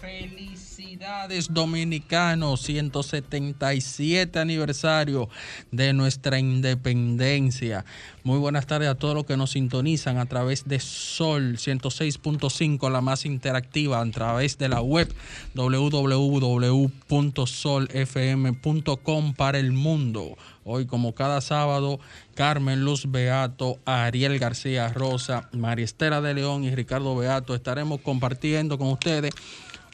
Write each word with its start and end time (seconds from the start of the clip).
Felicidades 0.00 1.52
dominicanos, 1.52 2.62
177 2.62 4.38
aniversario 4.38 5.28
de 5.70 5.92
nuestra 5.92 6.38
independencia. 6.38 7.84
Muy 8.24 8.38
buenas 8.38 8.66
tardes 8.66 8.88
a 8.88 8.94
todos 8.94 9.14
los 9.14 9.26
que 9.26 9.36
nos 9.36 9.50
sintonizan 9.50 10.18
a 10.18 10.26
través 10.26 10.66
de 10.66 10.80
Sol 10.80 11.56
106.5, 11.56 12.90
la 12.90 13.00
más 13.00 13.26
interactiva, 13.26 14.00
a 14.00 14.10
través 14.10 14.58
de 14.58 14.68
la 14.68 14.80
web 14.80 15.12
www.solfm.com 15.54 16.94
para 19.34 19.58
el 19.58 19.72
mundo. 19.72 20.36
Hoy, 20.68 20.86
como 20.86 21.14
cada 21.14 21.40
sábado, 21.40 22.00
Carmen 22.34 22.84
Luz 22.84 23.08
Beato, 23.08 23.78
Ariel 23.84 24.40
García 24.40 24.88
Rosa, 24.92 25.48
María 25.52 25.84
Estela 25.84 26.20
de 26.20 26.34
León 26.34 26.64
y 26.64 26.74
Ricardo 26.74 27.14
Beato 27.14 27.54
estaremos 27.54 28.00
compartiendo 28.00 28.76
con 28.76 28.88
ustedes 28.88 29.32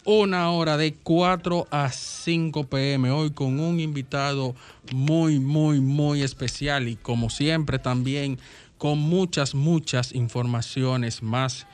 una 0.06 0.50
hora 0.50 0.78
de 0.78 0.94
4 0.94 1.68
a 1.70 1.90
5 1.90 2.64
pm. 2.68 3.10
Hoy 3.10 3.32
con 3.32 3.60
un 3.60 3.80
invitado 3.80 4.54
muy, 4.94 5.38
muy, 5.40 5.82
muy 5.82 6.22
especial 6.22 6.88
y 6.88 6.96
como 6.96 7.28
siempre 7.28 7.78
también 7.78 8.38
con 8.78 8.98
muchas, 8.98 9.54
muchas 9.54 10.14
informaciones 10.14 11.22
más. 11.22 11.66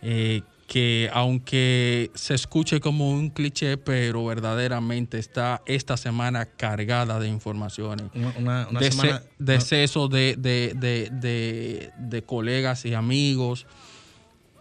eh, 0.00 0.40
que 0.66 1.08
aunque 1.12 2.10
se 2.14 2.34
escuche 2.34 2.80
como 2.80 3.10
un 3.10 3.30
cliché, 3.30 3.76
pero 3.76 4.24
verdaderamente 4.24 5.18
está 5.18 5.62
esta 5.66 5.96
semana 5.96 6.46
cargada 6.46 7.20
de 7.20 7.28
informaciones. 7.28 8.06
Una, 8.14 8.34
una- 8.38 8.68
una 8.70 8.80
Dece- 8.80 8.90
semana. 8.90 9.22
deceso 9.38 10.08
de, 10.08 10.34
de- 10.36 10.72
de- 10.74 11.08
de- 11.12 11.90
de 11.98 12.22
colegas 12.22 12.84
y 12.84 12.94
amigos. 12.94 13.66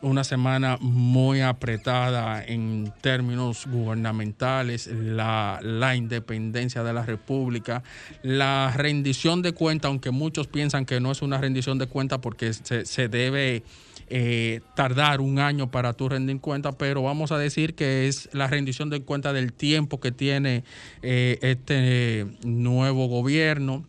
Una 0.02 0.24
semana 0.24 0.78
muy 0.82 1.42
apretada 1.42 2.44
en 2.46 2.94
términos 3.02 3.66
gubernamentales, 3.66 4.86
la, 4.88 5.60
la 5.64 5.96
independencia 5.96 6.84
de 6.84 6.94
la 6.94 7.04
República, 7.04 7.82
la 8.22 8.72
rendición 8.76 9.42
de 9.42 9.54
cuenta, 9.54 9.88
aunque 9.88 10.12
muchos 10.12 10.46
piensan 10.46 10.86
que 10.86 11.00
no 11.00 11.12
es 11.12 11.24
una 11.24 11.40
rendición 11.40 11.80
de 11.80 11.88
cuenta 11.88 12.22
porque 12.22 12.54
se, 12.54 12.86
se 12.86 13.08
debe 13.08 13.64
eh, 14.10 14.62
tardar 14.76 15.22
un 15.22 15.40
año 15.40 15.72
para 15.72 15.94
tú 15.94 16.10
rendir 16.10 16.40
cuenta, 16.40 16.72
pero 16.74 17.02
vamos 17.02 17.32
a 17.32 17.38
decir 17.38 17.76
que 17.76 18.08
es 18.08 18.30
la 18.34 18.48
rendición 18.48 18.90
de 18.90 19.02
cuenta 19.02 19.34
del 19.34 19.52
tiempo 19.54 20.00
que 20.00 20.12
tiene 20.12 20.64
eh, 21.02 21.40
este 21.42 22.26
nuevo 22.44 23.08
gobierno 23.08 23.86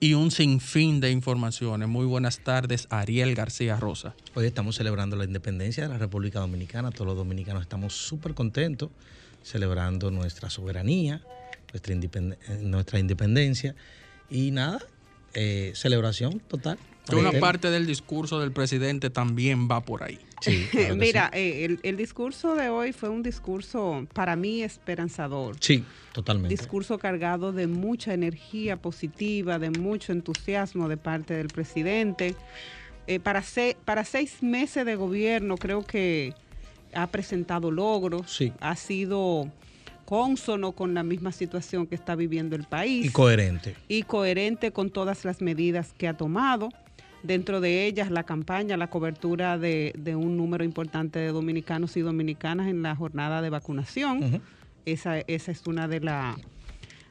y 0.00 0.14
un 0.14 0.30
sinfín 0.30 1.00
de 1.00 1.10
informaciones. 1.10 1.88
Muy 1.88 2.06
buenas 2.06 2.40
tardes, 2.40 2.86
Ariel 2.90 3.34
García 3.34 3.76
Rosa. 3.76 4.14
Hoy 4.34 4.46
estamos 4.46 4.76
celebrando 4.76 5.16
la 5.16 5.24
independencia 5.24 5.84
de 5.84 5.88
la 5.88 5.98
República 5.98 6.40
Dominicana. 6.40 6.90
Todos 6.90 7.06
los 7.06 7.16
dominicanos 7.16 7.62
estamos 7.62 7.94
súper 7.94 8.34
contentos 8.34 8.90
celebrando 9.42 10.10
nuestra 10.10 10.50
soberanía, 10.50 11.22
nuestra, 11.72 11.94
independ- 11.94 12.36
nuestra 12.60 12.98
independencia. 12.98 13.74
Y 14.28 14.50
nada, 14.50 14.80
eh, 15.34 15.72
celebración 15.74 16.40
total. 16.40 16.78
Que 17.08 17.16
una 17.16 17.32
parte 17.32 17.70
del 17.70 17.86
discurso 17.86 18.40
del 18.40 18.52
presidente 18.52 19.10
también 19.10 19.68
va 19.70 19.80
por 19.80 20.02
ahí. 20.02 20.18
Sí, 20.40 20.66
claro 20.70 20.94
que 20.94 21.00
Mira, 21.00 21.30
eh, 21.32 21.64
el, 21.64 21.80
el 21.82 21.96
discurso 21.96 22.54
de 22.56 22.68
hoy 22.68 22.92
fue 22.92 23.08
un 23.08 23.22
discurso 23.22 24.06
para 24.12 24.34
mí 24.36 24.62
esperanzador. 24.62 25.56
Sí, 25.60 25.84
totalmente. 26.12 26.48
Discurso 26.54 26.98
cargado 26.98 27.52
de 27.52 27.66
mucha 27.66 28.12
energía 28.12 28.76
positiva, 28.76 29.58
de 29.58 29.70
mucho 29.70 30.12
entusiasmo 30.12 30.88
de 30.88 30.96
parte 30.96 31.34
del 31.34 31.48
presidente. 31.48 32.34
Eh, 33.06 33.20
para, 33.20 33.42
se- 33.42 33.76
para 33.84 34.04
seis 34.04 34.42
meses 34.42 34.84
de 34.84 34.96
gobierno 34.96 35.56
creo 35.56 35.84
que 35.86 36.34
ha 36.92 37.06
presentado 37.06 37.70
logros, 37.70 38.30
Sí. 38.34 38.52
ha 38.60 38.74
sido 38.74 39.50
cónsono 40.06 40.72
con 40.72 40.94
la 40.94 41.02
misma 41.02 41.32
situación 41.32 41.86
que 41.86 41.94
está 41.94 42.14
viviendo 42.14 42.56
el 42.56 42.64
país 42.64 43.06
Y 43.06 43.10
coherente. 43.10 43.74
y 43.88 44.02
coherente 44.04 44.70
con 44.72 44.90
todas 44.90 45.24
las 45.24 45.40
medidas 45.40 45.92
que 45.96 46.08
ha 46.08 46.16
tomado. 46.16 46.68
Dentro 47.26 47.60
de 47.60 47.86
ellas, 47.86 48.12
la 48.12 48.22
campaña, 48.22 48.76
la 48.76 48.88
cobertura 48.88 49.58
de, 49.58 49.92
de 49.98 50.14
un 50.14 50.36
número 50.36 50.62
importante 50.62 51.18
de 51.18 51.28
dominicanos 51.28 51.96
y 51.96 52.00
dominicanas 52.00 52.68
en 52.68 52.82
la 52.82 52.94
jornada 52.94 53.42
de 53.42 53.50
vacunación. 53.50 54.40
Esa, 54.84 55.18
esa 55.18 55.50
es 55.50 55.66
una 55.66 55.88
de, 55.88 55.98
la, 55.98 56.36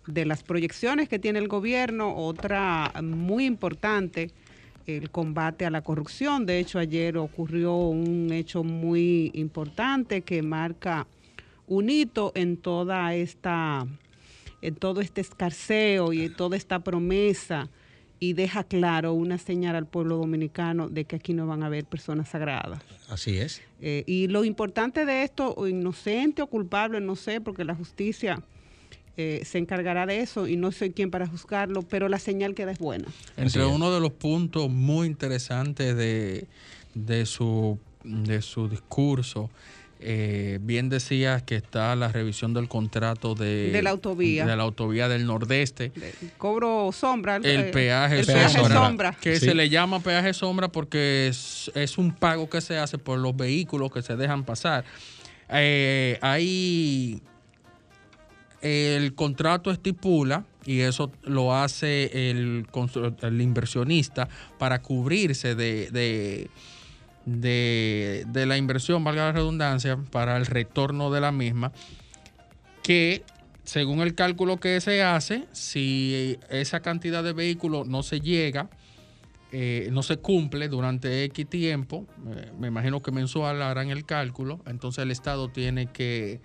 de 0.08 0.26
las 0.26 0.42
proyecciones 0.42 1.10
que 1.10 1.20
tiene 1.20 1.40
el 1.40 1.50
gobierno. 1.50 2.16
Otra 2.16 2.94
muy 3.04 3.46
importante, 3.46 4.32
el 4.88 5.10
combate 5.10 5.66
a 5.66 5.70
la 5.70 5.82
corrupción. 5.82 6.46
De 6.46 6.60
hecho, 6.60 6.80
ayer 6.80 7.18
ocurrió 7.18 7.76
un 7.76 8.32
hecho 8.32 8.64
muy 8.64 9.32
importante 9.34 10.22
que 10.22 10.42
marca 10.42 11.08
un 11.68 11.90
hito 11.90 12.32
en 12.36 12.56
toda 12.56 13.14
esta, 13.16 13.86
en 14.62 14.76
todo 14.76 15.02
este 15.02 15.20
escarceo 15.20 16.14
y 16.14 16.24
en 16.24 16.34
toda 16.36 16.56
esta 16.56 16.80
promesa 16.80 17.68
y 18.26 18.34
deja 18.34 18.64
claro 18.64 19.14
una 19.14 19.38
señal 19.38 19.76
al 19.76 19.86
pueblo 19.86 20.18
dominicano 20.18 20.90
de 20.90 21.06
que 21.06 21.18
aquí 21.18 21.34
no 21.34 21.46
van 21.46 21.62
a 21.62 21.68
haber 21.68 21.86
personas 21.86 22.30
sagradas. 22.30 22.82
Así 23.08 23.38
es. 23.38 23.62
Eh, 23.82 24.04
y 24.08 24.28
lo 24.28 24.44
importante 24.44 25.06
de 25.06 25.22
esto, 25.22 25.54
o 25.56 25.68
inocente 25.68 26.42
o 26.42 26.48
culpable, 26.48 27.00
no 27.02 27.16
sé, 27.16 27.40
porque 27.40 27.64
la 27.64 27.76
justicia 27.76 28.42
eh, 29.16 29.44
se 29.46 29.60
encargará 29.60 30.08
de 30.08 30.22
eso 30.22 30.48
y 30.48 30.58
no 30.58 30.72
soy 30.72 30.90
quien 30.90 31.12
para 31.12 31.28
juzgarlo, 31.28 31.84
pero 31.84 32.10
la 32.10 32.18
señal 32.18 32.56
que 32.56 32.66
da 32.66 32.72
es 32.72 32.80
buena. 32.80 33.06
Entre 33.38 33.64
uno 33.64 33.94
de 33.94 34.00
los 34.00 34.12
puntos 34.12 34.72
muy 34.72 35.06
interesantes 35.06 35.96
de, 35.96 36.48
de, 36.96 37.28
su, 37.28 37.78
de 38.04 38.42
su 38.42 38.68
discurso, 38.68 39.52
eh, 40.00 40.60
bien 40.62 40.90
decías 40.90 41.42
que 41.44 41.56
está 41.56 41.96
la 41.96 42.10
revisión 42.10 42.54
del 42.54 42.68
contrato 42.68 43.34
de, 43.36 43.72
De 43.72 43.82
la 43.82 43.92
autovía. 43.92 44.46
de 44.46 44.56
la 44.56 44.64
autovía 44.64 45.08
del 45.08 45.26
Nordeste. 45.26 45.90
De- 45.96 46.14
Cobro 46.38 46.92
sombra. 46.92 47.38
El 47.38 47.46
eh, 47.46 47.64
peaje, 47.72 48.20
el 48.20 48.26
peaje 48.26 48.50
sombra. 48.60 48.76
sombra. 48.76 49.18
que 49.20 49.40
Sí. 49.40 49.46
se 49.48 49.56
le 49.56 49.70
llama 49.70 50.00
peaje 50.02 50.34
sombra 50.34 50.68
porque 50.68 51.28
es, 51.28 51.72
es 51.76 51.98
un 51.98 52.14
pago 52.14 52.50
que 52.50 52.62
se 52.62 52.78
hace 52.78 52.98
por 52.98 53.18
los 53.20 53.36
vehículos 53.36 53.92
que 53.92 54.02
se 54.02 54.16
dejan 54.16 54.44
pasar. 54.44 54.84
Eh, 55.50 56.18
hay 56.22 57.22
el 58.62 59.14
contrato 59.14 59.70
estipula, 59.72 60.44
y 60.66 60.80
eso 60.80 61.12
lo 61.24 61.54
hace 61.56 62.32
el, 62.32 62.66
el 63.22 63.42
inversionista 63.42 64.28
para 64.58 64.82
cubrirse 64.82 65.54
de, 65.54 65.92
de, 65.92 66.50
de- 67.26 68.26
de 68.28 68.46
la 68.46 68.58
inversión, 68.58 69.04
valga 69.04 69.26
la 69.26 69.32
redundancia, 69.32 69.98
para 70.12 70.38
el 70.38 70.46
retorno 70.46 71.12
de 71.12 71.22
la 71.22 71.32
misma, 71.32 71.72
que 72.84 73.24
según 73.64 74.02
el 74.02 74.14
cálculo 74.14 74.58
que 74.60 74.80
se 74.80 75.02
hace, 75.02 75.46
si 75.52 76.38
esa 76.50 76.82
cantidad 76.82 77.24
de 77.24 77.34
vehículos 77.34 77.88
no 77.88 78.04
se 78.04 78.20
llega, 78.22 78.70
eh, 79.52 79.90
no 79.92 80.04
se 80.04 80.18
cumple 80.18 80.68
durante 80.68 81.24
X 81.26 81.48
tiempo, 81.50 82.06
eh, 82.36 82.52
me 82.60 82.68
imagino 82.68 83.02
que 83.02 83.12
mensual 83.12 83.62
harán 83.62 83.90
el 83.90 84.06
cálculo, 84.06 84.60
entonces 84.68 85.02
el 85.04 85.12
Estado 85.12 85.50
tiene 85.50 85.88
que, 85.88 86.42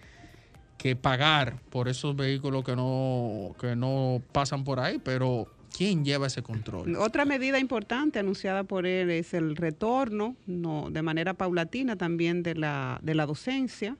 que 0.78 0.96
pagar 0.96 1.60
por 1.70 1.88
esos 1.88 2.16
vehículos 2.16 2.64
que 2.64 2.74
no, 2.76 3.54
que 3.60 3.76
no 3.76 4.22
pasan 4.32 4.64
por 4.64 4.80
ahí, 4.80 4.98
pero 5.02 5.46
¿quién 5.76 6.04
lleva 6.04 6.26
ese 6.26 6.42
control? 6.42 6.94
Otra 6.96 7.24
medida 7.24 7.58
importante 7.58 8.18
anunciada 8.18 8.64
por 8.64 8.86
él 8.86 9.10
es 9.10 9.34
el 9.34 9.56
retorno, 9.56 10.36
no, 10.46 10.90
de 10.90 11.02
manera 11.02 11.34
paulatina 11.34 11.96
también 11.96 12.42
de 12.42 12.54
la, 12.54 12.98
de 13.02 13.14
la 13.14 13.26
docencia. 13.26 13.96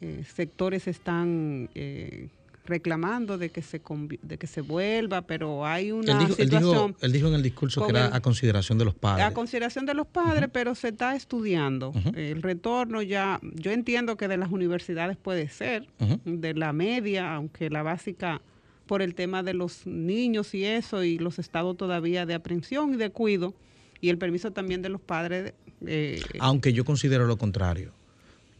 Eh, 0.00 0.22
sectores 0.32 0.86
están 0.86 1.68
eh, 1.74 2.28
reclamando 2.66 3.36
de 3.38 3.48
que 3.48 3.62
se 3.62 3.80
de 4.22 4.38
que 4.38 4.46
se 4.46 4.60
vuelva, 4.60 5.22
pero 5.22 5.64
hay 5.66 5.90
una 5.90 6.12
Él 6.12 6.18
dijo, 6.28 6.34
él 6.42 6.48
dijo- 6.50 6.60
situación 6.60 6.96
él 7.00 7.12
dijo 7.12 7.28
en 7.28 7.34
el 7.34 7.42
discurso 7.42 7.84
que 7.84 7.90
era 7.90 8.06
el- 8.08 8.12
a 8.12 8.20
consideración 8.20 8.78
de 8.78 8.84
los 8.84 8.94
padres. 8.94 9.24
a 9.26 9.32
consideración 9.32 9.86
de 9.86 9.94
los 9.94 10.06
padres, 10.06 10.50
pero 10.52 10.74
se 10.74 10.88
está 10.88 11.16
estudiando. 11.16 11.88
Ujú. 11.88 12.12
El 12.14 12.42
retorno 12.42 13.02
ya, 13.02 13.40
yo 13.42 13.70
entiendo 13.72 14.16
que 14.16 14.28
de 14.28 14.36
las 14.36 14.52
universidades 14.52 15.16
puede 15.16 15.48
ser, 15.48 15.88
Ujú. 15.98 16.20
de 16.26 16.54
la 16.54 16.72
media, 16.72 17.34
aunque 17.34 17.70
la 17.70 17.82
básica 17.82 18.40
por 18.88 19.02
el 19.02 19.14
tema 19.14 19.44
de 19.44 19.54
los 19.54 19.86
niños 19.86 20.52
y 20.54 20.64
eso, 20.64 21.04
y 21.04 21.18
los 21.18 21.38
estados 21.38 21.76
todavía 21.76 22.26
de 22.26 22.34
aprehensión 22.34 22.94
y 22.94 22.96
de 22.96 23.10
cuido, 23.10 23.54
y 24.00 24.08
el 24.08 24.18
permiso 24.18 24.50
también 24.50 24.82
de 24.82 24.88
los 24.88 25.00
padres. 25.00 25.52
eh, 25.86 26.20
Aunque 26.40 26.72
yo 26.72 26.84
considero 26.84 27.26
lo 27.26 27.36
contrario. 27.36 27.92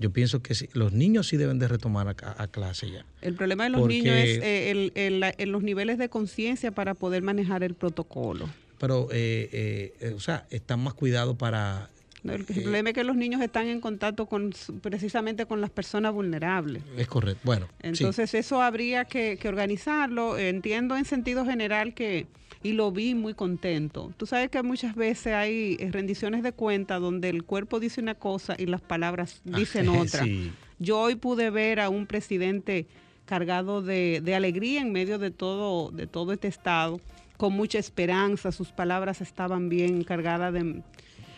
Yo 0.01 0.11
pienso 0.13 0.41
que 0.41 0.55
sí, 0.55 0.69
los 0.75 0.93
niños 0.93 1.27
sí 1.27 1.37
deben 1.37 1.59
de 1.59 1.67
retomar 1.67 2.07
a, 2.07 2.43
a 2.43 2.47
clase 2.47 2.89
ya. 2.89 3.05
el 3.21 3.35
problema 3.35 3.65
de 3.65 3.71
los 3.71 3.81
porque- 3.81 3.95
niños 3.95 4.15
es 4.15 4.39
eh, 4.39 4.71
el- 4.71 4.93
el- 4.95 5.19
la- 5.19 5.35
en 5.37 5.51
los 5.51 5.65
niveles 5.65 5.99
de 5.99 6.09
conciencia 6.09 6.71
para 6.71 6.95
poder 6.95 7.23
manejar 7.23 7.65
el 7.65 7.75
protocolo. 7.75 8.49
Pero, 8.79 9.09
eh, 9.11 9.49
eh, 9.53 9.95
eh, 10.01 10.13
o 10.17 10.21
sea, 10.21 10.47
están 10.51 10.79
más 10.85 10.95
cuidados 10.95 11.37
para... 11.37 11.91
El, 12.25 12.43
Eh, 12.43 12.63
problema 12.63 12.91
es 12.91 12.95
que 12.95 13.05
los 13.05 13.17
niños 13.17 13.41
están 13.41 13.67
en 13.67 13.81
contacto 13.81 14.27
con 14.27 14.53
precisamente 14.83 15.47
con 15.47 15.61
las 15.61 15.71
personas 15.71 16.13
vulnerables. 16.13 16.83
Es 16.97 17.07
correcto. 17.07 17.41
Bueno, 17.45 17.67
sí. 17.81 17.89
Entonces 17.89 18.35
eso 18.35 18.61
habría 18.63 19.05
que, 19.05 19.37
que 19.37 19.49
organizarlo. 19.49 20.39
Entiendo 20.39 20.97
en 20.97 21.05
sentido 21.05 21.45
general 21.45 21.95
que, 21.95 22.27
y 22.63 22.73
lo 22.73 22.91
vi 22.91 23.15
muy 23.15 23.35
contento. 23.35 24.13
Tú 24.17 24.27
sabes 24.27 24.51
que 24.51 24.63
muchas 24.63 24.95
veces 24.95 25.35
hay 25.35 25.77
eh, 25.79 25.91
rendiciones 25.91 26.43
de 26.43 26.53
cuenta 26.53 26.99
donde 26.99 27.29
el 27.29 27.45
cuerpo 27.45 27.81
dice 27.81 28.01
una 28.01 28.15
cosa 28.15 28.57
y 28.59 28.67
las 28.67 28.81
palabras 28.81 29.41
dicen 29.45 29.89
otra. 29.89 30.25
Sí. 30.25 30.53
Yo 30.79 31.01
hoy 31.01 31.17
pude 31.17 31.51
ver 31.51 31.81
a 31.81 31.89
un 31.89 32.07
presidente 32.07 32.87
cargado 33.27 33.83
de, 33.83 34.21
de 34.25 34.35
alegría 34.35 34.81
en 34.81 34.91
medio 34.91 35.19
de 35.19 35.31
todo, 35.31 35.91
de 35.91 36.07
todo 36.07 36.33
este 36.33 36.49
estado, 36.49 37.01
con 37.37 37.53
mucha 37.53 37.79
esperanza, 37.79 38.51
sus 38.53 38.73
palabras 38.73 39.21
estaban 39.21 39.69
bien 39.69 40.03
cargadas 40.03 40.53
de... 40.53 40.83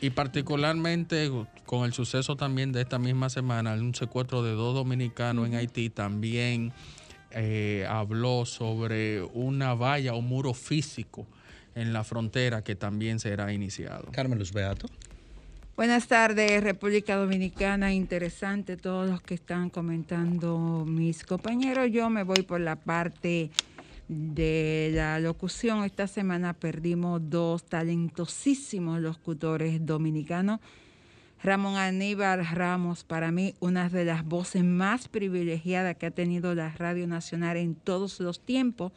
Y 0.01 0.11
particularmente 0.11 1.31
con 1.67 1.85
el 1.85 1.93
suceso 1.93 2.37
también 2.37 2.73
de 2.73 2.81
esta 2.81 2.99
misma 2.99 3.29
semana, 3.29 3.75
un 3.75 3.95
secuestro 3.95 4.43
de 4.43 4.53
dos 4.53 4.75
dominicanos 4.75 5.47
en 5.47 5.55
Haití 5.55 5.91
también 5.91 6.73
eh, 7.33 7.87
habló 7.89 8.47
sobre 8.47 9.23
una 9.23 9.75
valla 9.75 10.15
o 10.15 10.23
muro 10.23 10.55
físico 10.55 11.27
en 11.75 11.93
la 11.93 12.03
frontera 12.03 12.65
que 12.65 12.75
también 12.75 13.21
será 13.21 13.53
iniciado. 13.53 14.09
Carmen 14.13 14.39
Luz 14.39 14.53
Beato. 14.53 14.89
Buenas 15.77 16.09
tardes, 16.09 16.63
República 16.63 17.17
Dominicana. 17.17 17.93
Interesante 17.93 18.77
todos 18.77 19.09
los 19.09 19.23
que 19.23 19.35
están 19.35 19.71
comentando 19.71 20.85
mis 20.87 21.25
compañeros. 21.25 21.89
Yo 21.91 22.11
me 22.11 22.23
voy 22.23 22.43
por 22.43 22.61
la 22.61 22.77
parte 22.77 23.51
de 24.11 24.91
la 24.93 25.21
locución. 25.21 25.85
Esta 25.85 26.09
semana 26.09 26.53
perdimos 26.53 27.21
dos 27.31 27.63
talentosísimos 27.65 29.01
locutores 29.01 29.87
dominicanos. 29.87 30.59
Ramón 31.45 31.77
Aníbal 31.77 32.45
Ramos, 32.45 33.05
para 33.05 33.31
mí, 33.31 33.55
una 33.61 33.89
de 33.89 34.05
las 34.05 34.25
voces 34.25 34.65
más 34.65 35.07
privilegiadas 35.07 35.97
que 35.97 36.07
ha 36.07 36.11
tenido 36.11 36.57
la 36.57 36.71
Radio 36.71 37.07
Nacional 37.07 37.57
en 37.57 37.77
todos 37.77 38.19
los 38.19 38.41
tiempos. 38.41 38.91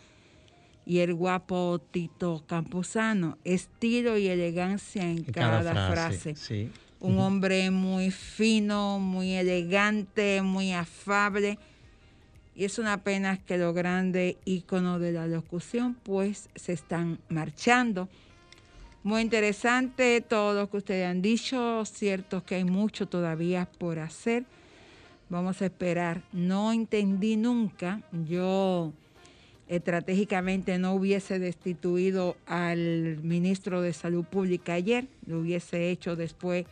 Y 0.83 0.99
el 0.99 1.13
guapo 1.13 1.79
Tito 1.91 2.43
Campuzano, 2.47 3.37
estilo 3.43 4.17
y 4.17 4.27
elegancia 4.27 5.03
en, 5.03 5.19
En 5.19 5.23
cada, 5.25 5.91
frase. 5.91 6.35
Sí. 6.35 6.71
Un 6.99 7.19
hombre 7.19 7.69
muy 7.69 8.09
fino, 8.09 8.97
muy 8.97 9.33
elegante, 9.33 10.41
muy 10.41 10.73
afable. 10.73 11.59
Y 12.55 12.65
es 12.65 12.77
una 12.77 13.03
pena 13.03 13.37
que 13.37 13.57
los 13.57 13.73
grandes 13.73 14.35
íconos 14.45 15.01
de 15.01 15.11
la 15.11 15.27
locución 15.27 15.95
pues 16.03 16.49
se 16.55 16.73
están 16.73 17.19
marchando. 17.29 18.09
Muy 19.03 19.21
interesante 19.21 20.21
todo 20.21 20.53
lo 20.53 20.69
que 20.69 20.77
ustedes 20.77 21.07
han 21.07 21.21
dicho. 21.21 21.83
Cierto 21.85 22.45
que 22.45 22.55
hay 22.55 22.63
mucho 22.63 23.07
todavía 23.07 23.67
por 23.77 23.99
hacer. 23.99 24.45
Vamos 25.29 25.61
a 25.61 25.65
esperar. 25.65 26.21
No 26.31 26.71
entendí 26.71 27.35
nunca. 27.35 28.01
Yo 28.29 28.93
estratégicamente 29.67 30.77
no 30.77 30.93
hubiese 30.93 31.39
destituido 31.39 32.37
al 32.45 33.17
ministro 33.23 33.81
de 33.81 33.93
Salud 33.93 34.23
Pública 34.25 34.73
ayer. 34.73 35.07
Lo 35.25 35.39
hubiese 35.39 35.89
hecho 35.89 36.15
después 36.15 36.65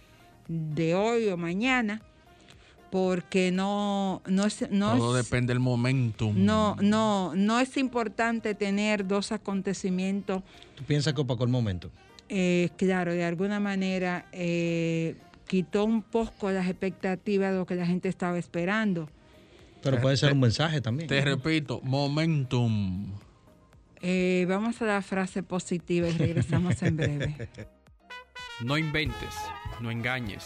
de 0.47 0.95
hoy 0.95 1.27
o 1.27 1.37
mañana. 1.37 2.01
Porque 2.91 3.51
no, 3.51 4.21
no 4.27 4.45
es... 4.45 4.69
No 4.69 4.97
Todo 4.97 5.17
es- 5.17 5.25
depende 5.25 5.53
del 5.53 5.59
momentum. 5.61 6.35
no, 6.37 6.75
no, 6.81 7.33
no 7.35 7.59
es 7.59 7.77
importante 7.77 8.53
tener 8.53 9.07
dos 9.07 9.31
acontecimientos, 9.31 10.43
¿Tú 10.75 10.83
piensas 10.83 11.13
que 11.13 11.21
opacó 11.21 11.43
el 11.45 11.49
momento? 11.49 11.89
eh, 12.29 12.69
claro, 12.77 13.13
de 13.13 13.23
alguna 13.25 13.59
manera 13.59 14.25
eh, 14.31 15.15
quitó 15.47 15.83
un 15.85 16.01
poco 16.01 16.51
las 16.51 16.67
expectativas 16.67 17.51
de 17.51 17.57
lo 17.59 17.65
que 17.65 17.75
la 17.75 17.85
gente 17.85 18.07
estaba 18.09 18.37
esperando. 18.37 19.09
Pero 19.83 19.99
puede 19.99 20.15
ser 20.17 20.33
un 20.33 20.39
mensaje 20.41 20.79
también. 20.81 21.07
Te 21.09 21.21
repito, 21.21 21.81
momentum. 21.83 23.07
Eh, 24.01 24.45
vamos 24.47 24.81
a 24.81 24.85
la 24.85 25.01
frase 25.01 25.43
positiva 25.43 26.07
y 26.07 26.11
regresamos 26.17 26.81
en 26.83 26.97
breve. 26.97 27.49
No 28.63 28.77
inventes, 28.77 29.33
no 29.79 29.89
engañes, 29.89 30.45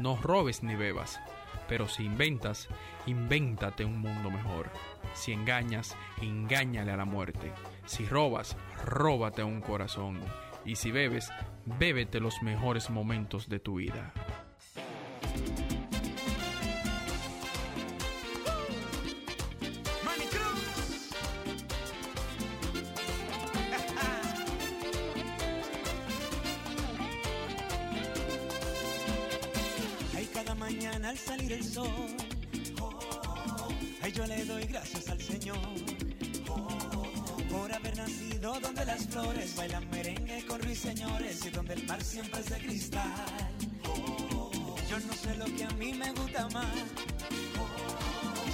no 0.00 0.16
robes 0.16 0.62
ni 0.62 0.76
bebas. 0.76 1.20
Pero 1.70 1.86
si 1.86 2.02
inventas, 2.02 2.68
invéntate 3.06 3.84
un 3.84 4.00
mundo 4.00 4.28
mejor. 4.28 4.70
Si 5.14 5.32
engañas, 5.32 5.96
engáñale 6.20 6.90
a 6.90 6.96
la 6.96 7.04
muerte. 7.04 7.52
Si 7.86 8.04
robas, 8.06 8.56
róbate 8.84 9.44
un 9.44 9.60
corazón. 9.60 10.18
Y 10.64 10.74
si 10.74 10.90
bebes, 10.90 11.30
bébete 11.78 12.18
los 12.18 12.42
mejores 12.42 12.90
momentos 12.90 13.48
de 13.48 13.60
tu 13.60 13.76
vida. 13.76 14.12
Al 31.04 31.16
salir 31.16 31.52
el 31.52 31.64
sol, 31.64 31.88
oh, 32.80 33.68
ay, 34.02 34.12
yo 34.12 34.26
le 34.26 34.44
doy 34.44 34.64
gracias 34.64 35.08
al 35.08 35.20
Señor 35.20 35.58
oh, 36.48 36.68
por 37.50 37.72
haber 37.72 37.96
nacido 37.96 38.58
donde 38.60 38.84
las 38.84 39.06
flores 39.06 39.56
bailan 39.56 39.88
merengue 39.90 40.44
con 40.46 40.60
ruiseñores 40.60 41.46
y 41.46 41.50
donde 41.50 41.74
el 41.74 41.86
mar 41.86 42.02
siempre 42.02 42.40
es 42.40 42.50
de 42.50 42.58
cristal. 42.58 43.50
Oh, 43.88 44.76
yo 44.88 44.98
no 45.00 45.12
sé 45.14 45.34
lo 45.36 45.44
que 45.56 45.64
a 45.64 45.70
mí 45.70 45.94
me 45.94 46.12
gusta 46.12 46.48
más, 46.50 46.66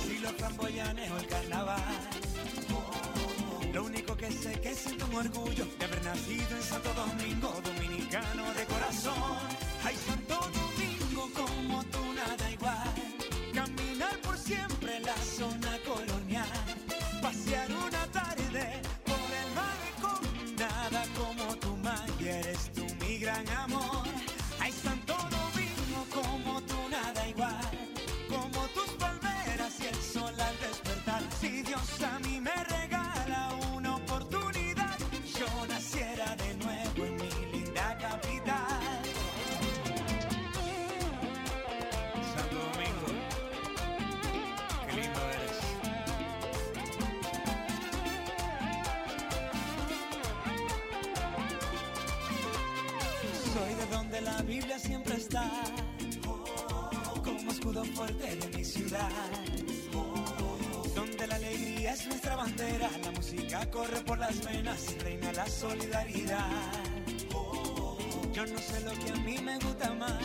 si 0.06 0.18
los 0.18 0.32
framboyanes 0.32 1.10
o 1.10 1.18
el 1.18 1.26
carnaval. 1.26 1.82
Lo 3.72 3.84
único 3.84 4.16
que 4.16 4.30
sé 4.30 4.58
que 4.60 4.74
siento 4.74 5.04
un 5.06 5.16
orgullo 5.16 5.66
de 5.78 5.84
haber 5.84 6.02
nacido 6.04 6.56
en 6.56 6.62
Santo 6.62 6.94
Domingo, 6.94 7.60
dominicano 7.62 8.54
de 8.54 8.64
corazón. 8.64 9.38
Ay, 9.84 9.94
Como 57.24 57.50
escudo 57.50 57.84
fuerte 57.84 58.36
de 58.36 58.56
mi 58.56 58.64
ciudad. 58.64 59.10
Donde 60.94 61.26
la 61.26 61.34
alegría 61.34 61.94
es 61.94 62.06
nuestra 62.06 62.36
bandera, 62.36 62.88
la 63.02 63.10
música 63.10 63.68
corre 63.70 64.00
por 64.02 64.18
las 64.18 64.44
venas 64.44 64.94
y 64.94 64.98
reina 65.00 65.32
la 65.32 65.48
solidaridad. 65.48 66.72
Yo 68.32 68.46
no 68.46 68.58
sé 68.58 68.80
lo 68.82 68.92
que 68.92 69.10
a 69.10 69.16
mí 69.16 69.38
me 69.42 69.58
gusta 69.58 69.92
más, 69.94 70.22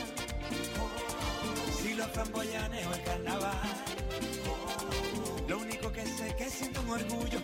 si 1.82 1.96
los 1.96 2.08
framboyanes 2.12 2.86
o 2.86 2.94
el 2.94 3.04
carnaval. 3.04 3.60
Lo 5.48 5.58
único 5.58 5.92
que 5.92 6.06
sé 6.06 6.36
que 6.38 6.50
siento 6.50 6.82
un 6.82 6.90
orgullo 6.92 7.41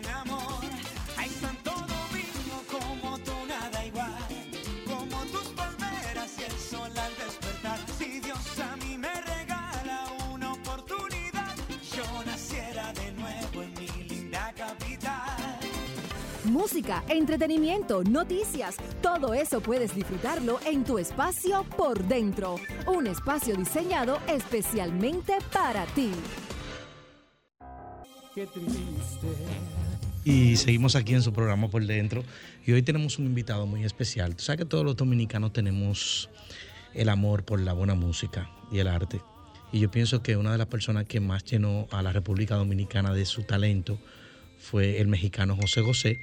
gran 0.00 0.18
amor. 0.18 0.60
Ay, 1.16 1.30
Santo 1.40 1.70
Domingo, 1.70 2.62
como 2.70 3.18
tú 3.18 3.32
nada 3.48 3.84
igual. 3.84 4.12
Como 4.86 5.24
tus 5.26 5.48
palmeras 5.52 6.32
y 6.38 6.44
el 6.44 6.58
sol 6.58 6.90
al 6.96 7.16
despertar. 7.16 7.78
Si 7.98 8.20
Dios 8.20 8.58
a 8.58 8.76
mí 8.76 8.98
me 8.98 9.12
regala 9.20 10.06
una 10.32 10.52
oportunidad, 10.52 11.54
yo 11.94 12.24
naciera 12.24 12.92
de 12.94 13.12
nuevo 13.12 13.62
en 13.62 13.74
mi 13.74 14.04
linda 14.08 14.52
capital. 14.56 15.60
Música, 16.44 17.02
entretenimiento, 17.08 18.04
noticias, 18.04 18.76
todo 19.00 19.32
eso 19.32 19.60
puedes 19.60 19.94
disfrutarlo 19.94 20.58
en 20.66 20.84
tu 20.84 20.98
espacio 20.98 21.64
por 21.76 22.02
dentro. 22.04 22.56
Un 22.86 23.06
espacio 23.06 23.56
diseñado 23.56 24.18
especialmente 24.28 25.38
para 25.52 25.86
ti. 25.86 26.12
Y 30.24 30.56
seguimos 30.56 30.96
aquí 30.96 31.14
en 31.14 31.22
su 31.22 31.32
programa 31.32 31.68
por 31.68 31.84
dentro. 31.86 32.24
Y 32.66 32.72
hoy 32.72 32.82
tenemos 32.82 33.18
un 33.18 33.26
invitado 33.26 33.66
muy 33.66 33.84
especial. 33.84 34.34
Tú 34.34 34.42
sabes 34.42 34.60
que 34.60 34.64
todos 34.64 34.84
los 34.84 34.96
dominicanos 34.96 35.52
tenemos 35.52 36.28
el 36.94 37.10
amor 37.10 37.44
por 37.44 37.60
la 37.60 37.72
buena 37.72 37.94
música 37.94 38.50
y 38.72 38.78
el 38.80 38.88
arte. 38.88 39.20
Y 39.72 39.80
yo 39.80 39.90
pienso 39.90 40.22
que 40.22 40.36
una 40.36 40.50
de 40.52 40.58
las 40.58 40.66
personas 40.66 41.04
que 41.04 41.20
más 41.20 41.44
llenó 41.44 41.86
a 41.92 42.02
la 42.02 42.12
República 42.12 42.56
Dominicana 42.56 43.12
de 43.12 43.24
su 43.24 43.44
talento 43.44 43.98
fue 44.58 45.00
el 45.00 45.06
mexicano 45.06 45.56
José 45.56 45.82
José. 45.82 46.18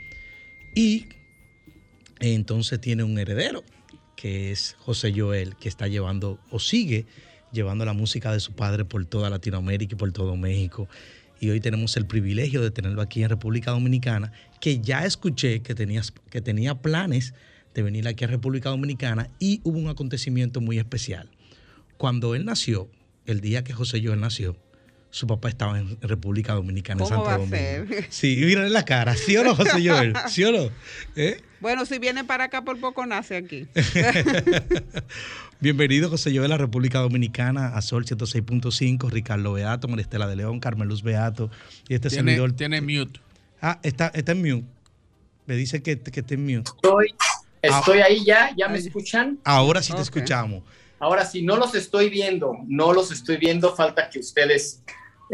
Y 0.75 1.07
entonces 2.19 2.81
tiene 2.81 3.03
un 3.03 3.17
heredero, 3.19 3.63
que 4.17 4.51
es 4.51 4.75
José 4.79 5.13
Joel, 5.15 5.55
que 5.55 5.69
está 5.69 5.87
llevando 5.87 6.39
o 6.49 6.59
sigue 6.59 7.05
llevando 7.51 7.85
la 7.85 7.93
música 7.93 8.31
de 8.31 8.39
su 8.39 8.53
padre 8.53 8.85
por 8.85 9.05
toda 9.05 9.29
Latinoamérica 9.29 9.95
y 9.95 9.97
por 9.97 10.11
todo 10.11 10.35
México. 10.35 10.87
Y 11.41 11.49
hoy 11.49 11.59
tenemos 11.59 11.97
el 11.97 12.05
privilegio 12.05 12.61
de 12.61 12.69
tenerlo 12.69 13.01
aquí 13.01 13.23
en 13.23 13.29
República 13.29 13.71
Dominicana, 13.71 14.31
que 14.59 14.79
ya 14.79 15.05
escuché 15.05 15.63
que, 15.63 15.73
tenías, 15.73 16.11
que 16.29 16.39
tenía 16.39 16.75
planes 16.83 17.33
de 17.73 17.81
venir 17.81 18.07
aquí 18.07 18.23
a 18.23 18.27
República 18.27 18.69
Dominicana 18.69 19.27
y 19.39 19.59
hubo 19.63 19.79
un 19.79 19.89
acontecimiento 19.89 20.61
muy 20.61 20.77
especial. 20.77 21.31
Cuando 21.97 22.35
él 22.35 22.45
nació, 22.45 22.89
el 23.25 23.41
día 23.41 23.63
que 23.63 23.73
José 23.73 24.03
Joel 24.05 24.19
nació, 24.19 24.55
su 25.11 25.27
papá 25.27 25.49
estaba 25.49 25.77
en 25.77 25.99
República 26.01 26.53
Dominicana, 26.53 27.03
en 27.03 27.09
¿Cómo 27.09 27.09
Santo 27.09 27.25
va 27.25 27.33
a 27.33 27.37
Domingo. 27.37 27.55
ser? 27.93 28.07
Sí, 28.09 28.35
mírale 28.43 28.69
la 28.69 28.83
cara, 28.85 29.15
¿sí 29.15 29.35
o 29.37 29.43
no, 29.43 29.55
José 29.55 29.87
Joel? 29.87 30.13
¿Sí 30.29 30.43
o 30.43 30.51
no? 30.51 30.69
¿Eh? 31.15 31.41
Bueno, 31.59 31.85
si 31.85 31.99
viene 31.99 32.23
para 32.23 32.45
acá 32.45 32.63
por 32.63 32.79
poco 32.79 33.05
nace 33.05 33.35
aquí. 33.35 33.67
Bienvenido, 35.59 36.09
José 36.09 36.31
Joel, 36.35 36.45
a 36.51 36.55
la 36.55 36.57
República 36.57 36.99
Dominicana, 36.99 37.67
a 37.75 37.81
Sol 37.81 38.05
106.5, 38.05 39.09
Ricardo 39.11 39.53
Beato, 39.53 39.87
Maristela 39.87 40.27
de 40.27 40.35
León, 40.35 40.59
Carmen 40.59 40.87
Luz 40.87 41.03
Beato 41.03 41.51
y 41.87 41.93
este 41.93 42.09
Tiene, 42.09 42.31
servidor. 42.31 42.53
tiene 42.53 42.81
mute. 42.81 43.19
Ah, 43.61 43.79
está, 43.83 44.07
está 44.15 44.31
en 44.31 44.41
mute. 44.41 44.65
Me 45.45 45.55
dice 45.55 45.83
que, 45.83 45.99
que 45.99 46.21
está 46.21 46.33
en 46.33 46.45
mute. 46.45 46.71
Estoy, 46.81 47.13
estoy 47.61 47.99
Ah. 47.99 48.05
ahí 48.05 48.25
ya, 48.25 48.51
ya 48.57 48.67
me 48.69 48.79
escuchan. 48.79 49.37
Ahora 49.43 49.83
sí 49.83 49.93
te 49.93 50.01
escuchamos. 50.01 50.63
Ahora 51.01 51.25
sí, 51.25 51.41
no 51.41 51.57
los 51.57 51.73
estoy 51.73 52.11
viendo, 52.11 52.57
no 52.67 52.93
los 52.93 53.11
estoy 53.11 53.37
viendo, 53.37 53.75
falta 53.75 54.07
que 54.07 54.19
ustedes 54.19 54.83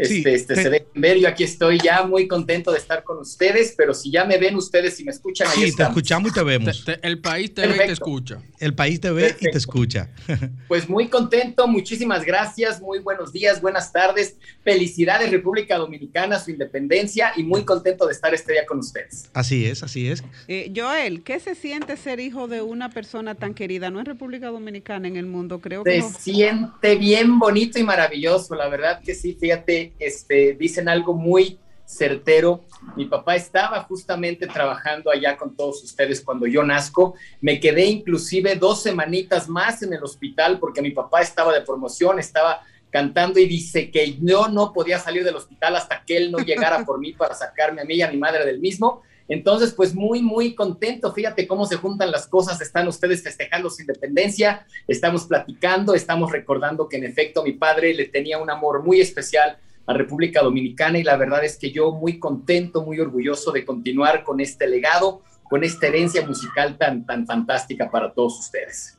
Sí, 0.06 0.18
este, 0.18 0.34
este, 0.34 0.54
te- 0.54 0.62
se 0.62 0.70
dejen 0.70 0.88
ver. 0.94 1.18
Yo 1.18 1.28
aquí 1.28 1.44
estoy 1.44 1.78
ya 1.82 2.02
muy 2.04 2.28
contento 2.28 2.70
de 2.72 2.78
estar 2.78 3.02
con 3.04 3.18
ustedes, 3.18 3.74
pero 3.76 3.94
si 3.94 4.10
ya 4.10 4.24
me 4.24 4.38
ven 4.38 4.54
ustedes 4.56 4.98
y 5.00 5.04
me 5.04 5.10
escuchan, 5.12 5.48
ahí 5.48 5.54
Sí, 5.54 5.60
te 5.62 5.68
estamos. 5.68 5.90
escuchamos 5.90 6.30
y 6.30 6.34
te 6.34 6.40
Te- 6.40 6.46
vemos. 6.46 6.84
te- 6.84 6.98
el 7.06 7.20
país 7.20 7.54
te 7.54 7.66
ve 7.66 7.74
y 7.74 7.78
te 7.78 7.92
escucha. 7.92 8.42
El 8.60 8.74
país 8.74 9.00
te 9.00 9.10
ve 9.10 9.34
y 9.40 9.50
te 9.50 9.58
escucha. 9.58 10.10
Pues 10.68 10.88
muy 10.88 11.08
contento, 11.08 11.66
muchísimas 11.66 12.24
gracias, 12.24 12.80
muy 12.82 12.98
buenos 12.98 13.32
días, 13.32 13.60
buenas 13.62 13.90
tardes. 13.92 14.36
Felicidades 14.64 15.30
República 15.30 15.78
Dominicana, 15.78 16.38
su 16.38 16.50
independencia 16.50 17.32
y 17.36 17.42
muy 17.42 17.64
contento 17.64 18.06
de 18.06 18.12
estar 18.12 18.34
este 18.34 18.52
día 18.52 18.66
con 18.66 18.78
ustedes. 18.80 19.30
Así 19.32 19.64
es, 19.64 19.82
así 19.82 20.08
es. 20.08 20.22
Eh, 20.46 20.70
Joel, 20.76 21.22
¿qué 21.22 21.40
se 21.40 21.54
siente 21.54 21.96
ser 21.96 22.20
hijo 22.20 22.48
de 22.48 22.60
una 22.60 22.90
persona 22.90 23.34
tan 23.34 23.54
querida? 23.54 23.90
No 23.90 23.98
en 24.00 24.06
República 24.06 24.48
Dominicana, 24.48 25.08
en 25.08 25.16
el 25.16 25.24
mundo, 25.26 25.60
creo 25.60 25.84
que 25.84 25.92
Se 25.92 25.98
no. 26.00 26.10
siente 26.10 26.96
bien 26.96 27.38
bonito 27.38 27.78
y 27.78 27.82
maravilloso, 27.84 28.54
la 28.54 28.68
verdad 28.68 29.00
que 29.02 29.14
sí, 29.14 29.36
fíjate, 29.40 29.87
este, 29.98 30.54
dicen 30.54 30.88
algo 30.88 31.14
muy 31.14 31.58
certero. 31.88 32.64
Mi 32.96 33.06
papá 33.06 33.34
estaba 33.34 33.82
justamente 33.84 34.46
trabajando 34.46 35.10
allá 35.10 35.36
con 35.36 35.56
todos 35.56 35.82
ustedes 35.82 36.20
cuando 36.20 36.46
yo 36.46 36.62
nazco. 36.62 37.14
Me 37.40 37.58
quedé 37.58 37.86
inclusive 37.86 38.56
dos 38.56 38.82
semanitas 38.82 39.48
más 39.48 39.82
en 39.82 39.94
el 39.94 40.04
hospital 40.04 40.58
porque 40.58 40.82
mi 40.82 40.90
papá 40.90 41.22
estaba 41.22 41.52
de 41.52 41.62
promoción, 41.62 42.18
estaba 42.18 42.62
cantando 42.90 43.38
y 43.38 43.46
dice 43.46 43.90
que 43.90 44.18
yo 44.18 44.48
no 44.48 44.72
podía 44.72 44.98
salir 44.98 45.24
del 45.24 45.36
hospital 45.36 45.76
hasta 45.76 46.04
que 46.04 46.16
él 46.16 46.30
no 46.30 46.38
llegara 46.38 46.84
por 46.84 46.98
mí 46.98 47.12
para 47.12 47.34
sacarme 47.34 47.82
a 47.82 47.84
mí 47.84 47.94
y 47.96 48.02
a 48.02 48.10
mi 48.10 48.18
madre 48.18 48.44
del 48.44 48.60
mismo. 48.60 49.02
Entonces, 49.26 49.72
pues 49.74 49.94
muy, 49.94 50.22
muy 50.22 50.54
contento. 50.54 51.12
Fíjate 51.12 51.46
cómo 51.46 51.66
se 51.66 51.76
juntan 51.76 52.10
las 52.10 52.26
cosas. 52.26 52.60
Están 52.62 52.88
ustedes 52.88 53.22
festejando 53.22 53.68
su 53.68 53.82
independencia, 53.82 54.66
estamos 54.86 55.26
platicando, 55.26 55.94
estamos 55.94 56.32
recordando 56.32 56.88
que 56.88 56.96
en 56.96 57.04
efecto 57.04 57.42
mi 57.42 57.52
padre 57.52 57.94
le 57.94 58.06
tenía 58.06 58.38
un 58.38 58.50
amor 58.50 58.82
muy 58.82 59.00
especial 59.00 59.58
a 59.88 59.94
República 59.94 60.42
Dominicana 60.42 60.98
y 60.98 61.02
la 61.02 61.16
verdad 61.16 61.42
es 61.42 61.56
que 61.56 61.72
yo 61.72 61.92
muy 61.92 62.18
contento, 62.18 62.84
muy 62.84 63.00
orgulloso 63.00 63.52
de 63.52 63.64
continuar 63.64 64.22
con 64.22 64.38
este 64.38 64.68
legado, 64.68 65.22
con 65.44 65.64
esta 65.64 65.86
herencia 65.86 66.26
musical 66.26 66.76
tan, 66.76 67.06
tan 67.06 67.26
fantástica 67.26 67.90
para 67.90 68.12
todos 68.12 68.38
ustedes. 68.38 68.98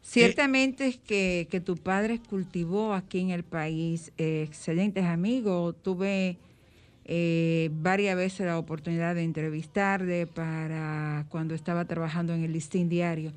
Ciertamente 0.00 0.86
es 0.86 0.96
que, 0.96 1.46
que 1.50 1.60
tu 1.60 1.76
padre 1.76 2.18
cultivó 2.18 2.94
aquí 2.94 3.20
en 3.20 3.28
el 3.28 3.44
país 3.44 4.10
eh, 4.16 4.46
excelentes 4.48 5.04
amigos. 5.04 5.76
Tuve 5.82 6.38
eh, 7.04 7.68
varias 7.70 8.16
veces 8.16 8.46
la 8.46 8.58
oportunidad 8.58 9.14
de 9.14 9.24
entrevistarle 9.24 10.26
para 10.26 11.26
cuando 11.28 11.54
estaba 11.54 11.84
trabajando 11.84 12.32
en 12.32 12.42
el 12.42 12.54
Listín 12.54 12.88
Diario. 12.88 13.34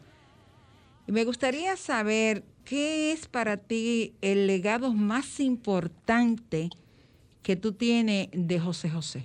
Y 1.07 1.11
me 1.11 1.25
gustaría 1.25 1.75
saber 1.75 2.45
qué 2.63 3.11
es 3.11 3.27
para 3.27 3.57
ti 3.57 4.13
el 4.21 4.47
legado 4.47 4.93
más 4.93 5.41
importante 5.41 6.69
que 7.45 7.55
tú 7.55 7.73
tienes 7.73 8.27
de 8.33 8.59
José 8.59 8.89
José. 8.89 9.23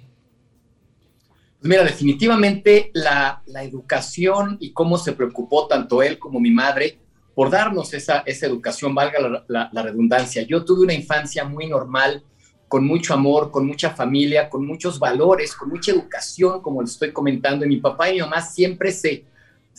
Pues 1.58 1.68
mira, 1.68 1.84
definitivamente 1.84 2.90
la, 2.94 3.42
la 3.46 3.62
educación 3.62 4.56
y 4.60 4.72
cómo 4.72 4.96
se 4.96 5.12
preocupó 5.12 5.66
tanto 5.66 6.02
él 6.02 6.18
como 6.18 6.40
mi 6.40 6.50
madre 6.50 6.98
por 7.34 7.50
darnos 7.50 7.92
esa, 7.94 8.20
esa 8.20 8.46
educación, 8.46 8.94
valga 8.94 9.20
la, 9.20 9.44
la- 9.48 9.70
la 9.72 9.82
redundancia. 9.82 10.42
Yo 10.42 10.64
tuve 10.64 10.84
una 10.84 10.94
infancia 10.94 11.44
muy 11.44 11.66
normal, 11.66 12.22
con 12.68 12.86
mucho 12.86 13.14
amor, 13.14 13.50
con 13.50 13.66
mucha 13.66 13.90
familia, 13.90 14.48
con 14.48 14.66
muchos 14.66 14.98
valores, 14.98 15.54
con 15.54 15.68
mucha 15.68 15.92
educación, 15.92 16.62
como 16.62 16.82
les 16.82 16.92
estoy 16.92 17.12
comentando. 17.12 17.64
Y 17.64 17.68
mi 17.68 17.76
papá 17.78 18.10
y 18.10 18.14
mi 18.14 18.20
mamá 18.20 18.40
siempre 18.42 18.92
se, 18.92 19.24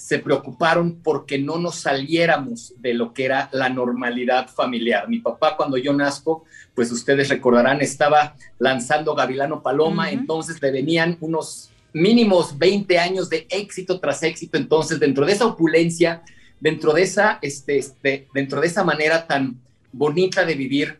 se 0.01 0.17
preocuparon 0.17 0.99
porque 1.03 1.37
no 1.37 1.59
nos 1.59 1.75
saliéramos 1.75 2.73
de 2.79 2.95
lo 2.95 3.13
que 3.13 3.25
era 3.25 3.49
la 3.51 3.69
normalidad 3.69 4.49
familiar. 4.49 5.07
Mi 5.07 5.19
papá 5.19 5.55
cuando 5.55 5.77
yo 5.77 5.93
nazco, 5.93 6.43
pues 6.73 6.91
ustedes 6.91 7.29
recordarán, 7.29 7.81
estaba 7.81 8.35
lanzando 8.57 9.13
Gavilano 9.13 9.61
Paloma, 9.61 10.09
entonces 10.09 10.59
le 10.59 10.71
venían 10.71 11.17
unos 11.21 11.69
mínimos 11.93 12.57
20 12.57 12.97
años 12.97 13.29
de 13.29 13.45
éxito 13.51 13.99
tras 13.99 14.23
éxito, 14.23 14.57
entonces 14.57 14.99
dentro 14.99 15.23
de 15.23 15.33
esa 15.33 15.45
opulencia, 15.45 16.23
dentro 16.59 16.93
de 16.93 17.03
esa, 17.03 17.37
este, 17.43 17.77
este, 17.77 18.27
dentro 18.33 18.59
de 18.59 18.67
esa 18.67 18.83
manera 18.83 19.27
tan 19.27 19.59
bonita 19.91 20.43
de 20.43 20.55
vivir, 20.55 20.99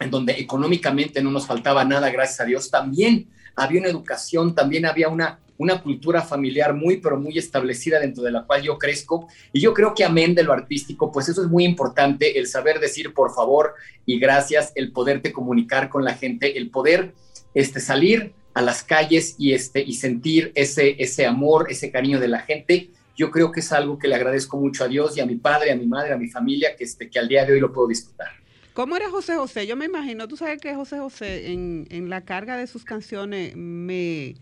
en 0.00 0.10
donde 0.10 0.32
económicamente 0.32 1.22
no 1.22 1.30
nos 1.30 1.46
faltaba 1.46 1.84
nada, 1.84 2.10
gracias 2.10 2.40
a 2.40 2.44
Dios, 2.44 2.68
también 2.68 3.28
había 3.54 3.80
una 3.80 3.90
educación, 3.90 4.56
también 4.56 4.86
había 4.86 5.08
una, 5.08 5.38
una 5.58 5.80
cultura 5.82 6.22
familiar 6.22 6.74
muy, 6.74 6.98
pero 6.98 7.18
muy 7.18 7.38
establecida 7.38 8.00
dentro 8.00 8.22
de 8.22 8.32
la 8.32 8.42
cual 8.42 8.62
yo 8.62 8.78
crezco. 8.78 9.28
Y 9.52 9.60
yo 9.60 9.72
creo 9.72 9.94
que 9.94 10.04
amén 10.04 10.34
de 10.34 10.42
lo 10.42 10.52
artístico, 10.52 11.12
pues 11.12 11.28
eso 11.28 11.42
es 11.42 11.48
muy 11.48 11.64
importante, 11.64 12.38
el 12.38 12.46
saber 12.46 12.80
decir 12.80 13.14
por 13.14 13.34
favor 13.34 13.74
y 14.06 14.18
gracias, 14.18 14.72
el 14.74 14.92
poderte 14.92 15.32
comunicar 15.32 15.88
con 15.88 16.04
la 16.04 16.14
gente, 16.14 16.58
el 16.58 16.70
poder 16.70 17.14
este, 17.54 17.80
salir 17.80 18.32
a 18.54 18.62
las 18.62 18.82
calles 18.82 19.34
y, 19.38 19.52
este, 19.52 19.82
y 19.82 19.94
sentir 19.94 20.52
ese, 20.54 20.96
ese 20.98 21.26
amor, 21.26 21.66
ese 21.70 21.90
cariño 21.90 22.20
de 22.20 22.28
la 22.28 22.40
gente. 22.40 22.90
Yo 23.16 23.30
creo 23.30 23.52
que 23.52 23.60
es 23.60 23.72
algo 23.72 23.98
que 23.98 24.08
le 24.08 24.14
agradezco 24.16 24.56
mucho 24.56 24.84
a 24.84 24.88
Dios 24.88 25.16
y 25.16 25.20
a 25.20 25.26
mi 25.26 25.36
padre, 25.36 25.72
a 25.72 25.76
mi 25.76 25.86
madre, 25.86 26.12
a 26.12 26.16
mi 26.16 26.28
familia, 26.28 26.74
que, 26.76 26.84
este, 26.84 27.08
que 27.08 27.18
al 27.18 27.28
día 27.28 27.44
de 27.44 27.52
hoy 27.52 27.60
lo 27.60 27.72
puedo 27.72 27.88
disfrutar. 27.88 28.28
¿Cómo 28.72 28.96
era 28.96 29.08
José 29.08 29.36
José? 29.36 29.68
Yo 29.68 29.76
me 29.76 29.84
imagino, 29.84 30.26
tú 30.26 30.36
sabes 30.36 30.60
que 30.60 30.74
José 30.74 30.98
José 30.98 31.52
en, 31.52 31.86
en 31.90 32.10
la 32.10 32.24
carga 32.24 32.56
de 32.56 32.66
sus 32.66 32.84
canciones 32.84 33.54
me, 33.54 34.34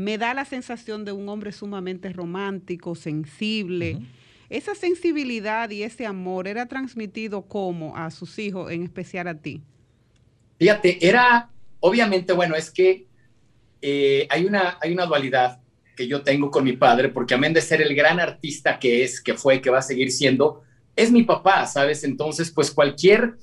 me 0.00 0.16
da 0.16 0.32
la 0.32 0.46
sensación 0.46 1.04
de 1.04 1.12
un 1.12 1.28
hombre 1.28 1.52
sumamente 1.52 2.10
romántico, 2.10 2.94
sensible. 2.94 3.98
Esa 4.48 4.74
sensibilidad 4.74 5.68
y 5.68 5.82
ese 5.82 6.06
amor 6.06 6.48
era 6.48 6.64
transmitido 6.64 7.42
como 7.42 7.94
a 7.94 8.10
sus 8.10 8.38
hijos, 8.38 8.72
en 8.72 8.82
especial 8.82 9.28
a 9.28 9.34
ti. 9.34 9.60
Fíjate, 10.58 11.06
era, 11.06 11.50
obviamente, 11.80 12.32
bueno, 12.32 12.54
es 12.56 12.70
que 12.70 13.08
eh, 13.82 14.26
hay, 14.30 14.46
una, 14.46 14.78
hay 14.80 14.90
una 14.94 15.04
dualidad 15.04 15.60
que 15.94 16.08
yo 16.08 16.22
tengo 16.22 16.50
con 16.50 16.64
mi 16.64 16.72
padre, 16.72 17.10
porque 17.10 17.34
amén 17.34 17.52
de 17.52 17.60
ser 17.60 17.82
el 17.82 17.94
gran 17.94 18.18
artista 18.20 18.78
que 18.78 19.04
es, 19.04 19.20
que 19.20 19.34
fue, 19.34 19.60
que 19.60 19.68
va 19.68 19.80
a 19.80 19.82
seguir 19.82 20.10
siendo, 20.10 20.62
es 20.96 21.12
mi 21.12 21.24
papá, 21.24 21.66
¿sabes? 21.66 22.04
Entonces, 22.04 22.50
pues 22.50 22.70
cualquier 22.70 23.34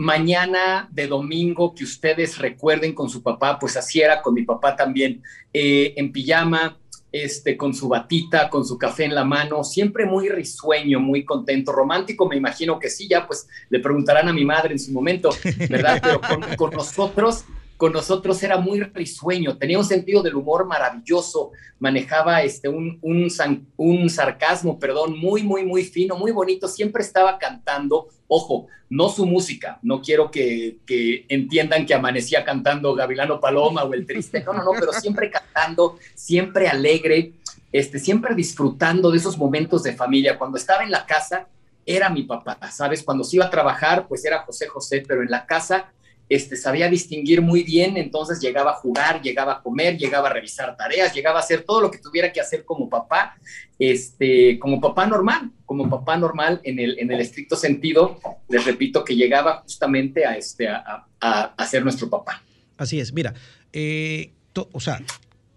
mañana 0.00 0.88
de 0.90 1.06
domingo 1.06 1.74
que 1.74 1.84
ustedes 1.84 2.38
recuerden 2.38 2.94
con 2.94 3.10
su 3.10 3.22
papá, 3.22 3.58
pues 3.58 3.76
así 3.76 4.00
era 4.00 4.22
con 4.22 4.32
mi 4.32 4.44
papá 4.44 4.74
también, 4.74 5.22
eh, 5.52 5.92
en 5.94 6.10
pijama, 6.10 6.78
este, 7.12 7.54
con 7.54 7.74
su 7.74 7.86
batita, 7.86 8.48
con 8.48 8.64
su 8.64 8.78
café 8.78 9.04
en 9.04 9.14
la 9.14 9.24
mano, 9.24 9.62
siempre 9.62 10.06
muy 10.06 10.30
risueño, 10.30 11.00
muy 11.00 11.22
contento, 11.22 11.70
romántico, 11.72 12.26
me 12.26 12.36
imagino 12.36 12.78
que 12.78 12.88
sí, 12.88 13.08
ya 13.08 13.26
pues 13.26 13.46
le 13.68 13.78
preguntarán 13.80 14.26
a 14.26 14.32
mi 14.32 14.42
madre 14.42 14.72
en 14.72 14.78
su 14.78 14.90
momento, 14.90 15.28
¿verdad? 15.68 16.00
Pero 16.02 16.20
con, 16.22 16.56
con 16.56 16.70
nosotros 16.70 17.44
con 17.80 17.94
nosotros 17.94 18.42
era 18.42 18.58
muy 18.58 18.82
risueño, 18.82 19.56
tenía 19.56 19.78
un 19.78 19.86
sentido 19.86 20.22
del 20.22 20.34
humor 20.34 20.66
maravilloso, 20.66 21.52
manejaba 21.78 22.42
este, 22.42 22.68
un, 22.68 22.98
un, 23.00 24.10
sarcasmo, 24.10 24.78
perdón, 24.78 25.18
muy, 25.18 25.42
muy, 25.42 25.64
muy 25.64 25.84
fino, 25.84 26.14
muy 26.14 26.30
bonito, 26.30 26.68
siempre 26.68 27.02
estaba 27.02 27.38
cantando, 27.38 28.08
ojo, 28.28 28.66
no 28.90 29.08
su 29.08 29.24
música, 29.24 29.78
no 29.80 30.02
quiero 30.02 30.30
que, 30.30 30.76
que 30.84 31.24
entiendan 31.30 31.86
que 31.86 31.94
amanecía 31.94 32.44
cantando 32.44 32.94
Gavilano 32.94 33.40
Paloma 33.40 33.82
o 33.84 33.94
El 33.94 34.04
Triste, 34.04 34.44
no, 34.44 34.52
no, 34.52 34.62
no, 34.62 34.72
pero 34.78 34.92
siempre 34.92 35.30
cantando, 35.30 35.98
siempre 36.14 36.68
alegre, 36.68 37.32
este, 37.72 37.98
siempre 37.98 38.34
disfrutando 38.34 39.10
de 39.10 39.16
esos 39.16 39.38
momentos 39.38 39.84
de 39.84 39.94
familia. 39.94 40.36
Cuando 40.36 40.58
estaba 40.58 40.82
en 40.82 40.90
la 40.90 41.06
casa, 41.06 41.48
era 41.86 42.10
mi 42.10 42.24
papá, 42.24 42.58
¿sabes? 42.70 43.02
Cuando 43.02 43.24
se 43.24 43.36
iba 43.36 43.46
a 43.46 43.50
trabajar, 43.50 44.06
pues 44.06 44.22
era 44.26 44.40
José 44.40 44.66
José, 44.66 45.02
pero 45.08 45.22
en 45.22 45.30
la 45.30 45.46
casa 45.46 45.90
este, 46.30 46.56
sabía 46.56 46.88
distinguir 46.88 47.42
muy 47.42 47.64
bien, 47.64 47.96
entonces 47.96 48.40
llegaba 48.40 48.70
a 48.70 48.74
jugar, 48.74 49.20
llegaba 49.20 49.54
a 49.54 49.62
comer, 49.62 49.98
llegaba 49.98 50.28
a 50.28 50.32
revisar 50.32 50.76
tareas, 50.76 51.12
llegaba 51.12 51.40
a 51.40 51.42
hacer 51.42 51.64
todo 51.64 51.80
lo 51.80 51.90
que 51.90 51.98
tuviera 51.98 52.32
que 52.32 52.40
hacer 52.40 52.64
como 52.64 52.88
papá, 52.88 53.36
este, 53.80 54.56
como 54.60 54.80
papá 54.80 55.06
normal, 55.06 55.50
como 55.66 55.90
papá 55.90 56.16
normal 56.16 56.60
en 56.62 56.78
el, 56.78 57.00
en 57.00 57.10
el 57.10 57.20
estricto 57.20 57.56
sentido, 57.56 58.20
les 58.48 58.64
repito 58.64 59.04
que 59.04 59.16
llegaba 59.16 59.62
justamente 59.62 60.24
a, 60.24 60.36
este, 60.36 60.68
a, 60.68 61.04
a, 61.20 61.66
ser 61.66 61.82
nuestro 61.82 62.08
papá. 62.08 62.40
Así 62.76 63.00
es, 63.00 63.12
mira, 63.12 63.34
eh, 63.72 64.30
o 64.70 64.78
sea, 64.78 65.02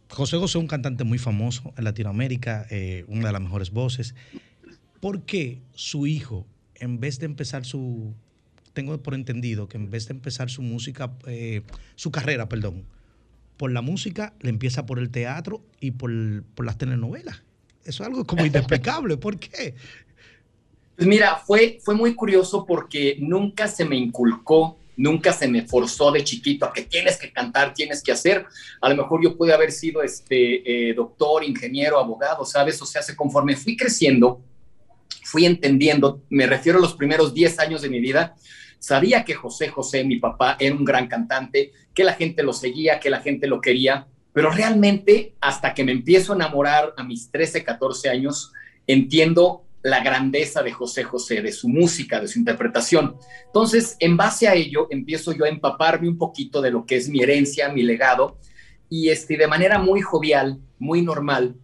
José 0.10 0.38
José 0.38 0.46
es 0.46 0.56
un 0.56 0.68
cantante 0.68 1.04
muy 1.04 1.20
famoso 1.20 1.72
en 1.78 1.84
Latinoamérica, 1.84 2.66
eh, 2.72 3.06
una 3.08 3.28
de 3.28 3.34
las 3.34 3.42
mejores 3.42 3.70
voces. 3.70 4.16
¿Por 5.00 5.22
qué 5.22 5.62
su 5.76 6.08
hijo, 6.08 6.48
en 6.74 7.00
vez 7.00 7.20
de 7.20 7.28
empezar 7.28 7.64
su 7.64 8.16
tengo 8.74 8.98
por 9.02 9.14
entendido 9.14 9.68
que 9.68 9.78
en 9.78 9.90
vez 9.90 10.08
de 10.08 10.14
empezar 10.14 10.50
su 10.50 10.62
música, 10.62 11.14
eh, 11.28 11.62
su 11.96 12.12
carrera, 12.12 12.50
perdón, 12.50 12.86
por 13.58 13.72
la 13.72 13.82
música, 13.82 14.34
le 14.42 14.50
empieza 14.50 14.86
por 14.86 15.00
el 15.00 15.10
teatro 15.10 15.62
y 15.80 15.92
por, 15.92 16.12
las 16.12 16.78
telenovelas. 16.78 17.44
Eso 17.86 18.04
es 18.04 18.08
algo 18.10 18.26
como 18.26 18.46
inexplicable. 18.46 19.18
¿Por 19.18 19.40
qué? 19.40 19.76
Pues 20.96 21.08
mira, 21.08 21.38
fue, 21.38 21.80
fue 21.84 21.96
muy 21.96 22.14
curioso 22.14 22.66
porque 22.66 23.18
nunca 23.20 23.68
se 23.68 23.86
me 23.86 23.96
inculcó, 23.96 24.78
nunca 24.96 25.34
se 25.34 25.48
me 25.48 25.66
forzó 25.66 26.12
de 26.12 26.24
chiquito 26.24 26.66
a 26.66 26.74
que 26.74 26.84
tienes 26.84 27.18
que 27.18 27.32
cantar, 27.32 27.74
tienes 27.74 28.02
que 28.02 28.12
hacer. 28.12 28.46
A 28.82 28.90
lo 28.90 28.96
mejor 28.96 29.24
yo 29.24 29.38
pude 29.38 29.54
haber 29.54 29.72
sido 29.72 30.04
este, 30.04 30.90
eh, 30.90 30.94
doctor, 30.94 31.44
ingeniero, 31.44 32.00
abogado, 32.00 32.46
¿sabes? 32.46 32.82
O 32.82 32.86
sea, 32.86 33.02
se 33.02 33.16
conforme 33.16 33.56
fui 33.56 33.76
creciendo, 33.76 34.42
fui 35.24 35.46
entendiendo, 35.46 36.22
me 36.30 36.46
refiero 36.46 36.78
a 36.78 36.82
los 36.82 36.94
primeros 36.96 37.34
10 37.34 37.60
años 37.60 37.82
de 37.82 37.90
mi 37.90 38.00
vida, 38.00 38.36
Sabía 38.84 39.24
que 39.24 39.34
José 39.34 39.70
José, 39.70 40.04
mi 40.04 40.18
papá, 40.18 40.58
era 40.60 40.76
un 40.76 40.84
gran 40.84 41.08
cantante, 41.08 41.72
que 41.94 42.04
la 42.04 42.16
gente 42.16 42.44
lo 42.44 42.52
seguía, 42.52 43.00
que 43.00 43.10
la 43.10 43.22
gente 43.22 43.48
lo 43.48 43.62
quería, 43.62 44.08
pero 44.34 44.52
realmente 44.52 45.36
hasta 45.40 45.74
que 45.74 45.86
me 45.86 45.94
empiezo 45.94 46.34
a 46.34 46.36
enamorar 46.36 46.94
a 46.98 47.04
mis 47.06 47.32
13, 47.32 47.64
14 47.64 48.10
años, 48.10 48.52
entiendo 48.86 49.64
la 49.84 50.04
grandeza 50.04 50.62
de 50.64 50.74
José 50.74 51.06
José, 51.06 51.42
de 51.42 51.54
su 51.54 51.70
música, 51.70 52.20
de 52.20 52.28
su 52.28 52.40
interpretación. 52.40 53.16
Entonces, 53.46 53.96
en 54.02 54.18
base 54.18 54.50
a 54.50 54.54
ello, 54.54 54.88
empiezo 54.90 55.32
yo 55.32 55.46
a 55.46 55.50
empaparme 55.50 56.10
un 56.10 56.18
poquito 56.18 56.62
de 56.62 56.72
lo 56.72 56.86
que 56.86 56.98
es 56.98 57.08
mi 57.08 57.22
herencia, 57.22 57.70
mi 57.70 57.84
legado, 57.84 58.38
y 58.90 59.08
este, 59.08 59.38
de 59.38 59.48
manera 59.48 59.80
muy 59.80 60.02
jovial, 60.02 60.60
muy 60.78 61.02
normal, 61.02 61.56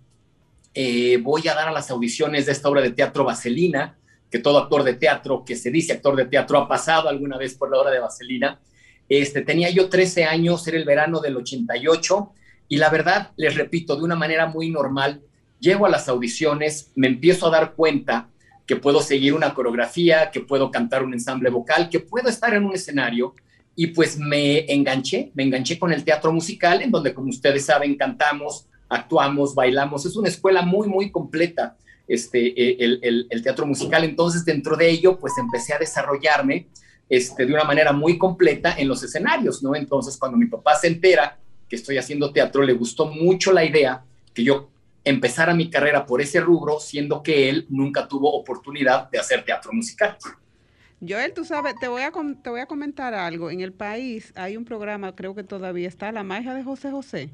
eh, 0.74 1.18
voy 1.18 1.46
a 1.50 1.54
dar 1.54 1.68
a 1.68 1.74
las 1.74 1.92
audiciones 1.92 2.46
de 2.46 2.54
esta 2.54 2.70
obra 2.70 2.82
de 2.82 2.92
teatro 2.92 3.26
Vaselina, 3.26 4.00
que 4.30 4.40
todo 4.40 4.60
actor 4.60 4.84
de 4.84 4.94
teatro 4.94 5.44
que 5.46 5.56
se 5.56 5.72
dice 5.72 5.94
actor 5.94 6.16
de 6.16 6.26
teatro 6.26 6.58
ha 6.60 6.68
pasado 6.68 7.10
alguna 7.10 7.38
vez 7.38 7.56
por 7.56 7.72
la 7.72 7.80
hora 7.80 7.92
de 7.92 8.00
Vaselina. 8.00 8.60
Este, 9.08 9.42
tenía 9.42 9.70
yo 9.72 9.90
13 9.90 10.26
años, 10.26 10.68
era 10.68 10.78
el 10.78 10.86
verano 10.86 11.20
del 11.20 11.38
88, 11.38 12.32
y 12.68 12.78
la 12.78 12.90
verdad, 12.90 13.32
les 13.36 13.56
repito, 13.56 13.96
de 13.96 14.04
una 14.04 14.16
manera 14.16 14.46
muy 14.46 14.70
normal, 14.70 15.22
llego 15.60 15.88
a 15.88 15.90
las 15.90 16.08
audiciones, 16.08 16.92
me 16.96 17.08
empiezo 17.08 17.48
a 17.48 17.52
dar 17.52 17.74
cuenta 17.74 18.30
que 18.68 18.76
puedo 18.76 19.02
seguir 19.02 19.34
una 19.34 19.56
coreografía, 19.56 20.30
que 20.30 20.42
puedo 20.42 20.70
cantar 20.70 21.02
un 21.04 21.14
ensamble 21.14 21.50
vocal, 21.50 21.90
que 21.90 22.00
puedo 22.00 22.30
estar 22.30 22.54
en 22.54 22.66
un 22.66 22.76
escenario, 22.76 23.34
y 23.76 23.88
pues 23.88 24.20
me 24.20 24.72
enganché, 24.72 25.32
me 25.34 25.44
enganché 25.44 25.80
con 25.80 25.92
el 25.92 26.04
teatro 26.04 26.32
musical, 26.32 26.84
en 26.84 26.92
donde, 26.92 27.14
como 27.14 27.30
ustedes 27.30 27.66
saben, 27.66 27.96
cantamos, 27.96 28.68
actuamos, 28.88 29.56
bailamos, 29.56 30.06
es 30.06 30.16
una 30.16 30.30
escuela 30.30 30.62
muy, 30.62 30.88
muy 30.88 31.10
completa 31.10 31.76
este, 32.10 32.48
eh, 32.60 33.00
el, 33.02 33.44
teatro 33.44 33.68
musical. 33.68 34.04
Entonces, 34.04 34.44
dentro 34.44 34.76
de 34.76 34.90
ello, 34.90 35.18
pues 35.18 35.38
empecé 35.38 35.74
a 35.74 35.78
desarrollarme 35.78 36.68
este, 37.08 37.46
de 37.46 37.54
una 37.54 37.64
manera 37.64 37.94
muy 37.94 38.18
completa 38.18 38.76
en 38.78 38.88
los 38.88 39.04
escenarios, 39.04 39.62
¿no? 39.62 39.76
Entonces, 39.76 40.18
cuando 40.18 40.38
mi 40.38 40.48
papá 40.48 40.76
se 40.76 40.88
entera 40.88 41.38
que 41.70 41.76
estoy 41.76 42.00
haciendo 42.00 42.34
teatro, 42.34 42.64
le 42.64 42.74
gustó 42.74 43.06
mucho 43.06 43.54
la 43.54 43.64
idea 43.64 44.04
que 44.34 44.44
yo 44.44 44.70
empezara 45.04 45.54
mi 45.54 45.70
carrera 45.70 46.06
por 46.06 46.20
ese 46.20 46.42
rubro, 46.42 46.80
siendo 46.80 47.22
que 47.22 47.48
él 47.48 47.68
nunca 47.70 48.08
tuvo 48.08 48.34
oportunidad 48.34 49.10
de 49.12 49.20
hacer 49.20 49.46
teatro 49.46 49.72
musical. 49.72 50.18
Joel, 51.08 51.34
tú 51.34 51.46
sabes, 51.46 51.76
te 51.80 51.88
voy, 51.88 52.02
a, 52.02 52.12
te 52.44 52.50
voy 52.50 52.60
a 52.60 52.66
comentar 52.66 53.14
algo. 53.14 53.52
En 53.52 53.62
el 53.62 53.72
país 53.72 54.34
hay 54.36 54.58
un 54.58 54.66
programa, 54.66 55.16
creo 55.16 55.36
que 55.36 55.44
todavía 55.44 55.88
está, 55.88 56.12
La 56.12 56.24
Magia 56.24 56.56
de 56.56 56.64
José 56.64 56.90
José 56.90 57.30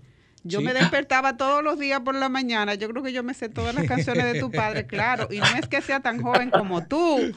yo 0.45 0.61
me 0.61 0.73
despertaba 0.73 1.37
todos 1.37 1.63
los 1.63 1.79
días 1.79 1.99
por 2.01 2.15
la 2.15 2.29
mañana. 2.29 2.75
Yo 2.75 2.87
creo 2.89 3.03
que 3.03 3.11
yo 3.11 3.23
me 3.23 3.33
sé 3.33 3.49
todas 3.49 3.73
las 3.73 3.85
canciones 3.87 4.31
de 4.31 4.39
tu 4.39 4.51
padre, 4.51 4.85
claro. 4.85 5.27
Y 5.31 5.39
no 5.39 5.47
es 5.59 5.67
que 5.67 5.81
sea 5.81 5.99
tan 5.99 6.21
joven 6.21 6.51
como 6.51 6.85
tú, 6.85 7.33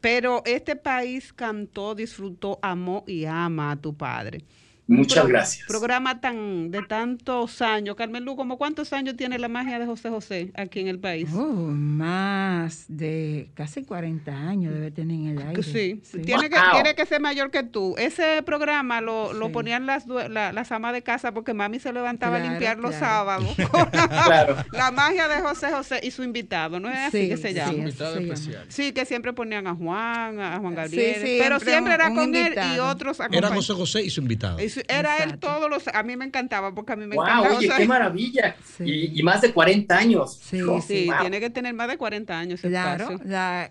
pero 0.00 0.42
este 0.44 0.74
país 0.74 1.32
cantó, 1.32 1.94
disfrutó, 1.94 2.58
amó 2.60 3.04
y 3.06 3.24
ama 3.24 3.70
a 3.70 3.76
tu 3.76 3.96
padre. 3.96 4.44
Muchas 4.88 5.18
Pro- 5.24 5.28
gracias. 5.28 5.66
Programa 5.68 6.20
tan 6.20 6.70
de 6.70 6.82
tantos 6.82 7.60
años. 7.62 7.94
Carmen 7.94 8.24
Lu, 8.24 8.36
¿cómo 8.36 8.56
cuántos 8.56 8.92
años 8.94 9.16
tiene 9.16 9.38
la 9.38 9.48
magia 9.48 9.78
de 9.78 9.84
José 9.86 10.08
José 10.08 10.50
aquí 10.54 10.80
en 10.80 10.88
el 10.88 10.98
país? 10.98 11.28
Oh, 11.34 11.44
más 11.44 12.86
de 12.88 13.50
casi 13.54 13.84
40 13.84 14.32
años 14.32 14.72
debe 14.72 14.90
tener 14.90 15.16
en 15.16 15.26
el 15.38 15.46
aire. 15.46 15.62
Sí, 15.62 16.02
Tiene, 16.24 16.48
que, 16.48 16.56
tiene 16.72 16.94
que 16.94 17.04
ser 17.06 17.20
mayor 17.20 17.50
que 17.50 17.62
tú. 17.62 17.94
Ese 17.98 18.42
programa 18.44 19.00
lo, 19.02 19.32
lo 19.34 19.46
Sí. 19.48 19.52
ponían 19.52 19.84
las, 19.86 20.06
la- 20.06 20.52
las 20.52 20.72
amas 20.72 20.92
de 20.94 21.02
casa 21.02 21.32
porque 21.32 21.52
mami 21.54 21.78
se 21.80 21.92
levantaba 21.92 22.36
a 22.36 22.38
Claro, 22.38 22.50
limpiar 22.52 22.78
los 22.78 22.94
sábados. 22.94 23.54
Claro. 23.92 24.56
la 24.72 24.90
magia 24.90 25.28
de 25.28 25.40
José 25.42 25.70
José 25.70 26.00
y 26.02 26.10
su 26.10 26.22
invitado, 26.22 26.80
¿no 26.80 26.88
es 26.90 26.96
así 26.96 27.22
Sí, 27.22 27.28
que 27.28 27.36
se 27.36 27.52
llama? 27.54 27.72
Invitado 27.74 28.16
especial. 28.18 28.64
Sí, 28.68 28.92
que 28.92 29.04
siempre 29.04 29.32
ponían 29.32 29.66
a 29.66 29.74
Juan, 29.74 30.40
a 30.40 30.58
Juan 30.58 30.74
Gabriel, 30.74 31.16
sí, 31.22 31.36
pero 31.38 31.58
siempre 31.60 31.72
siempre 31.78 31.94
era 31.94 32.08
un- 32.08 32.14
con 32.16 32.34
él 32.34 32.54
y 32.74 32.78
otros 32.78 33.18
Era 33.20 33.26
acompañados. 33.26 33.56
José 33.66 33.72
José 33.74 34.02
y 34.04 34.10
su 34.10 34.20
invitado. 34.20 34.60
Y 34.62 34.68
su- 34.68 34.77
Era 34.88 35.18
él 35.24 35.38
todos 35.38 35.68
los... 35.70 35.88
A 35.88 36.02
mí 36.02 36.16
me 36.16 36.24
encantaba 36.24 36.74
porque 36.74 36.92
a 36.92 36.96
mí 36.96 37.06
me 37.06 37.16
Wow, 37.16 37.24
encantaba. 37.24 37.56
oye, 37.56 37.66
o 37.66 37.70
sea, 37.70 37.78
qué 37.78 37.86
maravilla. 37.86 38.56
Sí. 38.76 38.84
Y, 38.84 39.20
y 39.20 39.22
más 39.22 39.40
de 39.40 39.52
40 39.52 39.96
años. 39.96 40.38
Sí, 40.42 40.60
Oh, 40.62 40.80
Sí, 40.80 41.06
wow. 41.06 41.20
tiene 41.20 41.40
que 41.40 41.50
tener 41.50 41.74
más 41.74 41.88
de 41.88 41.96
40 41.98 42.38
años 42.38 42.60
Claro, 42.60 43.18
la- 43.24 43.70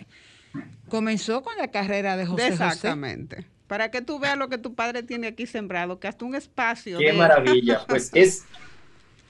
comenzó 0.90 1.42
con 1.44 1.56
la 1.58 1.70
carrera 1.70 2.18
de 2.18 2.26
José 2.26 2.44
José. 2.52 2.54
Exactamente. 2.54 3.46
Para 3.68 3.92
que 3.92 4.02
tú 4.02 4.20
veas 4.20 4.38
lo 4.38 4.48
que 4.50 4.58
tu 4.58 4.74
padre 4.76 5.04
tiene 5.04 5.28
aquí 5.28 5.46
sembrado, 5.46 6.00
que 6.00 6.08
hasta 6.08 6.24
un 6.26 6.36
espacio. 6.36 6.98
Qué 7.00 7.08
de- 7.08 7.14
maravilla. 7.14 7.82
Pues 7.88 8.12
es, 8.14 8.46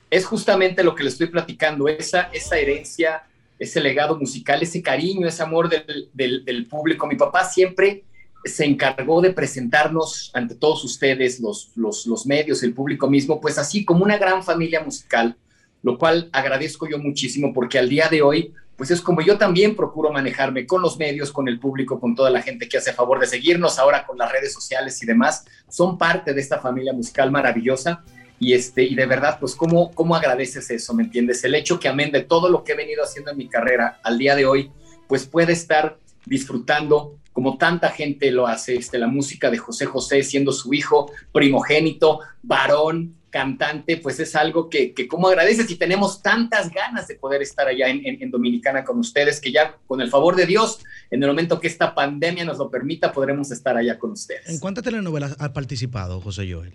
es 0.09 0.25
justamente 0.25 0.83
lo 0.83 0.93
que 0.95 1.03
le 1.03 1.09
estoy 1.09 1.27
platicando, 1.27 1.87
esa, 1.87 2.29
esa 2.33 2.57
herencia, 2.57 3.23
ese 3.59 3.81
legado 3.81 4.17
musical, 4.17 4.61
ese 4.61 4.81
cariño, 4.83 5.27
ese 5.27 5.41
amor 5.41 5.69
del, 5.69 6.09
del- 6.13 6.45
del 6.45 6.65
público. 6.67 7.07
Mi 7.07 7.15
papá 7.15 7.43
siempre 7.45 8.03
se 8.43 8.65
encargó 8.65 9.21
de 9.21 9.31
presentarnos 9.31 10.31
ante 10.33 10.55
todos 10.55 10.83
ustedes, 10.83 11.39
los, 11.39 11.71
los, 11.75 12.25
medios, 12.25 12.63
el 12.63 12.73
público 12.73 13.09
mismo, 13.09 13.41
pues 13.41 13.57
así 13.57 13.83
como 13.83 14.03
una 14.03 14.17
gran 14.17 14.43
familia 14.43 14.83
musical, 14.83 15.35
lo 15.83 15.97
cual 15.97 16.29
agradezco 16.31 16.87
yo 16.87 16.97
muchísimo 16.99 17.53
porque 17.53 17.79
al 17.79 17.89
día 17.89 18.07
de 18.09 18.21
hoy, 18.21 18.53
pues 18.75 18.91
es 18.91 19.01
como 19.01 19.21
yo 19.21 19.37
también 19.37 19.75
procuro 19.75 20.11
manejarme 20.11 20.65
con 20.65 20.81
los 20.81 20.97
medios, 20.97 21.31
con 21.31 21.47
el 21.47 21.59
público, 21.59 21.99
con 21.99 22.15
toda 22.15 22.29
la 22.29 22.41
gente 22.41 22.69
que 22.69 22.77
hace 22.77 22.93
favor 22.93 23.19
de 23.19 23.27
seguirnos, 23.27 23.79
ahora 23.79 24.05
con 24.05 24.17
las 24.17 24.31
redes 24.31 24.53
sociales 24.53 25.01
y 25.01 25.05
demás, 25.05 25.45
son 25.67 25.97
parte 25.97 26.33
de 26.33 26.41
esta 26.41 26.59
familia 26.59 26.93
musical 26.93 27.31
maravillosa 27.31 28.03
y 28.39 28.53
este 28.53 28.83
y 28.83 28.93
de 28.93 29.05
verdad 29.07 29.37
pues 29.39 29.55
cómo 29.55 29.91
cómo 29.93 30.15
agradeces 30.15 30.69
eso 30.69 30.93
me 30.93 31.01
entiendes 31.01 31.43
el 31.43 31.55
hecho 31.55 31.79
que 31.79 31.87
amén 31.87 32.11
de 32.11 32.21
todo 32.21 32.49
lo 32.49 32.63
que 32.63 32.73
he 32.73 32.75
venido 32.75 33.03
haciendo 33.03 33.31
en 33.31 33.37
mi 33.37 33.47
carrera 33.47 33.99
al 34.03 34.19
día 34.19 34.35
de 34.35 34.45
hoy 34.45 34.71
pues 35.07 35.25
puede 35.25 35.53
estar 35.53 35.97
disfrutando 36.25 37.17
como 37.37 37.55
tanta 37.59 37.89
gente 37.91 38.31
lo 38.31 38.47
hace 38.47 38.73
este 38.77 38.97
la 38.97 39.05
música 39.05 39.51
de 39.51 39.59
José 39.59 39.85
José 39.85 40.23
siendo 40.23 40.51
su 40.51 40.73
hijo 40.73 41.11
primogénito 41.31 42.19
varón 42.41 43.13
cantante 43.29 43.97
pues 43.97 44.19
es 44.19 44.35
algo 44.35 44.71
que, 44.71 44.91
que 44.95 45.07
como 45.07 45.27
agradeces 45.27 45.69
y 45.69 45.75
tenemos 45.75 46.23
tantas 46.23 46.71
ganas 46.71 47.07
de 47.07 47.13
poder 47.13 47.43
estar 47.43 47.67
allá 47.67 47.89
en, 47.89 48.03
en- 48.03 48.23
en 48.23 48.31
Dominicana 48.31 48.83
con 48.83 48.97
ustedes 48.97 49.39
que 49.39 49.51
ya 49.51 49.75
con 49.85 50.01
el 50.01 50.09
favor 50.09 50.35
de 50.35 50.47
Dios 50.47 50.79
en 51.11 51.21
el 51.21 51.29
momento 51.29 51.59
que 51.59 51.67
esta 51.67 51.93
pandemia 51.93 52.43
nos 52.43 52.57
lo 52.57 52.71
permita 52.71 53.13
podremos 53.13 53.51
estar 53.51 53.77
allá 53.77 53.99
con 53.99 54.13
ustedes 54.13 54.49
¿En 54.49 54.57
cuántas 54.59 54.83
telenovelas 54.83 55.35
ha 55.39 55.53
participado 55.53 56.19
José 56.21 56.51
Joel? 56.51 56.73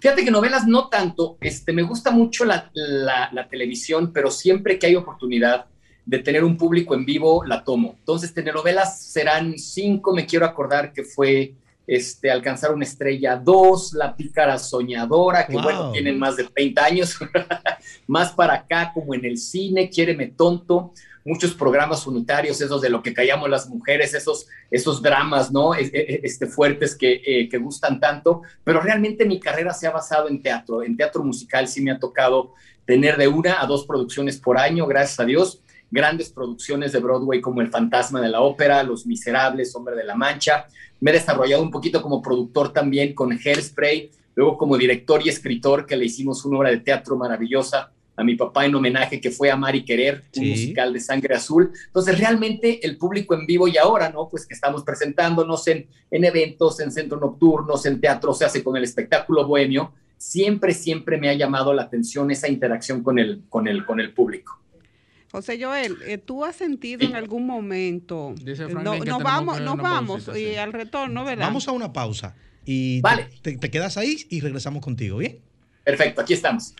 Fíjate 0.00 0.22
que 0.22 0.30
novelas 0.30 0.66
no 0.66 0.88
tanto, 0.90 1.38
este, 1.40 1.72
me 1.72 1.80
gusta 1.82 2.10
mucho 2.10 2.44
la, 2.44 2.70
la- 2.74 3.30
la 3.32 3.48
televisión, 3.48 4.12
pero 4.12 4.30
siempre 4.30 4.78
que 4.78 4.86
hay 4.88 4.96
oportunidad 4.96 5.64
de 6.06 6.18
tener 6.18 6.44
un 6.44 6.56
público 6.56 6.94
en 6.94 7.04
vivo, 7.04 7.44
la 7.44 7.64
tomo. 7.64 7.96
Entonces, 7.98 8.32
telenovelas 8.34 9.00
serán 9.02 9.58
cinco, 9.58 10.14
me 10.14 10.26
quiero 10.26 10.44
acordar 10.46 10.92
que 10.92 11.02
fue 11.04 11.54
este, 11.86 12.30
Alcanzar 12.30 12.72
una 12.72 12.84
estrella, 12.84 13.36
dos, 13.36 13.92
La 13.92 14.16
pícara 14.16 14.58
soñadora, 14.58 15.46
que 15.46 15.52
Wow. 15.54 15.62
bueno, 15.62 15.92
tienen 15.92 16.18
más 16.18 16.36
de 16.36 16.44
30 16.44 16.84
años, 16.84 17.18
más 18.06 18.32
para 18.32 18.54
acá, 18.54 18.90
como 18.94 19.14
en 19.14 19.24
el 19.24 19.36
cine, 19.38 19.90
Quiéreme 19.90 20.28
tonto, 20.28 20.92
muchos 21.26 21.54
programas 21.54 22.06
unitarios, 22.06 22.60
esos 22.60 22.80
de 22.82 22.90
lo 22.90 23.02
que 23.02 23.14
callamos 23.14 23.48
las 23.48 23.68
mujeres, 23.68 24.12
esos, 24.14 24.46
esos 24.70 25.00
dramas, 25.02 25.50
¿no? 25.52 25.74
Es- 25.74 25.90
es- 25.92 26.20
Este, 26.24 26.46
fuertes 26.46 26.94
que, 26.96 27.22
eh, 27.24 27.48
que 27.48 27.58
gustan 27.58 27.98
tanto, 28.00 28.42
pero 28.62 28.80
realmente 28.80 29.24
mi 29.24 29.40
carrera 29.40 29.72
se 29.72 29.86
ha 29.86 29.90
basado 29.90 30.28
en 30.28 30.42
teatro, 30.42 30.82
en 30.82 30.96
teatro 30.96 31.22
musical 31.22 31.66
sí 31.68 31.80
me 31.82 31.92
ha 31.92 31.98
tocado 31.98 32.52
tener 32.86 33.16
de 33.16 33.28
una 33.28 33.62
a 33.62 33.66
dos 33.66 33.86
producciones 33.86 34.38
por 34.38 34.58
año, 34.58 34.86
gracias 34.86 35.18
a 35.20 35.24
Dios, 35.24 35.60
grandes 35.90 36.30
producciones 36.30 36.92
de 36.92 37.00
Broadway 37.00 37.40
como 37.40 37.60
El 37.60 37.70
Fantasma 37.70 38.20
de 38.20 38.28
la 38.28 38.40
Ópera, 38.40 38.82
Los 38.82 39.06
Miserables, 39.06 39.74
Hombre 39.74 39.94
de 39.96 40.04
la 40.04 40.14
Mancha, 40.14 40.66
me 41.00 41.10
he 41.10 41.14
desarrollado 41.14 41.62
un 41.62 41.70
poquito 41.70 42.00
como 42.00 42.22
productor 42.22 42.72
también 42.72 43.14
con 43.14 43.32
Hairspray, 43.32 44.10
luego 44.34 44.56
como 44.56 44.76
director 44.76 45.20
y 45.24 45.28
escritor 45.28 45.86
que 45.86 45.96
le 45.96 46.06
hicimos 46.06 46.44
una 46.44 46.58
obra 46.58 46.70
de 46.70 46.78
teatro 46.78 47.16
maravillosa 47.16 47.90
a 48.16 48.24
mi 48.24 48.36
papá 48.36 48.64
en 48.64 48.74
homenaje 48.74 49.20
que 49.20 49.30
fue 49.30 49.50
Amar 49.50 49.74
y 49.74 49.84
Querer, 49.84 50.24
un 50.36 50.48
musical 50.48 50.92
de 50.92 51.00
sangre 51.00 51.34
azul. 51.34 51.72
Entonces, 51.86 52.18
realmente 52.18 52.86
el 52.86 52.96
público 52.96 53.34
en 53.34 53.44
vivo 53.44 53.66
y 53.66 53.76
ahora, 53.76 54.10
¿no? 54.10 54.28
Pues 54.28 54.46
que 54.46 54.54
estamos 54.54 54.84
presentándonos 54.84 55.66
en, 55.66 55.86
en 56.10 56.24
eventos, 56.24 56.78
en 56.80 56.92
centros 56.92 57.20
nocturnos, 57.20 57.84
en 57.86 58.00
teatro, 58.00 58.32
se 58.32 58.44
hace 58.44 58.62
con 58.62 58.76
el 58.76 58.84
espectáculo 58.84 59.46
bohemio, 59.46 59.92
siempre, 60.16 60.72
siempre 60.74 61.18
me 61.18 61.28
ha 61.28 61.34
llamado 61.34 61.74
la 61.74 61.82
atención 61.82 62.30
esa 62.30 62.48
interacción 62.48 63.02
con 63.02 63.18
el, 63.18 63.42
con 63.48 63.66
el, 63.66 63.84
con 63.84 64.00
el 64.00 64.12
público. 64.12 64.58
José 65.34 65.58
Joel, 65.60 65.96
eh, 66.06 66.16
¿tú 66.16 66.44
has 66.44 66.54
sentido 66.54 67.04
en 67.04 67.16
algún 67.16 67.44
momento? 67.44 68.36
Dice 68.40 68.66
eh, 68.66 68.68
no, 68.68 68.92
que 68.92 69.10
nos 69.10 69.20
vamos, 69.20 69.58
que 69.58 69.64
nos 69.64 69.76
vamos 69.76 70.26
pausita, 70.26 70.38
y 70.38 70.52
sí. 70.52 70.56
al 70.56 70.72
retorno, 70.72 71.24
¿verdad? 71.24 71.46
Vamos 71.46 71.66
a 71.66 71.72
una 71.72 71.92
pausa 71.92 72.36
y 72.64 73.00
Vale. 73.00 73.28
te, 73.42 73.58
te 73.58 73.68
quedas 73.68 73.96
ahí 73.96 74.16
y 74.30 74.38
regresamos 74.38 74.80
contigo, 74.80 75.18
¿bien? 75.18 75.40
Perfecto, 75.82 76.20
aquí 76.20 76.34
estamos. 76.34 76.72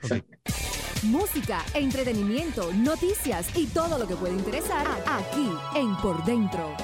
Música, 1.02 1.64
entretenimiento, 1.74 2.72
noticias 2.74 3.48
y 3.58 3.66
todo 3.66 3.98
lo 3.98 4.06
que 4.06 4.14
puede 4.14 4.34
interesar 4.34 4.86
aquí 5.04 5.48
en 5.74 5.96
Por 5.96 6.24
Dentro. 6.24 6.76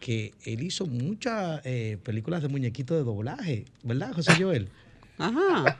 Que 0.00 0.32
él 0.46 0.62
hizo 0.62 0.86
muchas 0.86 1.60
eh, 1.64 1.98
películas 2.02 2.40
de 2.40 2.48
muñequitos 2.48 2.96
de 2.96 3.04
doblaje, 3.04 3.66
¿verdad, 3.82 4.14
José 4.14 4.42
Joel? 4.42 4.70
Ajá. 5.18 5.76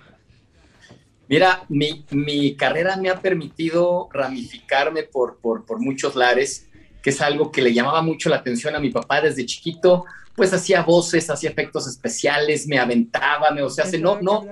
Mira, 1.32 1.64
mi, 1.70 2.04
mi 2.10 2.54
carrera 2.56 2.96
me 2.98 3.08
ha 3.08 3.18
permitido 3.18 4.10
ramificarme 4.12 5.04
por, 5.04 5.38
por, 5.38 5.64
por 5.64 5.80
muchos 5.80 6.14
lares, 6.14 6.68
que 7.02 7.08
es 7.08 7.22
algo 7.22 7.50
que 7.50 7.62
le 7.62 7.72
llamaba 7.72 8.02
mucho 8.02 8.28
la 8.28 8.36
atención 8.36 8.76
a 8.76 8.80
mi 8.80 8.90
papá 8.90 9.22
desde 9.22 9.46
chiquito, 9.46 10.04
pues 10.36 10.52
hacía 10.52 10.82
voces, 10.82 11.30
hacía 11.30 11.48
efectos 11.48 11.88
especiales, 11.88 12.66
me 12.66 12.78
aventaba, 12.78 13.50
me, 13.50 13.62
o 13.62 13.70
sea, 13.70 13.86
se- 13.86 13.98
no, 13.98 14.20
no, 14.20 14.42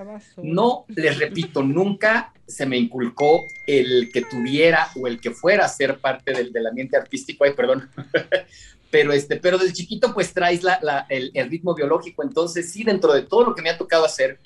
no, 0.43 0.85
les 0.89 1.19
repito, 1.19 1.63
nunca 1.63 2.33
se 2.47 2.65
me 2.65 2.79
inculcó 2.79 3.45
el 3.67 4.09
que 4.11 4.23
tuviera 4.23 4.89
o 4.97 5.07
el 5.07 5.21
que 5.21 5.33
fuera 5.33 5.67
a 5.67 5.69
ser 5.69 5.99
parte 6.01 6.33
del, 6.33 6.51
del 6.51 6.67
ambiente 6.67 6.97
artístico, 6.97 7.45
ay, 7.45 7.53
perdón, 7.53 7.91
pero, 8.91 9.13
este, 9.13 9.37
pero 9.37 9.59
desde 9.59 9.75
chiquito 9.75 10.13
pues 10.15 10.33
traes 10.33 10.63
la, 10.63 10.79
la- 10.83 11.07
el, 11.11 11.31
el 11.35 11.51
ritmo 11.51 11.75
biológico, 11.75 12.23
entonces 12.23 12.73
sí, 12.73 12.85
dentro 12.85 13.13
de 13.13 13.23
todo 13.23 13.45
lo 13.45 13.55
que 13.55 13.61
me 13.63 13.69
ha 13.71 13.77
tocado 13.79 14.05
hacer, 14.07 14.39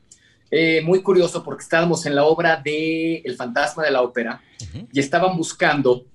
eh, 0.51 0.83
muy 0.83 1.03
curioso 1.03 1.43
porque 1.43 1.63
estábamos 1.63 2.07
en 2.07 2.15
la 2.15 2.25
obra 2.25 2.61
de 2.65 3.17
El 3.25 3.37
fantasma 3.37 3.83
de 3.83 3.91
la 3.91 4.03
ópera 4.03 4.41
Ujú. 4.63 4.89
y 4.93 5.01
estaban 5.01 5.37
buscando, 5.37 6.07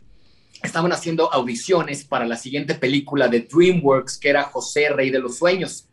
estaban 0.64 0.92
haciendo 0.92 1.32
audiciones 1.34 2.04
para 2.06 2.26
la 2.26 2.38
siguiente 2.38 2.76
película 2.76 3.28
de 3.28 3.42
DreamWorks, 3.42 4.18
que 4.18 4.30
era 4.30 4.44
José, 4.44 4.90
Rey 4.90 5.10
de 5.10 5.20
los 5.20 5.38
Sueños. 5.38 5.88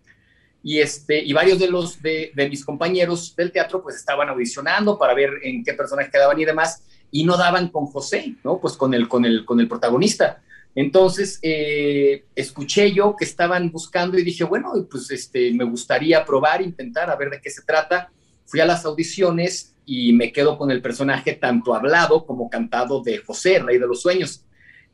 Y, 0.63 0.81
este, 0.81 1.23
y 1.23 1.33
varios 1.33 1.59
de, 1.61 1.69
los, 1.69 2.03
de, 2.03 2.33
de 2.35 2.49
mis 2.49 2.65
compañeros 2.65 3.37
del 3.37 3.53
teatro 3.53 3.83
pues 3.83 3.95
estaban 3.97 4.29
audicionando 4.29 4.99
para 4.99 5.15
ver 5.15 5.31
en 5.45 5.63
qué 5.63 5.75
personaje 5.75 6.11
quedaban 6.11 6.41
y 6.41 6.45
demás, 6.45 6.83
y 7.13 7.23
no 7.25 7.37
daban 7.37 7.69
con 7.69 7.87
José, 7.87 8.35
¿no? 8.43 8.59
Pues 8.61 8.75
con 8.75 8.93
el, 8.93 9.07
con 9.07 9.25
el, 9.25 9.45
con 9.45 9.61
el 9.61 9.69
protagonista. 9.69 10.43
Entonces, 10.75 11.39
eh, 11.41 12.25
escuché 12.35 12.93
yo 12.93 13.17
que 13.17 13.25
estaban 13.25 13.71
buscando 13.71 14.19
y 14.19 14.23
dije, 14.25 14.45
bueno, 14.45 14.73
pues 14.91 15.11
este, 15.11 15.51
me 15.53 15.65
gustaría 15.65 16.25
probar, 16.25 16.61
intentar, 16.61 17.09
a 17.11 17.17
ver 17.17 17.31
de 17.31 17.41
qué 17.41 17.49
se 17.49 17.63
trata. 17.63 18.11
Fui 18.47 18.61
a 18.61 18.67
las 18.67 18.85
audiciones 18.85 19.75
y 19.85 20.13
me 20.13 20.33
quedo 20.33 20.57
con 20.59 20.71
el 20.71 20.81
personaje 20.83 21.35
tanto 21.35 21.75
hablado 21.75 22.25
como 22.27 22.49
cantado 22.51 23.03
de 23.03 23.19
José, 23.19 23.59
Rey 23.61 23.79
de 23.79 23.87
los 23.87 24.03
Sueños. 24.03 24.43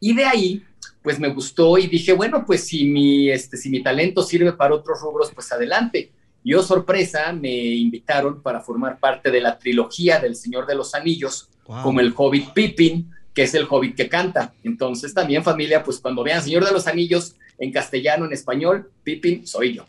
Y 0.01 0.15
de 0.15 0.25
ahí, 0.25 0.63
pues 1.03 1.19
me 1.21 1.29
gustó 1.33 1.79
y 1.79 1.87
dije, 1.87 2.13
bueno, 2.13 2.45
pues 2.45 2.65
si 2.67 2.85
mi, 2.85 3.31
este, 3.31 3.57
si 3.57 3.71
mi 3.71 3.83
talento 3.83 4.23
sirve 4.23 4.53
para 4.53 4.75
otros 4.75 5.01
rubros, 5.01 5.31
pues 5.33 5.51
adelante. 5.53 6.11
Yo, 6.45 6.63
sorpresa, 6.63 7.33
me 7.33 7.51
invitaron 7.53 8.43
para 8.43 8.61
formar 8.61 8.99
parte 8.99 9.31
de 9.31 9.41
la 9.41 9.59
trilogía 9.59 10.19
del 10.19 10.35
Señor 10.35 10.67
de 10.67 10.75
los 10.75 10.95
Anillos, 10.95 11.49
Wow. 11.65 11.83
como 11.85 12.01
el 12.01 12.13
Hobbit 12.17 12.51
Pippin, 12.53 13.09
que 13.33 13.45
es 13.45 13.55
el 13.55 13.67
Hobbit 13.71 13.95
que 13.97 14.09
canta. 14.09 14.53
Entonces 14.65 15.15
también 15.15 15.45
familia, 15.45 15.85
pues 15.85 16.01
cuando 16.01 16.25
vean 16.25 16.43
Señor 16.43 16.65
de 16.65 16.73
los 16.73 16.89
Anillos 16.89 17.37
en 17.63 17.71
castellano, 17.71 18.25
en 18.25 18.33
español, 18.33 18.91
Pippin 19.05 19.47
soy 19.47 19.75
yo. 19.75 19.87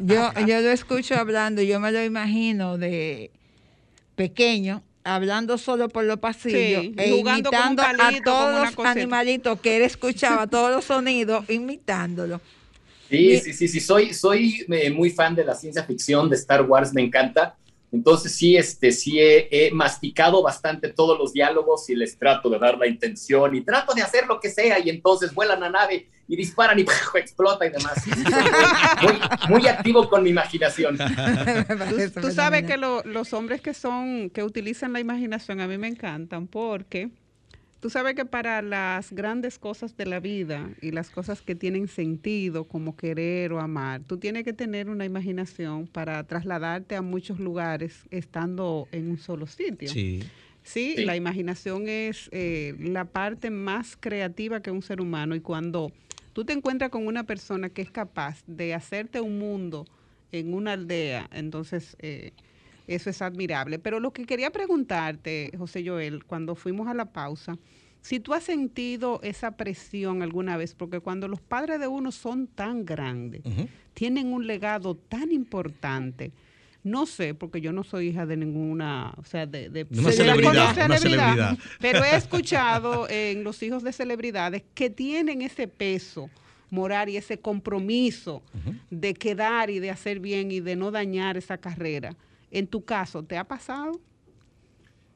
Yo, 0.00 0.30
yo 0.46 0.60
lo 0.60 0.70
escucho 0.70 1.14
hablando, 1.14 1.62
yo 1.62 1.80
me 1.80 1.90
lo 1.90 2.04
imagino 2.04 2.76
de 2.76 3.30
pequeño, 4.14 4.82
hablando 5.02 5.56
solo 5.56 5.88
por 5.88 6.04
los 6.04 6.18
pasillos, 6.18 6.82
Sí, 6.82 6.94
e 6.98 7.16
imitando 7.16 7.82
a 7.82 7.92
palito, 7.96 8.22
todos 8.22 8.76
los 8.76 8.86
animalitos 8.86 9.58
que 9.60 9.78
él 9.78 9.82
escuchaba, 9.84 10.46
todos 10.46 10.70
los 10.70 10.84
sonidos, 10.84 11.48
imitándolo. 11.48 12.42
Sí, 13.08 13.40
sí, 13.40 13.54
sí, 13.54 13.66
sí, 13.66 13.80
soy, 13.80 14.12
soy 14.12 14.66
eh, 14.68 14.90
muy 14.90 15.08
fan 15.08 15.34
de 15.34 15.44
la 15.44 15.54
ciencia 15.54 15.84
ficción, 15.84 16.28
de 16.28 16.36
Star 16.36 16.60
Wars, 16.62 16.92
me 16.92 17.00
encanta. 17.00 17.56
Entonces 17.92 18.34
sí, 18.34 18.56
este, 18.56 18.90
sí 18.90 19.20
he, 19.20 19.48
he, 19.50 19.70
masticado 19.70 20.42
bastante 20.42 20.88
todos 20.88 21.18
los 21.18 21.34
diálogos 21.34 21.90
y 21.90 21.94
les 21.94 22.18
trato 22.18 22.48
de 22.48 22.58
dar 22.58 22.78
la 22.78 22.86
intención 22.86 23.54
y 23.54 23.60
trato 23.60 23.92
de 23.92 24.00
hacer 24.00 24.26
lo 24.26 24.40
que 24.40 24.48
sea 24.48 24.78
y 24.78 24.88
entonces 24.88 25.34
vuelan 25.34 25.60
la 25.60 25.68
nave 25.68 26.08
y 26.26 26.36
disparan 26.36 26.78
y 26.78 26.82
explota 27.14 27.66
y 27.66 27.70
demás. 27.70 28.02
Muy, 29.02 29.20
muy 29.50 29.68
activo 29.68 30.08
con 30.08 30.22
mi 30.22 30.30
imaginación. 30.30 30.96
Tú, 32.14 32.20
tú 32.22 32.30
sabes 32.30 32.64
que 32.64 32.78
lo, 32.78 33.02
los 33.04 33.34
hombres 33.34 33.60
que 33.60 33.74
son, 33.74 34.30
que 34.30 34.42
utilizan 34.42 34.94
la 34.94 35.00
imaginación 35.00 35.60
a 35.60 35.68
mí 35.68 35.76
me 35.76 35.88
encantan 35.88 36.46
porque 36.46 37.10
Tú 37.82 37.90
sabes 37.90 38.14
que 38.14 38.24
para 38.24 38.62
las 38.62 39.10
grandes 39.12 39.58
cosas 39.58 39.96
de 39.96 40.06
la 40.06 40.20
vida 40.20 40.70
y 40.80 40.92
las 40.92 41.10
cosas 41.10 41.42
que 41.42 41.56
tienen 41.56 41.88
sentido, 41.88 42.68
como 42.68 42.94
querer 42.94 43.52
o 43.52 43.58
amar, 43.58 44.02
tú 44.04 44.18
tienes 44.18 44.44
que 44.44 44.52
tener 44.52 44.88
una 44.88 45.04
imaginación 45.04 45.88
para 45.88 46.22
trasladarte 46.22 46.94
a 46.94 47.02
muchos 47.02 47.40
lugares 47.40 48.04
estando 48.12 48.86
en 48.92 49.10
un 49.10 49.18
solo 49.18 49.48
sitio. 49.48 49.88
Sí. 49.88 50.22
Sí, 50.62 50.94
la 50.98 51.16
imaginación 51.16 51.88
es 51.88 52.28
eh, 52.30 52.76
la 52.78 53.06
parte 53.06 53.50
más 53.50 53.96
creativa 53.98 54.62
que 54.62 54.70
un 54.70 54.82
ser 54.82 55.00
humano 55.00 55.34
y 55.34 55.40
cuando 55.40 55.90
tú 56.34 56.44
te 56.44 56.52
encuentras 56.52 56.90
con 56.90 57.08
una 57.08 57.24
persona 57.24 57.68
que 57.68 57.82
es 57.82 57.90
capaz 57.90 58.44
de 58.46 58.74
hacerte 58.74 59.20
un 59.20 59.40
mundo 59.40 59.86
en 60.30 60.54
una 60.54 60.74
aldea, 60.74 61.28
entonces 61.32 61.96
eh, 61.98 62.30
eso 62.86 63.10
es 63.10 63.22
admirable. 63.22 63.78
Pero 63.78 64.00
lo 64.00 64.12
que 64.12 64.24
quería 64.24 64.50
preguntarte, 64.50 65.52
José 65.56 65.84
Joel, 65.86 66.24
cuando 66.24 66.54
fuimos 66.54 66.88
a 66.88 66.94
la 66.94 67.06
pausa, 67.06 67.58
si 68.02 68.18
tú 68.18 68.34
has 68.34 68.44
sentido 68.44 69.20
esa 69.22 69.52
presión 69.52 70.22
alguna 70.22 70.56
vez, 70.56 70.74
porque 70.74 71.00
cuando 71.00 71.28
los 71.28 71.40
padres 71.40 71.78
de 71.78 71.86
uno 71.86 72.10
son 72.10 72.48
tan 72.48 72.84
grandes, 72.84 73.42
uh 73.44 73.48
-huh. 73.48 73.68
tienen 73.94 74.32
un 74.32 74.46
legado 74.46 74.96
tan 74.96 75.30
importante. 75.30 76.32
No 76.84 77.06
sé, 77.06 77.32
porque 77.34 77.60
yo 77.60 77.72
no 77.72 77.84
soy 77.84 78.08
hija 78.08 78.26
de 78.26 78.36
ninguna, 78.36 79.14
o 79.16 79.24
sea, 79.24 79.46
de, 79.46 79.68
de 79.68 79.86
una, 79.88 80.10
celebridad, 80.10 80.74
celebridad, 80.74 80.86
una 80.86 80.98
celebridad, 80.98 81.58
pero 81.80 82.02
he 82.02 82.16
escuchado 82.16 83.08
en 83.08 83.44
los 83.44 83.62
hijos 83.62 83.84
de 83.84 83.92
celebridades 83.92 84.64
que 84.74 84.90
tienen 84.90 85.42
ese 85.42 85.68
peso 85.68 86.28
moral 86.70 87.08
y 87.08 87.16
ese 87.16 87.38
compromiso 87.38 88.42
uh 88.52 88.58
-huh. 88.58 88.80
de 88.90 89.14
quedar 89.14 89.70
y 89.70 89.78
de 89.78 89.90
hacer 89.90 90.18
bien 90.18 90.50
y 90.50 90.58
de 90.58 90.74
no 90.74 90.90
dañar 90.90 91.36
esa 91.36 91.56
carrera. 91.56 92.16
En 92.52 92.66
tu 92.66 92.84
caso, 92.84 93.24
¿te 93.24 93.38
ha 93.38 93.44
pasado? 93.44 93.98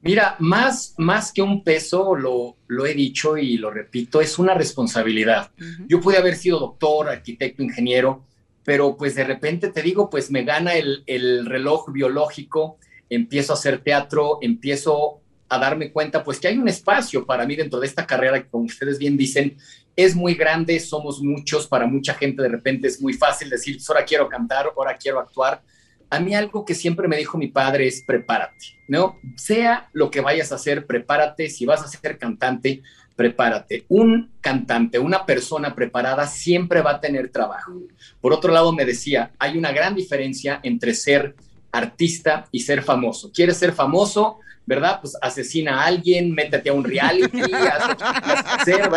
Mira, 0.00 0.36
más, 0.38 0.94
más 0.96 1.32
que 1.32 1.42
un 1.42 1.62
peso, 1.62 2.16
lo, 2.16 2.56
lo, 2.66 2.86
he 2.86 2.94
dicho 2.94 3.36
y 3.36 3.58
lo 3.58 3.70
repito, 3.70 4.20
es 4.20 4.38
una 4.38 4.54
responsabilidad. 4.54 5.50
Uh 5.58 5.62
-huh. 5.62 5.86
Yo 5.88 6.00
pude 6.00 6.16
haber 6.16 6.36
sido 6.36 6.58
doctor, 6.58 7.08
arquitecto, 7.08 7.62
ingeniero, 7.62 8.24
pero 8.64 8.96
pues 8.96 9.14
de 9.14 9.24
repente 9.24 9.68
te 9.68 9.82
digo, 9.82 10.08
pues 10.08 10.30
me 10.30 10.44
gana 10.44 10.74
el, 10.76 11.02
el 11.06 11.44
reloj 11.44 11.92
biológico, 11.92 12.78
empiezo 13.10 13.52
a 13.52 13.56
hacer 13.56 13.82
teatro, 13.82 14.38
empiezo 14.40 15.20
a 15.48 15.58
darme 15.58 15.92
cuenta 15.92 16.24
pues 16.24 16.40
que 16.40 16.48
hay 16.48 16.58
un 16.58 16.68
espacio 16.68 17.24
para 17.24 17.46
mí 17.46 17.54
dentro 17.54 17.78
de 17.78 17.86
esta 17.86 18.06
carrera 18.06 18.42
que 18.42 18.48
como 18.48 18.64
ustedes 18.64 18.98
bien 18.98 19.16
dicen, 19.16 19.56
es 19.94 20.14
muy 20.14 20.34
grande, 20.34 20.80
somos 20.80 21.22
muchos, 21.22 21.66
para 21.66 21.86
mucha 21.86 22.14
gente 22.14 22.42
de 22.42 22.48
repente 22.48 22.88
es 22.88 23.00
muy 23.00 23.12
fácil 23.12 23.50
decir, 23.50 23.76
pues 23.76 23.88
ahora 23.90 24.04
quiero 24.04 24.28
cantar, 24.28 24.72
ahora 24.76 24.96
quiero 24.96 25.20
actuar, 25.20 25.62
a 26.10 26.20
mí 26.20 26.34
algo 26.34 26.64
que 26.64 26.74
siempre 26.74 27.08
me 27.08 27.16
dijo 27.16 27.38
mi 27.38 27.48
padre 27.48 27.86
es 27.86 28.02
prepárate, 28.02 28.78
¿no? 28.88 29.18
Sea 29.36 29.88
lo 29.92 30.10
que 30.10 30.20
vayas 30.20 30.52
a 30.52 30.56
hacer, 30.56 30.86
prepárate. 30.86 31.50
Si 31.50 31.66
vas 31.66 31.82
a 31.82 31.88
ser 31.88 32.18
cantante, 32.18 32.82
prepárate. 33.16 33.84
Un 33.88 34.30
cantante, 34.40 34.98
una 34.98 35.26
persona 35.26 35.74
preparada 35.74 36.26
siempre 36.26 36.82
va 36.82 36.92
a 36.92 37.00
tener 37.00 37.30
trabajo. 37.30 37.72
Por 38.20 38.32
otro 38.32 38.52
lado, 38.52 38.72
me 38.72 38.84
decía, 38.84 39.32
hay 39.38 39.58
una 39.58 39.72
gran 39.72 39.94
diferencia 39.94 40.60
entre 40.62 40.94
ser 40.94 41.34
artista 41.72 42.46
y 42.52 42.60
ser 42.60 42.82
famoso. 42.82 43.32
¿Quieres 43.32 43.56
ser 43.56 43.72
famoso? 43.72 44.38
¿Verdad? 44.68 44.98
Pues 45.00 45.16
asesina 45.22 45.80
a 45.80 45.86
alguien, 45.86 46.32
métete 46.32 46.70
a 46.70 46.72
un 46.72 46.82
reality, 46.82 47.40
haz, 47.52 48.60
hacer, 48.60 48.90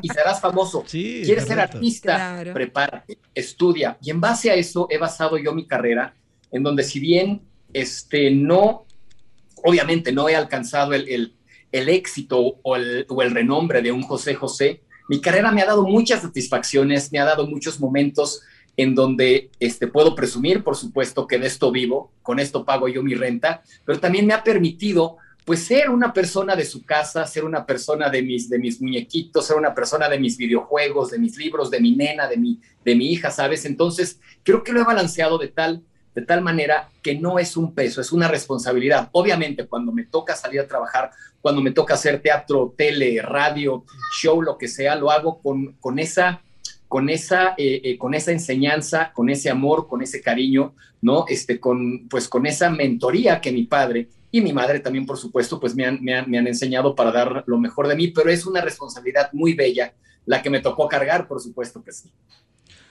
y 0.00 0.08
serás 0.08 0.40
famoso. 0.40 0.84
Sí, 0.86 1.22
¿Quieres 1.24 1.44
correcto. 1.44 1.48
ser 1.48 1.76
artista? 1.76 2.14
Claro. 2.14 2.54
Prepárate, 2.54 3.18
estudia. 3.34 3.98
Y 4.00 4.10
en 4.10 4.20
base 4.20 4.50
a 4.50 4.54
eso 4.54 4.86
he 4.88 4.96
basado 4.96 5.36
yo 5.36 5.52
mi 5.52 5.66
carrera 5.66 6.14
en 6.50 6.62
donde 6.62 6.84
si 6.84 7.00
bien 7.00 7.42
este, 7.72 8.30
no, 8.30 8.86
obviamente 9.64 10.12
no 10.12 10.28
he 10.28 10.36
alcanzado 10.36 10.94
el, 10.94 11.08
el, 11.08 11.34
el 11.72 11.88
éxito 11.88 12.58
o 12.62 12.76
el, 12.76 13.06
o 13.08 13.22
el, 13.22 13.30
renombre 13.32 13.82
de 13.82 13.92
un 13.92 14.02
José 14.02 14.34
José, 14.34 14.82
mi 15.08 15.20
carrera 15.20 15.52
me 15.52 15.62
ha 15.62 15.66
dado 15.66 15.86
muchas 15.86 16.22
satisfacciones, 16.22 17.12
me 17.12 17.18
ha 17.18 17.24
dado 17.24 17.46
muchos 17.46 17.80
momentos 17.80 18.42
en 18.76 18.94
donde 18.94 19.50
este, 19.58 19.88
puedo 19.88 20.14
presumir, 20.14 20.62
por 20.62 20.76
supuesto, 20.76 21.26
que 21.26 21.38
de 21.38 21.48
esto 21.48 21.72
vivo, 21.72 22.12
con 22.22 22.38
esto 22.38 22.64
pago 22.64 22.88
yo 22.88 23.02
mi 23.02 23.14
renta, 23.14 23.62
pero 23.84 23.98
también 23.98 24.26
me 24.26 24.34
ha 24.34 24.44
permitido 24.44 25.16
pues 25.44 25.64
ser 25.64 25.88
una 25.88 26.12
persona 26.12 26.54
de 26.54 26.64
su 26.66 26.84
casa, 26.84 27.26
ser 27.26 27.42
una 27.44 27.64
persona 27.64 28.10
de 28.10 28.22
mis, 28.22 28.50
de 28.50 28.58
mis 28.58 28.82
muñequitos, 28.82 29.46
ser 29.46 29.56
una 29.56 29.74
persona 29.74 30.06
de 30.06 30.20
mis 30.20 30.36
videojuegos, 30.36 31.10
de 31.10 31.18
mis 31.18 31.38
libros, 31.38 31.70
de 31.70 31.80
mi 31.80 31.96
nena, 31.96 32.28
de 32.28 32.36
mi, 32.36 32.60
de 32.84 32.94
mi 32.94 33.10
hija, 33.10 33.30
¿sabes? 33.30 33.64
Entonces, 33.64 34.20
creo 34.42 34.62
que 34.62 34.72
lo 34.72 34.82
he 34.82 34.84
balanceado 34.84 35.38
de 35.38 35.48
tal 35.48 35.82
de 36.14 36.22
tal 36.22 36.42
manera 36.42 36.88
que 37.02 37.14
no 37.14 37.38
es 37.38 37.56
un 37.56 37.74
peso, 37.74 38.00
es 38.00 38.12
una 38.12 38.28
responsabilidad. 38.28 39.08
Obviamente, 39.12 39.66
cuando 39.66 39.92
me 39.92 40.04
toca 40.04 40.34
salir 40.34 40.60
a 40.60 40.66
trabajar, 40.66 41.10
cuando 41.40 41.60
me 41.62 41.70
toca 41.70 41.94
hacer 41.94 42.20
teatro, 42.20 42.74
tele, 42.76 43.22
radio, 43.22 43.84
show, 44.20 44.42
lo 44.42 44.58
que 44.58 44.68
sea, 44.68 44.96
lo 44.96 45.10
hago 45.10 45.40
con, 45.40 45.72
con 45.80 45.98
esa 45.98 46.42
con 46.88 47.10
esa, 47.10 47.54
eh, 47.58 47.82
eh, 47.84 47.98
con 47.98 48.14
esa 48.14 48.32
enseñanza, 48.32 49.12
con 49.12 49.28
ese 49.28 49.50
amor, 49.50 49.86
con 49.86 50.02
ese 50.02 50.22
cariño, 50.22 50.74
¿no? 51.02 51.26
Este, 51.28 51.60
con, 51.60 52.08
pues 52.08 52.28
con 52.28 52.46
esa 52.46 52.70
mentoría 52.70 53.40
que 53.42 53.52
mi 53.52 53.64
padre 53.64 54.08
y 54.30 54.40
mi 54.40 54.52
madre 54.54 54.80
también, 54.80 55.06
por 55.06 55.18
supuesto, 55.18 55.60
pues 55.60 55.74
me 55.74 55.84
han, 55.84 56.02
me 56.02 56.14
han, 56.14 56.30
me 56.30 56.38
han 56.38 56.46
enseñado 56.46 56.94
para 56.94 57.12
dar 57.12 57.44
lo 57.46 57.58
mejor 57.58 57.88
de 57.88 57.94
mí, 57.94 58.08
pero 58.08 58.30
es 58.30 58.46
una 58.46 58.62
responsabilidad 58.62 59.30
muy 59.32 59.52
bella 59.52 59.92
la 60.24 60.42
que 60.42 60.50
me 60.50 60.60
tocó 60.60 60.88
cargar, 60.88 61.28
por 61.28 61.40
supuesto 61.40 61.82
que 61.82 61.92
sí. 61.92 62.10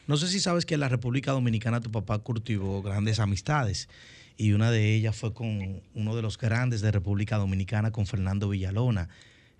No 0.07 0.15
sé 0.15 0.27
si 0.29 0.39
sabes 0.39 0.65
que 0.65 0.75
en 0.75 0.79
la 0.79 0.89
República 0.89 1.33
Dominicana 1.33 1.81
tu 1.81 1.91
papá 1.91 2.19
cultivó 2.19 2.81
grandes 2.81 3.19
amistades 3.19 3.89
y 4.37 4.53
una 4.53 4.71
de 4.71 4.95
ellas 4.95 5.15
fue 5.15 5.33
con 5.33 5.81
uno 5.93 6.15
de 6.15 6.21
los 6.21 6.37
grandes 6.37 6.79
de 6.81 6.91
República 6.91 7.37
Dominicana, 7.37 7.91
con 7.91 8.05
Fernando 8.05 8.49
Villalona. 8.49 9.09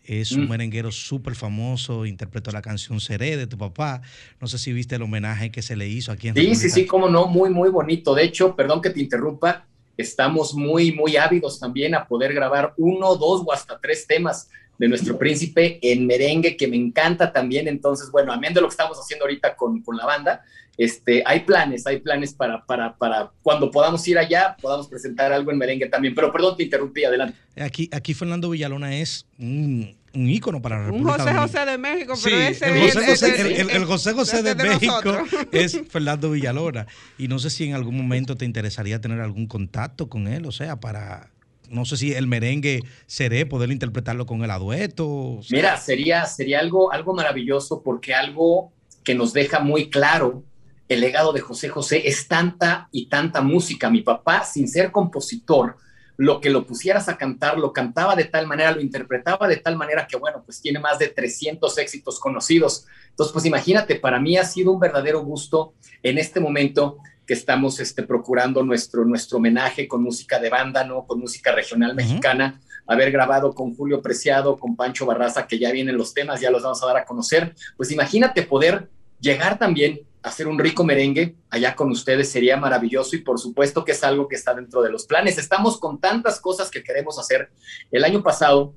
Es 0.06 0.32
un 0.32 0.46
mm. 0.46 0.50
merenguero 0.50 0.92
súper 0.92 1.36
famoso, 1.36 2.06
interpretó 2.06 2.52
la 2.52 2.62
canción 2.62 3.02
Seré 3.02 3.36
de 3.36 3.46
tu 3.46 3.58
papá. 3.58 4.02
No 4.40 4.48
sé 4.48 4.58
si 4.58 4.72
viste 4.72 4.96
el 4.96 5.02
homenaje 5.02 5.52
que 5.52 5.62
se 5.62 5.76
le 5.76 5.90
hizo 5.90 6.14
aquí 6.14 6.30
en 6.30 6.36
Sí, 6.36 6.42
República. 6.42 6.62
sí, 6.62 6.70
sí, 6.70 6.86
cómo 6.86 7.10
no, 7.10 7.28
muy, 7.28 7.50
muy 7.50 7.70
bonito. 7.70 8.16
De 8.16 8.24
hecho, 8.24 8.56
perdón 8.56 8.82
que 8.82 8.90
te 8.92 9.02
interrumpa, 9.02 9.66
estamos 9.98 10.54
muy, 10.54 10.94
muy 10.94 11.18
ávidos 11.18 11.60
también 11.60 11.94
a 11.94 12.08
poder 12.08 12.34
grabar 12.34 12.74
uno, 12.78 13.18
dos 13.18 13.44
o 13.46 13.52
hasta 13.52 13.78
tres 13.82 14.08
temas 14.08 14.50
de 14.78 14.88
nuestro 14.88 15.18
príncipe 15.18 15.80
en 15.82 16.06
merengue, 16.06 16.56
que 16.56 16.68
me 16.68 16.76
encanta 16.76 17.32
también. 17.32 17.68
Entonces, 17.68 18.12
bueno, 18.12 18.32
amén 18.32 18.54
de 18.54 18.62
lo 18.62 18.68
que 18.68 18.74
estamos 18.74 18.98
haciendo 18.98 19.26
ahorita 19.26 19.56
con, 19.56 19.82
con 19.82 19.98
la 19.98 20.06
banda, 20.06 20.44
este, 20.78 21.24
hay 21.26 21.40
planes, 21.40 21.88
hay 21.88 22.00
planes 22.00 22.34
para, 22.34 22.63
para, 22.63 22.96
para 22.96 23.32
cuando 23.42 23.72
podamos 23.72 24.08
ir 24.08 24.18
allá, 24.20 24.56
podamos 24.62 24.88
presentar 24.88 25.34
algo 25.34 25.52
en 25.52 25.58
merengue 25.58 25.88
también. 25.88 26.13
Pero 26.13 26.32
perdón, 26.32 26.56
te 26.56 26.63
interrumpí, 26.63 27.04
adelante. 27.04 27.36
Aquí, 27.60 27.90
aquí 27.92 28.13
Fernando 28.13 28.52
Villalona 28.52 28.96
es 28.96 29.26
un, 29.40 29.98
un 30.13 30.30
ícono 30.30 30.62
para 30.62 30.78
la 30.78 30.86
República 30.86 31.13
Un 31.13 31.20
José 31.20 31.34
José 31.34 31.72
de 31.72 31.78
México, 31.80 32.13
pero 32.24 32.38
sí, 32.38 32.44
ese 32.44 32.66
el 32.68 32.80
José 32.80 33.00
es, 33.00 33.22
José, 33.22 33.42
el, 33.42 33.48
el, 33.48 33.70
el 33.72 33.86
José, 33.86 34.13
José 34.13 34.44
de, 34.44 34.54
de, 34.54 34.63
México 34.63 35.24
es 35.52 35.82
Fernando 35.90 36.30
Villalona. 36.30 36.86
Y 37.18 37.28
no 37.28 37.40
sé 37.40 37.50
si 37.50 37.63
en 37.63 37.74
algún 37.74 37.98
momento 37.98 38.38
te 38.38 38.46
interesaría 38.46 39.02
tener 39.02 39.20
algún 39.22 39.48
contacto 39.48 40.10
con 40.10 40.28
él, 40.28 40.46
o 40.46 40.52
sea, 40.52 40.80
para 40.80 41.32
no 41.69 41.86
sé 41.86 41.97
si 41.97 42.13
el 42.13 42.27
merengue 42.27 42.82
seré 43.06 43.45
poder 43.45 43.71
interpretarlo 43.71 44.25
con 44.25 44.43
el 44.43 44.51
adueto. 44.51 45.39
Mira, 45.49 45.77
sería, 45.77 46.25
sería 46.25 46.60
algo, 46.60 46.91
algo 46.91 47.13
maravilloso 47.13 47.82
porque 47.84 48.13
algo 48.13 48.71
que 49.03 49.15
nos 49.15 49.34
deja 49.34 49.60
muy 49.60 49.89
claro 49.89 50.43
el 50.88 51.01
legado 51.01 51.34
de 51.34 51.41
José 51.41 51.69
José 51.69 52.08
es 52.08 52.27
tanta 52.27 52.88
y 52.91 53.08
tanta 53.08 53.41
música. 53.41 53.89
Mi 53.89 54.01
papá, 54.01 54.43
sin 54.45 54.67
ser 54.67 54.91
compositor, 54.91 55.77
lo 56.15 56.39
que 56.41 56.49
lo 56.49 56.65
pusieras 56.65 57.10
a 57.10 57.17
cantar, 57.17 57.58
lo 57.60 57.73
cantaba 57.73 58.15
de 58.15 58.25
tal 58.25 58.47
manera, 58.47 58.71
lo 58.71 58.82
interpretaba 58.82 59.47
de 59.47 59.58
tal 59.58 59.75
manera 59.75 60.08
que, 60.08 60.17
bueno, 60.17 60.41
pues 60.43 60.62
tiene 60.62 60.80
más 60.80 60.97
de 60.97 61.10
300 61.10 61.77
éxitos 61.77 62.19
conocidos. 62.19 62.86
Entonces, 63.10 63.34
pues 63.34 63.45
imagínate, 63.45 63.95
para 63.95 64.19
mí 64.19 64.38
ha 64.38 64.45
sido 64.45 64.71
un 64.71 64.80
verdadero 64.80 65.21
gusto 65.21 65.73
en 66.01 66.17
este 66.17 66.39
momento 66.39 66.97
que 67.28 67.34
estamos 67.34 67.80
este, 67.82 68.04
procurando 68.04 68.63
nuestro, 68.63 69.04
nuestro 69.04 69.38
homenaje 69.38 69.88
con 69.88 70.02
música 70.02 70.40
de 70.40 70.50
banda, 70.50 70.86
¿no? 70.86 71.06
Con 71.06 71.20
música 71.20 71.52
regional 71.52 71.94
mexicana, 71.94 72.56
uh 72.58 72.60
-huh. 72.60 72.94
haber 72.94 73.12
grabado 73.12 73.54
con 73.54 73.76
Julio 73.76 74.02
Preciado, 74.02 74.58
con 74.58 74.78
Pancho 74.78 75.06
Barraza, 75.06 75.46
que 75.46 75.60
ya 75.60 75.72
vienen 75.72 75.98
los 75.98 76.13
temas, 76.13 76.40
ya 76.40 76.50
los 76.50 76.63
vamos 76.63 76.82
a 76.82 76.88
dar 76.88 76.98
a 76.98 77.06
conocer. 77.06 77.54
Pues 77.76 77.92
imagínate 77.92 78.44
poder 78.44 78.90
llegar 79.20 79.60
también 79.60 80.00
a 80.24 80.30
hacer 80.30 80.48
un 80.48 80.58
rico 80.58 80.86
merengue 80.86 81.36
allá 81.50 81.76
con 81.76 81.92
ustedes, 81.92 82.32
sería 82.32 82.56
maravilloso 82.56 83.16
y 83.18 83.20
por 83.20 83.40
supuesto 83.40 83.84
que 83.84 83.92
es 83.92 84.04
algo 84.06 84.30
que 84.30 84.36
está 84.36 84.54
dentro 84.54 84.82
de 84.82 84.90
los 84.90 85.06
planes. 85.06 85.38
Estamos 85.38 85.80
con 85.80 86.00
tantas 86.00 86.40
cosas 86.40 86.72
que 86.72 86.82
queremos 86.82 87.20
hacer. 87.20 87.50
El 87.92 88.06
año 88.06 88.24
pasado 88.24 88.74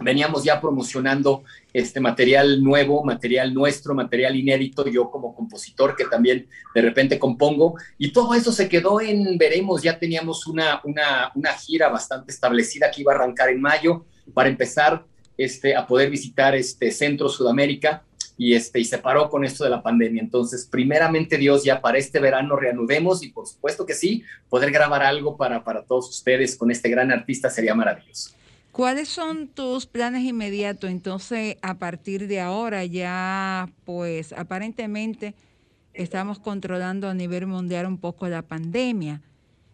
veníamos 0.00 0.44
ya 0.44 0.60
promocionando 0.60 1.44
este 1.72 2.00
material 2.00 2.62
nuevo, 2.62 3.04
material 3.04 3.54
nuestro, 3.54 3.94
material 3.94 4.36
inédito, 4.36 4.86
yo 4.88 5.10
como 5.10 5.34
compositor 5.34 5.96
que 5.96 6.04
también 6.04 6.48
de 6.74 6.82
repente 6.82 7.18
compongo, 7.18 7.74
y 7.98 8.12
todo 8.12 8.34
eso 8.34 8.52
se 8.52 8.68
quedó 8.68 9.00
en 9.00 9.38
veremos, 9.38 9.82
ya 9.82 9.98
teníamos 9.98 10.46
una, 10.46 10.80
una, 10.84 11.30
una 11.34 11.52
gira 11.54 11.88
bastante 11.88 12.32
establecida 12.32 12.90
que 12.90 13.02
iba 13.02 13.12
a 13.12 13.16
arrancar 13.16 13.48
en 13.48 13.60
mayo 13.60 14.04
para 14.34 14.48
empezar 14.48 15.04
este, 15.38 15.74
a 15.74 15.86
poder 15.86 16.10
visitar 16.10 16.54
este 16.54 16.90
Centro 16.90 17.28
Sudamérica 17.28 18.02
y, 18.36 18.54
este, 18.54 18.80
y 18.80 18.84
se 18.84 18.98
paró 18.98 19.28
con 19.28 19.44
esto 19.44 19.64
de 19.64 19.70
la 19.70 19.82
pandemia. 19.82 20.22
Entonces, 20.22 20.66
primeramente 20.70 21.36
Dios, 21.36 21.64
ya 21.64 21.80
para 21.80 21.98
este 21.98 22.18
verano 22.18 22.56
reanudemos 22.56 23.22
y 23.22 23.30
por 23.30 23.46
supuesto 23.46 23.86
que 23.86 23.94
sí, 23.94 24.24
poder 24.48 24.70
grabar 24.70 25.02
algo 25.02 25.36
para, 25.36 25.64
para 25.64 25.84
todos 25.84 26.08
ustedes 26.10 26.56
con 26.56 26.70
este 26.70 26.88
gran 26.88 27.10
artista 27.10 27.50
sería 27.50 27.74
maravilloso. 27.74 28.34
¿Cuáles 28.72 29.10
son 29.10 29.48
tus 29.48 29.84
planes 29.84 30.24
inmediatos? 30.24 30.88
Entonces, 30.88 31.56
a 31.60 31.74
partir 31.78 32.26
de 32.26 32.40
ahora 32.40 32.86
ya, 32.86 33.70
pues 33.84 34.32
aparentemente 34.32 35.34
estamos 35.92 36.38
controlando 36.38 37.06
a 37.06 37.12
nivel 37.12 37.46
mundial 37.46 37.84
un 37.84 37.98
poco 37.98 38.28
la 38.28 38.40
pandemia. 38.40 39.20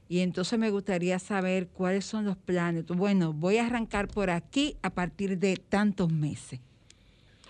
Y 0.09 0.19
entonces 0.19 0.59
me 0.59 0.71
gustaría 0.71 1.21
saber 1.21 1.69
cuáles 1.69 2.07
son 2.07 2.25
los 2.25 2.37
planes. 2.37 2.87
Bueno, 2.87 3.33
voy 3.33 3.59
a 3.59 3.67
arrancar 3.67 4.09
por 4.09 4.31
aquí 4.31 4.77
a 4.83 4.91
partir 4.91 5.39
de 5.39 5.57
tantos 5.57 6.13
meses. 6.13 6.59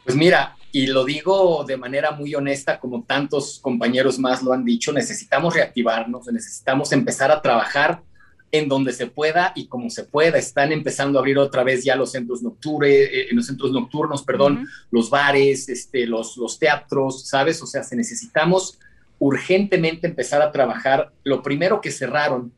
Pues 0.04 0.16
mira, 0.16 0.54
y 0.70 0.86
lo 0.86 1.02
digo 1.02 1.64
de 1.64 1.78
manera 1.78 2.10
muy 2.10 2.34
honesta, 2.34 2.78
como 2.78 3.04
tantos 3.04 3.58
compañeros 3.58 4.18
más 4.18 4.42
lo 4.42 4.52
han 4.52 4.66
dicho, 4.66 4.92
necesitamos 4.92 5.54
reactivarnos, 5.54 6.26
necesitamos 6.26 6.92
empezar 6.92 7.30
a 7.30 7.40
trabajar 7.40 8.02
en 8.50 8.68
donde 8.68 8.92
se 8.92 9.06
pueda 9.06 9.52
y 9.54 9.66
como 9.66 9.90
se 9.90 10.04
pueda. 10.04 10.38
Están 10.38 10.72
empezando 10.72 11.18
a 11.18 11.20
abrir 11.20 11.38
otra 11.38 11.64
vez 11.64 11.84
ya 11.84 11.96
los 11.96 12.12
centros 12.12 12.42
nocturnos, 12.42 12.88
eh, 12.88 13.28
los 13.32 13.46
centros 13.46 13.72
nocturnos, 13.72 14.22
perdón, 14.22 14.66
los 14.90 15.10
bares, 15.10 15.68
este, 15.68 16.06
los, 16.06 16.36
los 16.36 16.58
teatros, 16.58 17.26
¿sabes? 17.26 17.62
O 17.62 17.66
sea, 17.66 17.82
se 17.82 17.96
necesitamos 17.96 18.78
urgentemente 19.18 20.06
empezar 20.06 20.40
a 20.42 20.52
trabajar. 20.52 21.12
Lo 21.24 21.42
primero 21.42 21.80
que 21.80 21.90
cerraron 21.90 22.52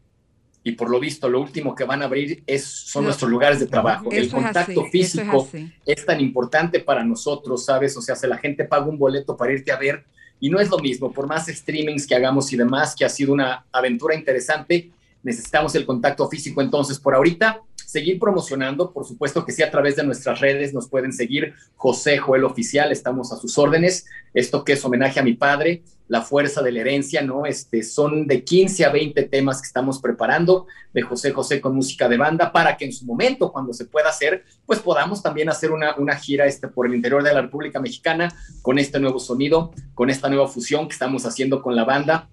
y 0.62 0.72
por 0.72 0.90
lo 0.90 1.00
visto 1.00 1.28
lo 1.28 1.40
último 1.40 1.74
que 1.74 1.84
van 1.84 2.02
a 2.02 2.04
abrir 2.04 2.42
es, 2.46 2.64
son 2.64 3.04
nuestros 3.04 3.30
lugares 3.30 3.60
de 3.60 3.66
trabajo. 3.66 4.10
El 4.10 4.30
contacto 4.30 4.84
físico 4.86 5.48
es, 5.86 6.04
tan 6.04 6.20
importante 6.20 6.80
para 6.80 7.02
nosotros, 7.02 7.64
¿sabes? 7.64 7.96
O 7.96 8.02
sea, 8.02 8.14
si 8.14 8.26
la 8.26 8.36
gente 8.36 8.64
paga 8.64 8.86
un 8.86 8.98
boleto 8.98 9.36
para 9.36 9.52
irte 9.52 9.72
a 9.72 9.78
ver 9.78 10.04
y 10.38 10.50
no 10.50 10.60
es 10.60 10.68
lo 10.68 10.78
mismo, 10.78 11.12
por 11.12 11.26
más 11.26 11.46
streamings 11.46 12.06
que 12.06 12.14
hagamos 12.14 12.52
y 12.52 12.56
demás, 12.56 12.94
que 12.94 13.04
ha 13.04 13.08
sido 13.08 13.32
una 13.32 13.64
aventura 13.72 14.14
interesante, 14.14 14.90
necesitamos 15.22 15.74
el 15.74 15.86
contacto 15.86 16.28
físico. 16.28 16.62
Entonces, 16.62 16.98
por 16.98 17.14
ahorita, 17.14 17.62
seguir 17.90 18.20
promocionando, 18.20 18.92
por 18.92 19.04
supuesto 19.04 19.44
que 19.44 19.50
sí, 19.50 19.64
a 19.64 19.70
través 19.70 19.96
de 19.96 20.04
nuestras 20.04 20.38
redes 20.38 20.72
nos 20.72 20.88
pueden 20.88 21.12
seguir. 21.12 21.54
José 21.74 22.18
Joel 22.18 22.44
Oficial, 22.44 22.92
estamos 22.92 23.32
a 23.32 23.36
sus 23.36 23.58
órdenes. 23.58 24.06
Esto 24.32 24.62
que 24.62 24.74
es 24.74 24.84
homenaje 24.84 25.18
a 25.18 25.24
mi 25.24 25.32
padre, 25.32 25.82
la 26.06 26.22
fuerza 26.22 26.62
de 26.62 26.70
la 26.70 26.82
herencia, 26.82 27.22
¿no? 27.22 27.46
Este, 27.46 27.82
son 27.82 28.28
de 28.28 28.44
15 28.44 28.84
a 28.84 28.90
20 28.90 29.24
temas 29.24 29.60
que 29.60 29.66
estamos 29.66 30.00
preparando 30.00 30.68
de 30.94 31.02
José 31.02 31.32
José 31.32 31.60
con 31.60 31.74
música 31.74 32.08
de 32.08 32.16
banda 32.16 32.52
para 32.52 32.76
que 32.76 32.84
en 32.84 32.92
su 32.92 33.04
momento, 33.04 33.50
cuando 33.50 33.72
se 33.72 33.86
pueda 33.86 34.10
hacer, 34.10 34.44
pues 34.66 34.78
podamos 34.78 35.20
también 35.20 35.48
hacer 35.48 35.72
una, 35.72 35.96
una 35.96 36.14
gira 36.14 36.46
este, 36.46 36.68
por 36.68 36.86
el 36.86 36.94
interior 36.94 37.24
de 37.24 37.34
la 37.34 37.42
República 37.42 37.80
Mexicana 37.80 38.32
con 38.62 38.78
este 38.78 39.00
nuevo 39.00 39.18
sonido, 39.18 39.72
con 39.94 40.10
esta 40.10 40.28
nueva 40.28 40.46
fusión 40.46 40.86
que 40.86 40.92
estamos 40.92 41.26
haciendo 41.26 41.60
con 41.60 41.74
la 41.74 41.84
banda 41.84 42.28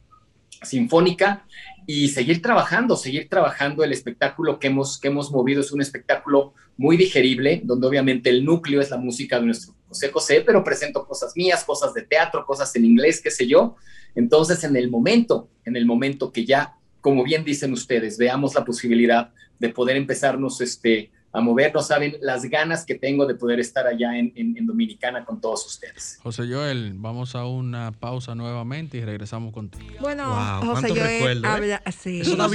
sinfónica 0.62 1.45
y 1.89 2.10
seguir 2.10 2.41
trabajando, 2.41 2.97
seguir 2.97 3.30
trabajando. 3.30 3.84
El 3.84 3.93
espectáculo 3.93 4.60
que 4.60 4.67
hemos, 4.67 5.00
que 5.00 5.08
hemos 5.08 5.32
movido 5.32 5.62
es 5.62 5.71
un 5.71 5.82
espectáculo 5.82 6.54
muy 6.76 6.97
digerible, 6.97 7.62
donde 7.63 7.88
obviamente 7.88 8.30
el 8.30 8.43
núcleo 8.45 8.82
es 8.82 8.91
la 8.91 8.97
música 8.97 9.39
de 9.39 9.47
nuestro 9.47 9.73
José 9.88 10.12
José, 10.12 10.43
pero 10.45 10.65
presento 10.65 11.08
cosas 11.08 11.32
mías, 11.38 11.63
cosas 11.63 11.93
de 11.93 12.02
teatro, 12.02 12.45
cosas 12.45 12.76
en 12.76 12.84
inglés, 12.84 13.21
qué 13.21 13.32
sé 13.32 13.47
yo. 13.47 13.78
Entonces, 14.15 14.65
en 14.65 14.76
el 14.76 14.91
momento, 14.91 15.50
en 15.63 15.78
el 15.78 15.86
momento 15.86 16.32
que 16.32 16.45
ya, 16.45 16.76
como 17.00 17.23
bien 17.23 17.45
dicen 17.45 17.71
ustedes, 17.71 18.17
veamos 18.17 18.54
la 18.54 18.65
posibilidad 18.65 19.32
de 19.58 19.69
poder 19.69 19.95
empezarnos 19.95 20.60
este, 20.60 21.10
a 21.33 21.41
mover, 21.41 21.73
no 21.73 21.81
saben 21.81 22.17
las 22.21 22.45
ganas 22.45 22.85
que 22.85 22.95
tengo 22.95 23.25
de 23.25 23.35
poder 23.35 23.59
estar 23.59 23.85
allá 23.85 24.17
en, 24.17 24.33
Dominicana 24.65 25.23
con 25.23 25.39
todos 25.39 25.65
ustedes. 25.65 26.19
José 26.21 26.43
Joel, 26.49 26.93
vamos 26.95 27.35
a 27.35 27.45
una 27.45 27.91
pausa 27.91 28.35
nuevamente 28.35 28.97
y 28.97 29.05
regresamos 29.05 29.53
contigo. 29.53 29.95
Bueno, 29.99 30.35
José 30.61 30.89
Joel 30.89 31.43
¿eh? 31.43 31.47
habla 31.47 31.81
así. 31.85 32.21
Tú, 32.23 32.35
no, 32.35 32.49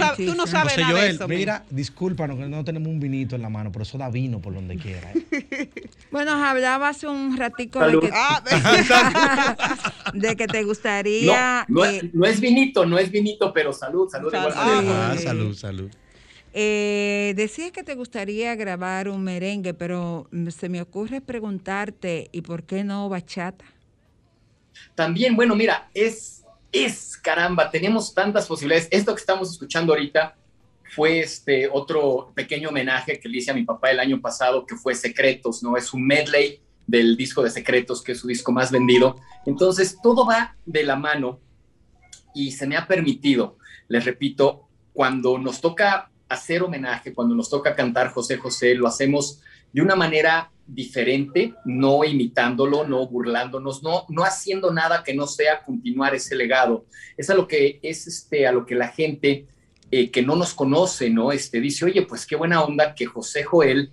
sabes 0.46 0.74
José 0.74 0.84
Joel, 0.84 1.18
mira, 1.28 1.64
discúlpanos 1.70 2.38
que 2.38 2.46
no 2.48 2.64
tenemos 2.64 2.88
un 2.88 3.00
vinito 3.00 3.36
en 3.36 3.42
la 3.42 3.48
mano, 3.48 3.70
pero 3.72 3.82
eso 3.82 3.98
da 3.98 4.10
vino 4.10 4.40
por 4.40 4.54
donde 4.54 4.76
quiera. 4.76 5.12
¿eh? 5.12 5.70
bueno, 6.10 6.32
hablaba 6.32 6.88
hace 6.88 7.06
un 7.06 7.36
ratico 7.36 7.80
de 7.86 8.00
que, 8.00 8.10
ah, 8.12 8.42
de 10.14 10.36
que, 10.36 10.46
te 10.46 10.64
gustaría... 10.64 11.64
No, 11.68 11.84
es, 11.84 12.40
vinito, 12.40 12.84
no 12.84 12.98
es 12.98 13.10
vinito, 13.10 13.52
pero 13.52 13.72
salud, 13.72 14.08
salud. 14.10 14.30
Salud, 14.30 14.52
ah, 14.56 15.14
salud. 15.18 15.54
salud. 15.54 15.90
Eh, 16.52 17.32
decías 17.34 17.72
que 17.72 17.82
te 17.82 17.94
gustaría 17.94 18.54
grabar 18.54 19.08
un 19.08 19.24
merengue, 19.24 19.72
pero 19.72 20.28
se 20.50 20.68
me 20.68 20.82
ocurre 20.82 21.20
preguntarte, 21.20 22.28
¿y 22.32 22.42
por 22.42 22.64
qué 22.64 22.84
no 22.84 23.08
bachata? 23.08 23.64
También, 24.94 25.34
bueno, 25.34 25.56
mira, 25.56 25.88
es, 25.94 26.44
es, 26.70 27.16
caramba, 27.16 27.70
tenemos 27.70 28.12
tantas 28.12 28.46
posibilidades. 28.46 28.88
Esto 28.90 29.14
que 29.14 29.20
estamos 29.20 29.50
escuchando 29.50 29.92
ahorita 29.92 30.36
fue 30.94 31.20
este 31.20 31.68
otro 31.72 32.32
pequeño 32.34 32.68
homenaje 32.68 33.18
que 33.18 33.28
le 33.28 33.38
hice 33.38 33.50
a 33.50 33.54
mi 33.54 33.64
papá 33.64 33.90
el 33.90 34.00
año 34.00 34.20
pasado, 34.20 34.66
que 34.66 34.76
fue 34.76 34.94
Secretos, 34.94 35.62
¿no? 35.62 35.76
Es 35.76 35.94
un 35.94 36.06
medley 36.06 36.60
del 36.86 37.16
disco 37.16 37.42
de 37.42 37.48
Secretos, 37.48 38.02
que 38.02 38.12
es 38.12 38.18
su 38.18 38.28
disco 38.28 38.52
más 38.52 38.70
vendido. 38.70 39.16
Entonces, 39.46 39.96
todo 40.02 40.26
va 40.26 40.54
de 40.66 40.84
la 40.84 40.96
mano 40.96 41.40
y 42.34 42.52
se 42.52 42.66
me 42.66 42.76
ha 42.76 42.86
permitido, 42.86 43.56
les 43.88 44.04
repito, 44.04 44.68
cuando 44.92 45.38
nos 45.38 45.62
toca 45.62 46.11
hacer 46.32 46.62
homenaje, 46.62 47.12
cuando 47.12 47.34
nos 47.34 47.50
toca 47.50 47.74
cantar 47.74 48.08
José 48.12 48.36
José, 48.36 48.74
lo 48.74 48.86
hacemos 48.86 49.40
de 49.72 49.82
una 49.82 49.96
manera 49.96 50.50
diferente, 50.66 51.54
no 51.64 52.04
imitándolo, 52.04 52.86
no 52.86 53.06
burlándonos, 53.06 53.82
no, 53.82 54.06
no 54.08 54.24
haciendo 54.24 54.72
nada 54.72 55.02
que 55.02 55.14
no 55.14 55.26
sea 55.26 55.62
continuar 55.62 56.14
ese 56.14 56.34
legado. 56.34 56.86
Es 57.16 57.30
a 57.30 57.34
lo 57.34 57.48
que 57.48 57.80
es 57.82 58.06
este, 58.06 58.46
a 58.46 58.52
lo 58.52 58.64
que 58.64 58.74
la 58.74 58.88
gente 58.88 59.46
eh, 59.90 60.10
que 60.10 60.22
no 60.22 60.36
nos 60.36 60.54
conoce, 60.54 61.10
¿no? 61.10 61.32
Este, 61.32 61.60
dice, 61.60 61.84
oye, 61.84 62.02
pues 62.02 62.26
qué 62.26 62.36
buena 62.36 62.62
onda 62.62 62.94
que 62.94 63.06
José 63.06 63.42
Joel 63.42 63.90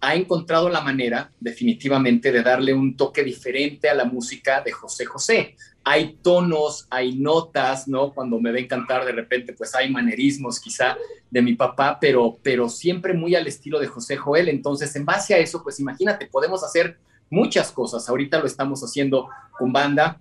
ha 0.00 0.14
encontrado 0.14 0.68
la 0.68 0.80
manera 0.80 1.30
definitivamente 1.40 2.30
de 2.30 2.42
darle 2.42 2.72
un 2.72 2.96
toque 2.96 3.24
diferente 3.24 3.88
a 3.88 3.94
la 3.94 4.04
música 4.04 4.60
de 4.60 4.72
José 4.72 5.04
José 5.04 5.56
hay 5.90 6.18
tonos, 6.20 6.86
hay 6.90 7.16
notas, 7.16 7.88
¿no? 7.88 8.12
Cuando 8.12 8.38
me 8.38 8.52
ven 8.52 8.68
cantar 8.68 9.06
de 9.06 9.12
repente, 9.12 9.54
pues 9.54 9.74
hay 9.74 9.90
manerismos 9.90 10.60
quizá 10.60 10.98
de 11.30 11.40
mi 11.40 11.54
papá, 11.54 11.96
pero, 11.98 12.38
pero 12.42 12.68
siempre 12.68 13.14
muy 13.14 13.34
al 13.34 13.46
estilo 13.46 13.80
de 13.80 13.86
José 13.86 14.18
Joel. 14.18 14.50
Entonces, 14.50 14.94
en 14.96 15.06
base 15.06 15.32
a 15.32 15.38
eso, 15.38 15.62
pues 15.62 15.80
imagínate, 15.80 16.26
podemos 16.26 16.62
hacer 16.62 16.98
muchas 17.30 17.72
cosas. 17.72 18.06
Ahorita 18.06 18.38
lo 18.38 18.44
estamos 18.44 18.82
haciendo 18.82 19.30
con 19.58 19.72
banda. 19.72 20.20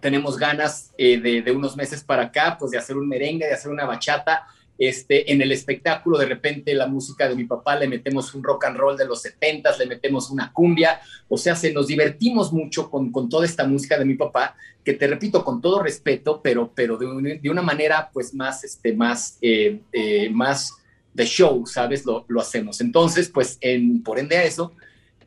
Tenemos 0.00 0.36
ganas 0.36 0.92
eh, 0.98 1.20
de, 1.20 1.42
de 1.42 1.52
unos 1.52 1.76
meses 1.76 2.02
para 2.02 2.24
acá, 2.24 2.56
pues 2.58 2.72
de 2.72 2.78
hacer 2.78 2.96
un 2.96 3.08
merengue, 3.08 3.46
de 3.46 3.54
hacer 3.54 3.70
una 3.70 3.84
bachata 3.84 4.48
este, 4.78 5.32
en 5.32 5.42
el 5.42 5.50
espectáculo 5.50 6.16
de 6.16 6.26
repente 6.26 6.72
la 6.72 6.86
música 6.86 7.28
de 7.28 7.34
mi 7.34 7.44
papá 7.44 7.76
le 7.76 7.88
metemos 7.88 8.32
un 8.34 8.44
rock 8.44 8.66
and 8.66 8.76
roll 8.76 8.96
de 8.96 9.06
los 9.06 9.22
70 9.22 9.76
le 9.76 9.86
metemos 9.86 10.30
una 10.30 10.52
cumbia, 10.52 11.00
o 11.28 11.36
sea, 11.36 11.56
se 11.56 11.72
nos 11.72 11.88
divertimos 11.88 12.52
mucho 12.52 12.90
con, 12.90 13.10
con, 13.10 13.28
toda 13.28 13.44
esta 13.44 13.66
música 13.66 13.98
de 13.98 14.04
mi 14.04 14.14
papá, 14.14 14.56
que 14.84 14.94
te 14.94 15.06
repito, 15.06 15.44
con 15.44 15.60
todo 15.60 15.82
respeto, 15.82 16.40
pero, 16.42 16.70
pero 16.74 16.96
de, 16.96 17.50
una 17.50 17.62
manera 17.62 18.10
pues 18.12 18.32
más, 18.34 18.64
este, 18.64 18.94
más, 18.94 19.38
eh, 19.42 19.80
eh, 19.92 20.30
más 20.30 20.74
de 21.12 21.26
show, 21.26 21.66
¿sabes? 21.66 22.06
Lo, 22.06 22.24
lo, 22.28 22.40
hacemos. 22.40 22.80
Entonces, 22.80 23.28
pues 23.28 23.58
en, 23.60 24.02
por 24.02 24.18
ende 24.18 24.36
a 24.36 24.44
eso, 24.44 24.72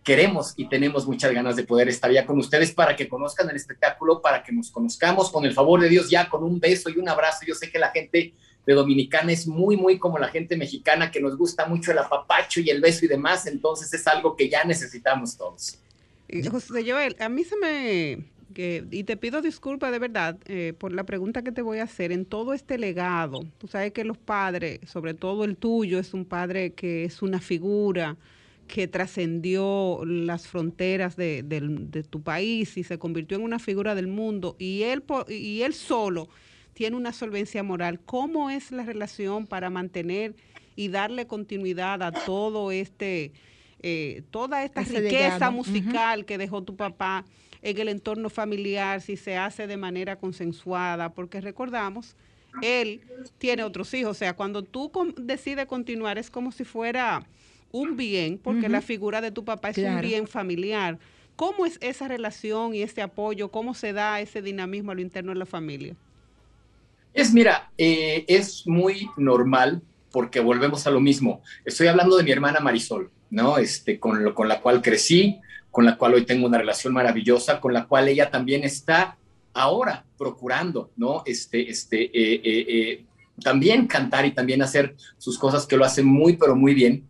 queremos 0.04 0.54
y 0.58 0.68
tenemos 0.68 1.06
muchas 1.06 1.32
ganas 1.32 1.56
de 1.56 1.64
poder 1.64 1.90
estar 1.90 2.12
ya 2.12 2.26
con 2.26 2.40
ustedes 2.40 2.72
para 2.72 2.96
que 2.96 3.08
conozcan 3.08 3.50
el 3.50 3.56
espectáculo, 3.56 4.22
para 4.22 4.44
que 4.44 4.52
nos 4.52 4.72
conozcamos, 4.72 5.32
con 5.32 5.46
el 5.46 5.54
favor 5.54 5.82
de 5.82 5.90
Dios, 5.90 6.10
ya 6.10 6.28
con 6.30 6.44
un 6.44 6.60
beso 6.60 6.90
y 6.90 6.98
un 6.98 7.10
abrazo. 7.10 7.46
Yo 7.46 7.54
sé 7.54 7.70
que 7.70 7.78
la 7.78 7.92
gente 7.92 8.34
de 8.66 8.74
Dominicana 8.74 9.32
es 9.32 9.48
muy, 9.48 9.76
muy 9.76 9.98
como 9.98 10.20
la 10.20 10.28
gente 10.28 10.56
mexicana 10.56 11.12
que 11.12 11.20
nos 11.20 11.38
gusta 11.38 11.66
mucho 11.66 11.92
el 11.92 11.98
apapacho 11.98 12.60
y 12.60 12.70
el 12.70 12.82
beso 12.82 13.06
y 13.06 13.08
demás, 13.08 13.48
entonces 13.48 13.94
es 13.94 14.06
algo 14.08 14.36
que 14.36 14.50
ya 14.50 14.64
necesitamos 14.64 15.36
todos. 15.36 15.80
José 16.50 16.90
Joel, 16.90 17.16
a 17.20 17.28
mí 17.28 17.44
se 17.44 17.58
me, 17.58 18.24
y 18.56 19.04
te 19.04 19.18
pido 19.18 19.42
disculpas 19.42 19.92
de 19.92 20.00
verdad 20.00 20.38
eh, 20.46 20.74
por 20.78 20.94
la 20.94 21.06
pregunta 21.06 21.42
que 21.42 21.52
te 21.52 21.62
voy 21.62 21.80
a 21.80 21.84
hacer, 21.84 22.12
en 22.12 22.26
todo 22.26 22.54
este 22.54 22.78
legado, 22.78 23.46
tú 23.58 23.68
sabes 23.68 23.92
que 23.92 24.04
los 24.04 24.18
padres, 24.18 24.80
sobre 24.88 25.14
todo 25.14 25.44
el 25.44 25.58
tuyo, 25.58 26.00
es 26.00 26.14
un 26.14 26.26
padre 26.26 26.74
que 26.74 27.06
es 27.06 27.22
una 27.22 27.40
figura 27.40 28.18
que 28.68 28.88
trascendió 28.88 30.02
las 30.06 30.48
fronteras 30.48 31.18
de, 31.18 31.44
de, 31.44 32.04
tu 32.04 32.22
país 32.22 32.78
y 32.78 32.84
se 32.84 32.98
convirtió 32.98 33.38
en 33.38 33.44
una 33.44 33.60
figura 33.60 33.96
del 33.96 34.08
mundo, 34.08 34.56
y 34.60 34.84
él, 34.84 35.04
y 35.28 35.62
él 35.64 35.74
solo 35.74 36.30
tiene 36.74 36.96
una 36.96 37.14
solvencia 37.14 37.64
moral. 37.64 38.00
¿Cómo 38.00 38.50
es 38.50 38.72
la 38.72 38.84
relación 38.84 39.48
para 39.48 39.70
mantener 39.70 40.36
y 40.76 40.88
darle 40.88 41.28
continuidad 41.28 42.02
a 42.04 42.12
todo 42.12 42.72
este 42.72 43.32
eh, 43.84 44.22
toda 44.30 44.64
esta 44.64 44.82
Ese 44.82 45.00
riqueza 45.02 45.34
legado, 45.34 45.52
musical 45.54 46.26
que 46.26 46.38
dejó 46.38 46.62
tu 46.64 46.76
papá 46.76 47.26
en 47.64 47.78
el 47.80 47.88
entorno 47.90 48.30
familiar, 48.30 49.02
si 49.02 49.18
se 49.18 49.38
hace 49.38 49.66
de 49.68 49.76
manera 49.78 50.18
consensuada, 50.18 51.14
porque 51.14 51.42
recordamos, 51.42 52.16
él 52.62 53.02
tiene 53.40 53.64
otros 53.64 53.92
hijos, 53.96 54.12
o 54.12 54.14
sea, 54.20 54.36
cuando 54.36 54.64
tú 54.64 54.92
con- 54.92 55.16
decides 55.18 55.66
continuar 55.66 56.18
es 56.20 56.30
como 56.30 56.52
si 56.52 56.64
fuera 56.64 57.26
un 57.72 57.96
bien, 57.98 58.38
porque 58.38 58.68
la 58.70 58.82
figura 58.82 59.20
de 59.22 59.32
tu 59.32 59.44
papá 59.46 59.70
es 59.70 59.78
un 59.78 59.84
bien 60.10 60.28
familiar. 60.28 61.00
¿Cómo 61.36 61.66
es 61.66 61.80
esa 61.82 62.08
relación 62.08 62.76
y 62.76 62.82
ese 62.84 63.02
apoyo? 63.02 63.50
¿Cómo 63.50 63.74
se 63.74 63.94
da 63.94 64.20
ese 64.22 64.42
dinamismo 64.44 64.92
a 64.92 64.96
lo 64.96 65.02
interno 65.02 65.32
de 65.34 65.40
la 65.40 65.46
familia? 65.48 65.96
Es, 67.14 67.34
mira, 67.34 67.72
eh, 67.78 68.26
es 68.28 68.66
muy 68.66 69.10
normal 69.18 69.82
porque 70.12 70.40
volvemos 70.40 70.88
a 70.88 70.92
lo 70.92 71.00
mismo. 71.00 71.42
Estoy 71.66 71.88
hablando 71.88 72.18
de 72.18 72.24
mi 72.24 72.32
hermana 72.32 72.60
Marisol, 72.60 73.12
¿no? 73.30 73.58
Este, 73.58 74.00
con, 74.00 74.24
lo, 74.24 74.34
con 74.34 74.48
la 74.48 74.62
cual 74.62 74.82
crecí, 74.82 75.40
con 75.70 75.86
la 75.86 75.98
cual 75.98 76.14
hoy 76.14 76.26
tengo 76.26 76.48
una 76.48 76.58
relación 76.58 76.94
maravillosa, 76.94 77.60
con 77.60 77.74
la 77.74 77.86
cual 77.86 78.08
ella 78.08 78.30
también 78.30 78.64
está 78.64 79.18
ahora 79.54 80.06
procurando, 80.18 80.92
¿no? 80.96 81.24
Este, 81.26 81.70
este, 81.70 82.04
eh, 82.06 82.42
eh, 82.44 83.06
también 83.42 83.88
cantar 83.88 84.26
y 84.26 84.32
también 84.32 84.62
hacer 84.62 84.96
sus 85.18 85.38
cosas 85.38 85.66
que 85.66 85.78
lo 85.78 85.86
hacen 85.86 86.06
muy, 86.06 86.38
pero 86.38 86.56
muy 86.56 86.74
bien. 86.74 87.06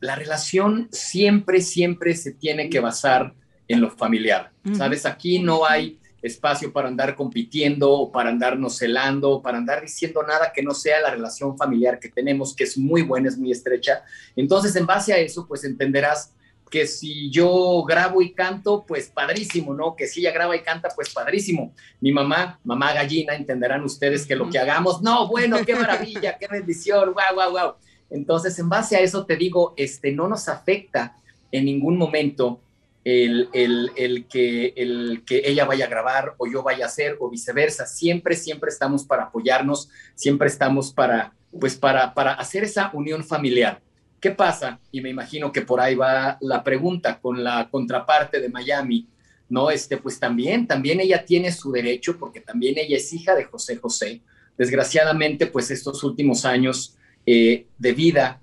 La 0.00 0.16
relación 0.16 0.88
siempre, 0.90 1.60
siempre 1.60 2.16
se 2.16 2.32
tiene 2.32 2.70
que 2.70 2.80
basar 2.80 3.34
en 3.68 3.82
lo 3.82 3.90
familiar. 3.90 4.52
¿sabes? 4.74 5.06
Aquí 5.06 5.38
no 5.38 5.66
hay 5.66 5.98
espacio 6.22 6.72
para 6.72 6.88
andar 6.88 7.14
compitiendo 7.14 7.92
o 7.92 8.10
para 8.10 8.30
andarnos 8.30 8.76
celando 8.76 9.30
o 9.30 9.42
para 9.42 9.58
andar 9.58 9.82
diciendo 9.82 10.22
nada 10.22 10.52
que 10.52 10.62
no 10.62 10.74
sea 10.74 11.00
la 11.00 11.10
relación 11.10 11.56
familiar 11.56 11.98
que 11.98 12.08
tenemos, 12.08 12.54
que 12.54 12.64
es 12.64 12.76
muy 12.76 13.02
buena, 13.02 13.28
es 13.28 13.38
muy 13.38 13.52
estrecha. 13.52 14.02
Entonces, 14.34 14.74
en 14.76 14.86
base 14.86 15.12
a 15.12 15.18
eso, 15.18 15.46
pues 15.46 15.64
entenderás 15.64 16.32
que 16.70 16.86
si 16.86 17.30
yo 17.30 17.82
grabo 17.84 18.20
y 18.20 18.32
canto, 18.32 18.84
pues 18.86 19.08
padrísimo, 19.08 19.74
¿no? 19.74 19.96
Que 19.96 20.06
si 20.06 20.20
ella 20.20 20.32
graba 20.32 20.54
y 20.54 20.62
canta, 20.62 20.88
pues 20.94 21.12
padrísimo. 21.12 21.72
Mi 22.00 22.12
mamá, 22.12 22.58
mamá 22.64 22.92
gallina, 22.92 23.34
entenderán 23.34 23.82
ustedes 23.84 24.26
que 24.26 24.36
lo 24.36 24.50
que 24.50 24.58
hagamos, 24.58 25.02
no, 25.02 25.28
bueno, 25.28 25.58
qué 25.64 25.74
maravilla, 25.74 26.36
qué 26.38 26.46
bendición, 26.46 27.14
wow, 27.14 27.34
wow, 27.34 27.50
wow. 27.50 27.74
Entonces, 28.10 28.58
en 28.58 28.68
base 28.68 28.96
a 28.96 29.00
eso 29.00 29.24
te 29.24 29.36
digo, 29.36 29.74
este, 29.76 30.12
no 30.12 30.28
nos 30.28 30.48
afecta 30.48 31.16
en 31.50 31.64
ningún 31.64 31.96
momento 31.96 32.60
el, 33.04 33.48
el, 33.52 33.90
el, 33.96 34.26
que, 34.26 34.74
el 34.76 35.22
que 35.24 35.42
ella 35.44 35.64
vaya 35.64 35.86
a 35.86 35.88
grabar 35.88 36.34
o 36.36 36.46
yo 36.46 36.62
vaya 36.62 36.84
a 36.84 36.88
hacer 36.88 37.16
o 37.20 37.30
viceversa. 37.30 37.86
Siempre, 37.86 38.36
siempre 38.36 38.70
estamos 38.70 39.04
para 39.04 39.24
apoyarnos, 39.24 39.88
siempre 40.14 40.48
estamos 40.48 40.92
para, 40.92 41.32
pues, 41.58 41.76
para, 41.76 42.12
para 42.14 42.34
hacer 42.34 42.64
esa 42.64 42.90
unión 42.92 43.24
familiar. 43.24 43.80
¿Qué 44.20 44.32
pasa? 44.32 44.80
Y 44.90 45.00
me 45.00 45.10
imagino 45.10 45.52
que 45.52 45.62
por 45.62 45.80
ahí 45.80 45.94
va 45.94 46.38
la 46.40 46.64
pregunta 46.64 47.20
con 47.20 47.42
la 47.44 47.68
contraparte 47.70 48.40
de 48.40 48.48
Miami, 48.48 49.06
¿no? 49.48 49.70
Este, 49.70 49.96
pues 49.96 50.18
también, 50.18 50.66
también 50.66 51.00
ella 51.00 51.24
tiene 51.24 51.52
su 51.52 51.70
derecho, 51.70 52.18
porque 52.18 52.40
también 52.40 52.76
ella 52.78 52.96
es 52.96 53.12
hija 53.12 53.34
de 53.34 53.44
José 53.44 53.76
José. 53.76 54.20
Desgraciadamente, 54.56 55.46
pues 55.46 55.70
estos 55.70 56.02
últimos 56.02 56.44
años 56.44 56.96
eh, 57.24 57.66
de 57.78 57.92
vida, 57.92 58.40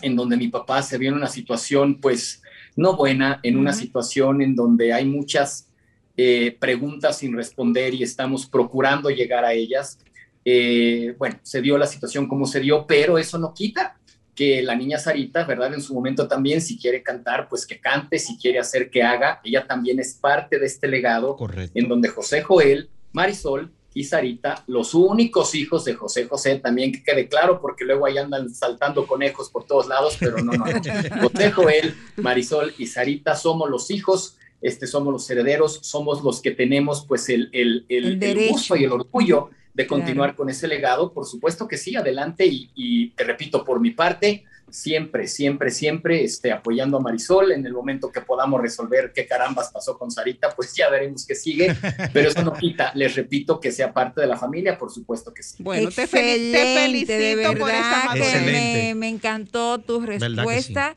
en 0.00 0.16
donde 0.16 0.36
mi 0.36 0.48
papá 0.48 0.82
se 0.82 0.96
vio 0.96 1.10
en 1.10 1.16
una 1.16 1.28
situación, 1.28 2.00
pues, 2.00 2.42
no 2.76 2.96
buena, 2.96 3.40
en 3.42 3.56
una 3.56 3.72
situación 3.72 4.42
en 4.42 4.54
donde 4.54 4.92
hay 4.92 5.06
muchas 5.06 5.68
eh, 6.16 6.56
preguntas 6.58 7.18
sin 7.18 7.34
responder 7.34 7.94
y 7.94 8.02
estamos 8.02 8.46
procurando 8.46 9.10
llegar 9.10 9.44
a 9.44 9.52
ellas. 9.52 9.98
Eh, 10.44 11.14
bueno, 11.18 11.38
se 11.42 11.60
dio 11.60 11.76
la 11.76 11.86
situación 11.86 12.28
como 12.28 12.46
se 12.46 12.60
dio, 12.60 12.86
pero 12.86 13.18
eso 13.18 13.38
no 13.38 13.52
quita 13.52 13.98
que 14.34 14.62
la 14.62 14.76
niña 14.76 14.98
Sarita, 14.98 15.44
¿verdad? 15.44 15.72
En 15.72 15.80
su 15.80 15.94
momento 15.94 16.28
también, 16.28 16.60
si 16.60 16.78
quiere 16.78 17.02
cantar, 17.02 17.48
pues 17.48 17.66
que 17.66 17.80
cante, 17.80 18.18
si 18.18 18.36
quiere 18.36 18.58
hacer 18.58 18.90
que 18.90 19.02
haga, 19.02 19.40
ella 19.42 19.66
también 19.66 19.98
es 19.98 20.14
parte 20.14 20.58
de 20.58 20.66
este 20.66 20.86
legado 20.88 21.36
Correcto. 21.36 21.72
en 21.74 21.88
donde 21.88 22.10
José 22.10 22.42
Joel, 22.42 22.90
Marisol 23.12 23.72
y 23.96 24.04
Sarita, 24.04 24.62
los 24.66 24.92
únicos 24.92 25.54
hijos 25.54 25.86
de 25.86 25.94
José 25.94 26.26
José, 26.26 26.56
también 26.56 26.92
que 26.92 27.02
quede 27.02 27.28
claro, 27.28 27.62
porque 27.62 27.86
luego 27.86 28.04
ahí 28.04 28.18
andan 28.18 28.50
saltando 28.50 29.06
conejos 29.06 29.48
por 29.48 29.64
todos 29.64 29.86
lados, 29.86 30.18
pero 30.20 30.36
no, 30.36 30.52
no, 30.52 30.66
no. 30.66 30.72
José 31.30 31.50
Joel, 31.50 31.94
Marisol 32.16 32.74
y 32.76 32.88
Sarita 32.88 33.34
somos 33.34 33.70
los 33.70 33.90
hijos, 33.90 34.36
este, 34.60 34.86
somos 34.86 35.14
los 35.14 35.30
herederos, 35.30 35.78
somos 35.80 36.22
los 36.22 36.42
que 36.42 36.50
tenemos 36.50 37.06
pues 37.06 37.30
el, 37.30 37.48
el, 37.52 37.86
el, 37.88 38.22
El 38.22 38.50
gusto 38.50 38.76
y 38.76 38.84
el 38.84 38.92
orgullo 38.92 39.48
de 39.72 39.86
Claro. 39.86 40.00
continuar 40.02 40.36
con 40.36 40.50
ese 40.50 40.68
legado, 40.68 41.14
por 41.14 41.24
supuesto 41.24 41.66
que 41.66 41.78
sí, 41.78 41.96
adelante 41.96 42.44
y, 42.44 42.70
y 42.74 43.08
te 43.12 43.24
repito, 43.24 43.64
por 43.64 43.80
mi 43.80 43.92
parte, 43.92 44.44
siempre, 44.76 45.26
siempre, 45.26 45.70
siempre 45.70 46.22
este, 46.22 46.52
apoyando 46.52 46.98
a 46.98 47.00
Marisol 47.00 47.52
en 47.52 47.64
el 47.64 47.72
momento 47.72 48.12
que 48.12 48.20
podamos 48.20 48.60
resolver 48.60 49.12
qué 49.14 49.26
carambas 49.26 49.70
pasó 49.72 49.96
con 49.98 50.10
Sarita, 50.10 50.50
pues 50.54 50.74
ya 50.74 50.90
veremos 50.90 51.24
qué 51.26 51.34
sigue, 51.34 51.74
pero 52.12 52.28
eso 52.28 52.42
no 52.42 52.52
quita, 52.52 52.92
les 52.94 53.14
repito, 53.16 53.58
que 53.58 53.72
sea 53.72 53.92
parte 53.94 54.20
de 54.20 54.26
la 54.26 54.36
familia, 54.36 54.76
por 54.76 54.92
supuesto 54.92 55.32
que 55.32 55.42
sí. 55.42 55.62
Bueno, 55.62 55.88
te, 55.90 56.06
fel- 56.06 56.52
te 56.52 56.60
Excelente, 56.60 57.12
de 57.16 57.34
felicito 57.36 57.58
por 57.58 57.70
esa 57.70 57.80
verdad 57.80 58.04
madurez. 58.06 58.34
Excelente. 58.34 58.82
me, 58.88 58.94
me 58.96 59.08
encantó 59.08 59.78
tu 59.78 60.04
que 60.04 60.18
sí? 60.20 60.26
respuesta. 60.26 60.96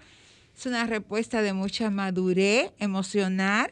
Es 0.58 0.66
una 0.66 0.86
respuesta 0.86 1.42
de 1.42 1.54
mucha 1.54 1.90
madurez 1.90 2.72
emocional 2.80 3.72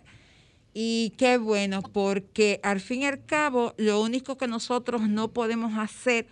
y 0.74 1.14
qué 1.18 1.38
bueno, 1.38 1.82
porque 1.82 2.62
al 2.64 2.80
fin 2.80 3.01
y 3.01 3.05
al 3.08 3.26
cabo 3.26 3.74
lo 3.78 4.01
único 4.01 4.38
que 4.38 4.47
nosotros 4.47 5.01
no 5.01 5.28
podemos 5.34 5.78
hacer 5.78 6.28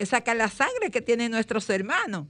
es 0.00 0.08
sacar 0.08 0.34
la 0.36 0.48
sangre 0.48 0.90
que 0.90 1.00
tienen 1.02 1.30
nuestros 1.30 1.70
hermanos. 1.70 2.26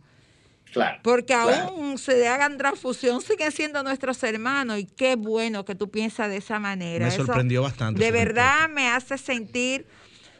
Claro. 0.72 0.98
Porque 1.02 1.26
Claro. 1.34 1.68
aún 1.68 1.98
se 1.98 2.16
le 2.16 2.26
hagan 2.28 2.56
transfusión, 2.56 3.20
siguen 3.20 3.52
siendo 3.52 3.82
nuestros 3.82 4.22
hermanos 4.22 4.78
y 4.78 4.86
qué 4.86 5.16
bueno 5.16 5.64
que 5.64 5.74
tú 5.74 5.90
piensas 5.90 6.28
de 6.30 6.38
esa 6.38 6.58
manera. 6.58 7.06
Me 7.06 7.12
Eso 7.14 7.26
sorprendió 7.26 7.62
bastante. 7.62 8.02
de 8.02 8.10
verdad 8.10 8.68
me 8.70 8.88
hace 8.88 9.18
sentir 9.18 9.86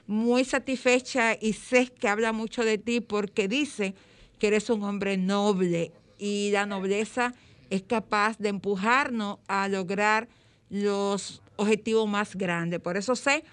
muy 0.06 0.44
satisfecha 0.44 1.36
y 1.40 1.52
sé 1.52 1.86
que 1.88 2.08
habla 2.08 2.32
mucho 2.32 2.64
de 2.64 2.78
ti 2.78 3.00
porque 3.00 3.46
dice 3.46 3.94
que 4.38 4.46
eres 4.48 4.68
un 4.70 4.82
hombre 4.84 5.16
noble 5.16 5.92
y 6.18 6.50
la 6.52 6.66
nobleza 6.66 7.34
es 7.70 7.82
capaz 7.82 8.38
de 8.38 8.48
empujarnos 8.48 9.38
a 9.48 9.68
lograr 9.68 10.28
los 10.70 11.42
objetivos 11.56 12.08
más 12.08 12.34
grandes. 12.36 12.80
Por 12.80 12.96
eso 12.96 13.14
sé 13.16 13.44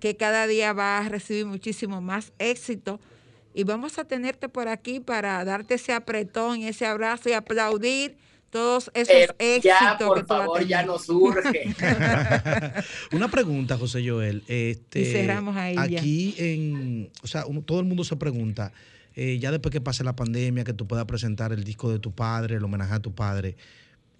que 0.00 0.16
cada 0.16 0.46
día 0.46 0.72
vas 0.72 1.06
a 1.06 1.08
recibir 1.08 1.46
muchísimo 1.46 2.00
más 2.00 2.32
éxito 2.38 3.00
y 3.54 3.64
vamos 3.64 3.98
a 3.98 4.04
tenerte 4.04 4.48
por 4.48 4.68
aquí 4.68 5.00
para 5.00 5.44
darte 5.44 5.74
ese 5.74 5.92
apretón 5.92 6.58
y 6.60 6.66
ese 6.68 6.84
abrazo 6.86 7.28
y 7.28 7.32
aplaudir 7.32 8.16
todos 8.50 8.90
esos 8.94 9.08
Pero 9.14 9.34
éxitos 9.38 9.64
ya, 9.80 9.96
que 9.98 10.04
por 10.04 10.20
tú 10.20 10.26
favor, 10.26 10.64
ya 10.66 10.82
nos 10.84 11.08
urge. 11.08 11.74
Una 13.12 13.28
pregunta, 13.28 13.76
José 13.78 14.06
Joel. 14.08 14.42
Este, 14.46 15.00
Y 15.00 15.04
cerramos 15.06 15.56
ahí 15.56 15.74
ya. 15.74 15.82
Aquí 15.98 16.34
en, 16.38 17.10
o 17.22 17.26
sea, 17.26 17.46
uno- 17.46 17.62
todo 17.62 17.80
el 17.80 17.86
mundo 17.86 18.04
se 18.04 18.16
pregunta, 18.16 18.72
eh, 19.16 19.38
ya 19.40 19.50
después 19.50 19.72
que 19.72 19.80
pase 19.80 20.04
la 20.04 20.14
pandemia, 20.16 20.64
que 20.64 20.72
tú 20.72 20.86
puedas 20.86 21.04
presentar 21.04 21.52
el 21.52 21.64
disco 21.64 21.90
de 21.90 21.98
tu 21.98 22.12
padre, 22.12 22.56
el 22.56 22.64
homenaje 22.64 22.94
a 22.94 23.00
tu 23.00 23.12
padre, 23.14 23.56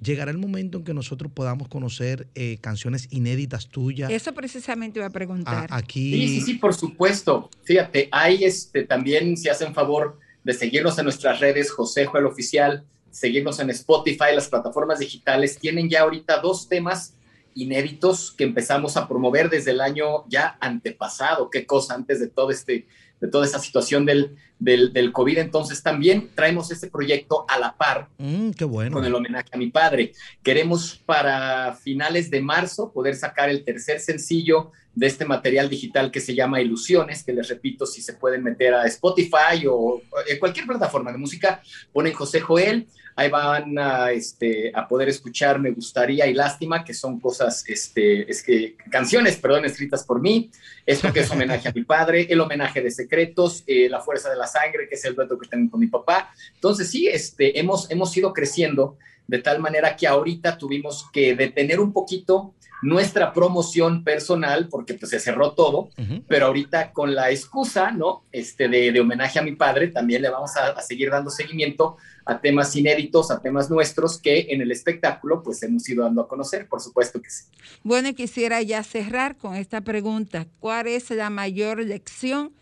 llegará 0.03 0.31
el 0.31 0.39
momento 0.39 0.79
en 0.79 0.85
que 0.85 0.95
nosotros 0.95 1.31
podamos 1.33 1.69
conocer 1.69 2.29
eh, 2.35 2.59
canciones 2.61 3.09
inéditas 3.11 3.69
tuyas. 3.69 4.11
Eso 4.11 4.33
precisamente 4.35 4.99
iba 4.99 5.07
a 5.07 5.11
preguntar. 5.11 5.67
A- 5.71 5.77
aquí. 5.77 6.13
Sí, 6.13 6.29
sí, 6.29 6.41
sí, 6.41 6.55
por 6.55 6.75
supuesto. 6.75 7.51
Fíjate, 7.65 8.09
hay 8.13 8.45
este, 8.45 8.85
también, 8.85 9.37
si 9.37 9.49
hacen 9.49 9.73
favor 9.75 10.19
de 10.43 10.53
seguirnos 10.53 10.99
en 10.99 11.05
nuestras 11.05 11.41
redes, 11.41 11.71
José 11.71 12.07
Joel 12.07 12.27
Oficial, 12.27 12.85
seguirnos 13.11 13.61
en 13.61 13.71
Spotify, 13.71 14.35
las 14.35 14.49
plataformas 14.49 14.99
digitales, 14.99 15.59
tienen 15.59 15.89
ya 15.89 16.03
ahorita 16.03 16.41
dos 16.41 16.69
temas 16.69 17.15
inéditos 17.55 18.33
que 18.33 18.45
empezamos 18.45 18.97
a 18.97 19.07
promover 19.09 19.49
desde 19.49 19.71
el 19.71 19.81
año 19.81 20.29
ya 20.29 20.59
antepasado, 20.61 21.51
qué 21.51 21.65
cosa, 21.67 21.95
antes 21.95 22.19
de 22.21 22.27
todo 22.27 22.51
este, 22.51 22.87
de 23.21 23.29
toda 23.29 23.47
esa 23.47 23.59
situación 23.59 24.05
del, 24.05 24.37
del, 24.59 24.93
del 24.93 25.13
COVID. 25.13 25.39
Entonces 25.39 25.83
también 25.83 26.31
traemos 26.35 26.71
este 26.71 26.89
proyecto 26.89 27.45
a 27.49 27.59
la 27.59 27.77
par 27.77 28.09
Mm, 28.19 28.51
qué 28.51 28.65
bueno. 28.65 28.95
con 28.95 29.05
el 29.05 29.15
homenaje 29.15 29.49
a 29.53 29.57
mi 29.57 29.71
padre. 29.71 30.13
Queremos 30.43 31.01
para 31.07 31.75
finales 31.75 32.31
de 32.31 32.41
marzo 32.41 32.93
poder 32.93 33.15
sacar 33.17 33.49
el 33.51 33.65
tercer 33.65 34.01
sencillo 34.01 34.73
de 34.95 35.07
este 35.09 35.25
material 35.25 35.69
digital 35.69 36.11
que 36.11 36.21
se 36.21 36.35
llama 36.35 36.61
Ilusiones, 36.61 37.25
que 37.25 37.33
les 37.33 37.49
repito, 37.49 37.85
si 37.85 38.01
se 38.01 38.13
pueden 38.13 38.45
meter 38.45 38.75
a 38.75 38.87
Spotify 38.87 39.67
o 39.69 40.01
en 40.29 40.39
cualquier 40.39 40.67
plataforma 40.67 41.11
de 41.11 41.19
música, 41.19 41.61
ponen 41.93 42.13
José 42.13 42.41
Joel, 42.41 42.87
ahí 43.17 43.31
van 43.31 43.79
a, 43.79 44.11
este, 44.11 44.73
a 44.75 44.87
poder 44.89 45.09
escuchar 45.09 45.59
Me 45.59 45.71
gustaría 45.71 46.27
y 46.27 46.35
Lástima, 46.35 46.85
que 46.85 46.95
son 46.95 47.21
cosas, 47.21 47.65
este, 47.69 48.31
es 48.31 48.43
que, 48.43 48.77
canciones, 48.91 49.37
perdón, 49.37 49.65
escritas 49.65 50.05
por 50.05 50.21
mí, 50.21 50.51
esto 50.85 51.13
que 51.13 51.21
es 51.21 51.31
homenaje 51.31 51.69
a 51.69 51.73
mi 51.73 51.85
padre, 51.85 52.27
el 52.29 52.41
homenaje 52.41 52.83
de 52.83 52.91
Secretos, 52.91 53.63
eh, 53.67 53.89
La 53.89 54.01
Fuerza 54.01 54.31
de 54.31 54.37
la 54.37 54.47
Sangre, 54.47 54.89
que 54.89 54.97
es 54.97 55.05
el 55.05 55.15
dueto 55.15 55.39
que 55.39 55.49
tengo 55.49 55.71
con 55.71 55.81
mi 55.81 55.87
papá. 55.87 56.33
Entonces 56.55 56.91
sí, 56.91 57.07
este, 57.07 57.59
hemos, 57.59 57.91
hemos 57.91 58.17
ido 58.17 58.33
creciendo 58.33 58.99
de 59.27 59.39
tal 59.39 59.59
manera 59.59 59.97
que 59.97 60.07
ahorita 60.07 60.59
tuvimos 60.59 61.09
que 61.13 61.35
detener 61.35 61.81
un 61.81 61.93
poquito 61.93 62.55
nuestra 62.85 63.33
promoción 63.33 64.05
personal, 64.05 64.69
porque 64.69 64.93
pues 64.93 65.11
se 65.11 65.19
cerró 65.19 65.53
todo, 65.53 65.89
pero 66.29 66.47
ahorita 66.47 66.93
con 66.93 67.15
la 67.15 67.31
excusa, 67.31 67.91
¿no? 67.91 68.25
Este 68.31 68.69
de, 68.69 68.93
de 68.93 69.01
homenaje 69.01 69.39
a 69.39 69.43
mi 69.43 69.53
padre, 69.53 69.89
también 69.89 70.21
le 70.21 70.29
vamos 70.29 70.55
a, 70.57 70.69
a 70.69 70.83
seguir 70.83 71.11
dando 71.11 71.31
seguimiento 71.31 71.97
a 72.27 72.41
temas 72.41 72.77
inéditos, 72.77 73.31
a 73.31 73.41
temas 73.41 73.71
nuestros 73.71 74.19
que 74.19 74.49
en 74.51 74.61
el 74.61 74.71
espectáculo 74.71 75.43
pues 75.43 75.63
hemos 75.63 75.89
ido 75.89 76.05
dando 76.05 76.21
a 76.23 76.29
conocer, 76.29 76.69
por 76.69 76.83
supuesto 76.83 77.23
que 77.23 77.31
sí. 77.31 77.45
Bueno, 77.83 78.09
y 78.09 78.15
quisiera 78.15 78.61
ya 78.61 78.83
cerrar 78.83 79.37
con 79.39 79.55
esta 79.55 79.81
pregunta. 79.81 80.47
¿Cuál 80.61 80.87
es 80.89 81.09
la 81.11 81.31
mayor 81.31 81.79
lección 81.79 82.53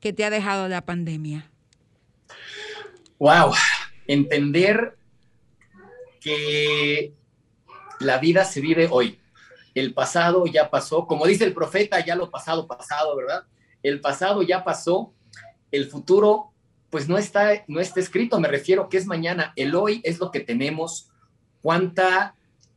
que 0.00 0.12
te 0.12 0.26
ha 0.26 0.30
dejado 0.30 0.68
la 0.68 0.82
pandemia? 0.82 1.50
Wow, 3.18 3.54
entender 4.06 4.98
que 6.20 7.14
la 8.00 8.18
vida 8.18 8.44
se 8.44 8.60
vive 8.60 8.88
hoy. 8.90 9.18
El 9.74 9.92
pasado 9.92 10.46
ya 10.46 10.70
pasó, 10.70 11.06
como 11.06 11.26
dice 11.26 11.44
el 11.44 11.54
profeta, 11.54 12.04
ya 12.04 12.14
lo 12.14 12.30
pasado, 12.30 12.66
pasado, 12.66 13.16
¿verdad? 13.16 13.44
El 13.82 14.00
pasado 14.00 14.42
ya 14.42 14.64
pasó, 14.64 15.12
el 15.70 15.90
futuro 15.90 16.52
pues 16.90 17.08
no 17.08 17.18
está, 17.18 17.64
no 17.66 17.80
está 17.80 17.98
escrito, 17.98 18.38
me 18.38 18.46
refiero 18.46 18.88
que 18.88 18.96
es 18.96 19.06
mañana, 19.06 19.52
el 19.56 19.74
hoy 19.74 20.00
es 20.04 20.20
lo 20.20 20.30
que 20.30 20.38
tenemos, 20.38 21.10
cuánta 21.60 22.36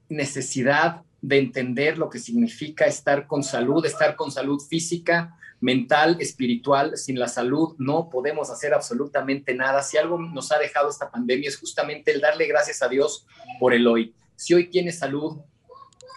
necesidad 0.09 1.03
de 1.21 1.37
entender 1.37 1.97
lo 1.97 2.09
que 2.09 2.19
significa 2.19 2.85
estar 2.85 3.27
con 3.27 3.43
salud, 3.43 3.85
estar 3.85 4.15
con 4.15 4.31
salud 4.31 4.59
física, 4.59 5.37
mental, 5.59 6.17
espiritual. 6.19 6.97
Sin 6.97 7.19
la 7.19 7.27
salud 7.27 7.75
no 7.77 8.09
podemos 8.09 8.49
hacer 8.49 8.73
absolutamente 8.73 9.53
nada. 9.53 9.81
Si 9.81 9.97
algo 9.97 10.19
nos 10.19 10.51
ha 10.51 10.59
dejado 10.59 10.89
esta 10.89 11.09
pandemia 11.09 11.49
es 11.49 11.57
justamente 11.57 12.11
el 12.11 12.21
darle 12.21 12.47
gracias 12.47 12.81
a 12.81 12.87
Dios 12.87 13.25
por 13.59 13.73
el 13.73 13.87
hoy. 13.87 14.13
Si 14.35 14.53
hoy 14.53 14.69
tienes 14.69 14.99
salud, 14.99 15.37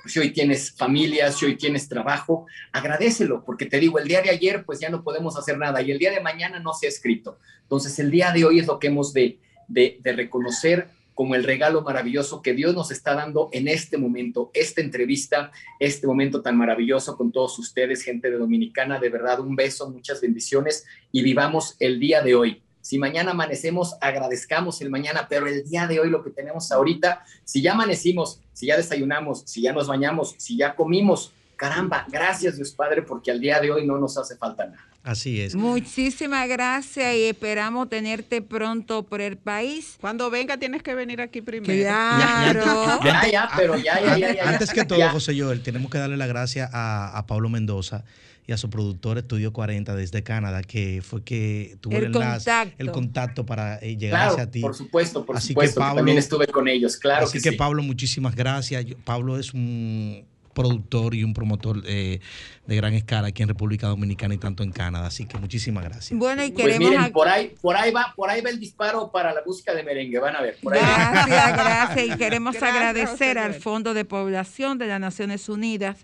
si 0.07 0.19
hoy 0.19 0.31
tienes 0.31 0.73
familia, 0.73 1.31
si 1.33 1.47
hoy 1.47 1.57
tienes 1.57 1.89
trabajo, 1.89 2.47
agradecelo, 2.73 3.45
porque 3.45 3.67
te 3.67 3.79
digo, 3.79 3.99
el 3.99 4.09
día 4.09 4.23
de 4.23 4.31
ayer 4.31 4.65
pues 4.65 4.81
ya 4.81 4.91
no 4.91 5.03
podemos 5.03 5.37
hacer 5.37 5.59
nada 5.59 5.83
y 5.83 5.91
el 5.91 5.99
día 5.99 6.11
de 6.11 6.21
mañana 6.21 6.61
no 6.61 6.73
se 6.73 6.87
ha 6.87 6.89
escrito. 6.89 7.39
Entonces 7.63 7.99
el 7.99 8.11
día 8.11 8.33
de 8.33 8.45
hoy 8.45 8.59
es 8.59 8.67
lo 8.67 8.79
que 8.79 8.89
hemos 8.89 9.13
de, 9.13 9.39
de, 9.69 9.99
de 10.01 10.13
reconocer 10.13 10.89
como 11.15 11.35
el 11.35 11.45
regalo 11.45 11.83
maravilloso 11.83 12.41
que 12.41 12.55
Dios 12.55 12.75
nos 12.75 12.91
está 12.91 13.15
dando 13.15 13.51
en 13.53 13.69
este 13.69 13.99
momento, 13.99 14.51
esta 14.55 14.81
entrevista, 14.81 15.53
este 15.79 16.07
momento 16.07 16.41
tan 16.41 16.57
maravilloso 16.57 17.15
con 17.15 17.31
todos 17.31 17.59
ustedes, 17.59 18.03
gente 18.03 18.31
de 18.31 18.39
Dominicana. 18.39 18.99
De 18.99 19.11
verdad, 19.11 19.41
un 19.41 19.55
beso, 19.55 19.91
muchas 19.91 20.23
bendiciones 20.23 20.87
y 21.13 21.23
vivamos 21.23 21.77
el 21.79 22.01
día 22.01 22.23
de 22.23 22.35
hoy. 22.35 22.63
Si 22.91 22.99
mañana 22.99 23.31
amanecemos, 23.31 23.97
agradezcamos 24.01 24.81
el 24.81 24.91
mañana, 24.91 25.29
pero 25.31 25.47
el 25.47 25.63
día 25.63 25.87
de 25.87 26.01
hoy 26.01 26.11
lo 26.11 26.25
que 26.25 26.31
tenemos 26.31 26.73
ahorita, 26.73 27.25
si 27.45 27.63
ya 27.63 27.71
amanecimos, 27.71 28.41
si 28.53 28.67
ya 28.67 28.77
desayunamos, 28.77 29.45
si 29.47 29.63
ya 29.63 29.73
nos 29.73 29.87
bañamos, 29.87 30.35
si 30.39 30.57
ya 30.57 30.75
comimos, 30.75 31.33
caramba, 31.55 32.05
gracias 32.09 32.57
Dios 32.57 32.73
Padre, 32.73 33.03
porque 33.03 33.31
al 33.31 33.39
día 33.39 33.61
de 33.61 33.71
hoy 33.71 33.87
no 33.87 33.97
nos 33.97 34.19
hace 34.19 34.37
falta 34.37 34.67
nada. 34.67 34.90
Así 35.03 35.41
es. 35.41 35.55
Muchísimas 35.55 36.47
gracias 36.49 37.15
y 37.17 37.23
esperamos 37.25 37.89
tenerte 37.89 38.43
pronto 38.43 39.05
por 39.07 39.21
el 39.23 39.39
país. 39.39 39.97
Cuando 40.01 40.29
venga 40.31 40.59
tienes 40.59 40.83
que 40.83 40.95
venir 40.95 41.21
aquí 41.23 41.41
primero. 41.41 41.73
Claro. 41.85 43.01
Ya, 43.03 43.31
ya, 43.31 43.49
pero 43.57 43.77
ya, 43.79 43.99
ya, 44.01 44.19
ya, 44.19 44.19
ya, 44.19 44.35
ya. 44.35 44.49
Antes 44.51 44.71
que 44.71 44.85
todo, 44.85 44.99
Ya. 44.99 45.11
José 45.11 45.39
Joel, 45.39 45.63
tenemos 45.63 45.91
que 45.91 45.99
darle 45.99 46.17
las 46.19 46.29
gracias 46.29 46.71
a, 46.75 47.17
a 47.17 47.27
Pablo 47.27 47.49
Mendoza 47.49 48.05
y 48.47 48.53
a 48.53 48.57
su 48.59 48.69
productor 48.69 49.17
Estudio 49.17 49.53
40 49.53 49.95
desde 49.95 50.23
Canadá, 50.23 50.63
que 50.63 51.01
fue 51.03 51.23
que 51.25 51.77
tuvo 51.81 51.97
el, 51.97 52.05
El 52.05 52.07
enlace, 52.17 52.51
contacto. 52.51 52.75
el 52.79 52.91
contacto 52.91 53.47
para 53.47 53.79
eh, 53.79 53.97
llegar 53.97 54.21
Claro, 54.21 54.33
hacia 54.33 54.51
ti. 54.51 54.61
por 54.61 54.75
supuesto, 54.75 55.25
por 55.25 55.37
Así 55.37 55.49
que, 55.49 55.53
supuesto, 55.53 55.81
que 55.81 55.81
Pablo- 55.81 55.97
también 55.97 56.19
estuve 56.19 56.47
con 56.49 56.67
ellos, 56.69 56.97
claro 56.97 57.25
Así 57.27 57.39
que, 57.39 57.45
que, 57.45 57.51
sí. 57.51 57.57
Pablo, 57.57 57.83
muchísimas 57.83 58.35
gracias. 58.35 58.85
Yo- 58.85 58.97
Pablo 59.05 59.39
es 59.39 59.55
un 59.55 60.27
productor 60.55 61.15
y 61.15 61.23
un 61.25 61.33
promotor 61.33 61.83
eh, 61.87 62.21
de 62.67 62.77
gran 62.77 62.95
escala 62.95 63.29
aquí 63.29 63.43
en 63.43 63.49
República 63.49 63.87
Dominicana 63.87 64.35
y 64.35 64.39
tanto 64.39 64.63
en 64.63 64.73
Canadá. 64.73 65.07
Así 65.07 65.27
que 65.27 65.39
muchísimas 65.39 65.85
gracias. 65.85 66.19
Bueno, 66.19 66.45
y 66.45 66.51
Pues 66.51 66.67
queremos... 66.67 66.91
miren, 66.91 67.05
ag- 67.05 67.13
por 67.13 67.29
ahí, 67.29 67.55
por 67.61 67.77
ahí 67.77 67.91
va, 67.93 68.13
por 68.17 68.31
ahí 68.31 68.41
va 68.41 68.51
el 68.51 68.59
disparo 68.59 69.11
para 69.11 69.33
la 69.33 69.43
música 69.47 69.75
de 69.75 69.83
merengue, 69.83 70.19
van 70.19 70.37
a 70.37 70.41
ver, 70.43 70.57
por 70.63 70.75
ahí 70.75 70.81
va. 70.83 71.27
Gracias, 71.27 71.53
gracias. 71.53 72.07
Y 72.07 72.19
queremos 72.19 72.55
Gracias, 72.55 72.75
agradecer 72.75 73.39
al. 73.39 73.55
Fondo 73.55 73.95
de 73.95 74.05
Población 74.05 74.79
de 74.79 74.87
las 74.87 75.01
Naciones 75.01 75.49
Unidas 75.49 75.99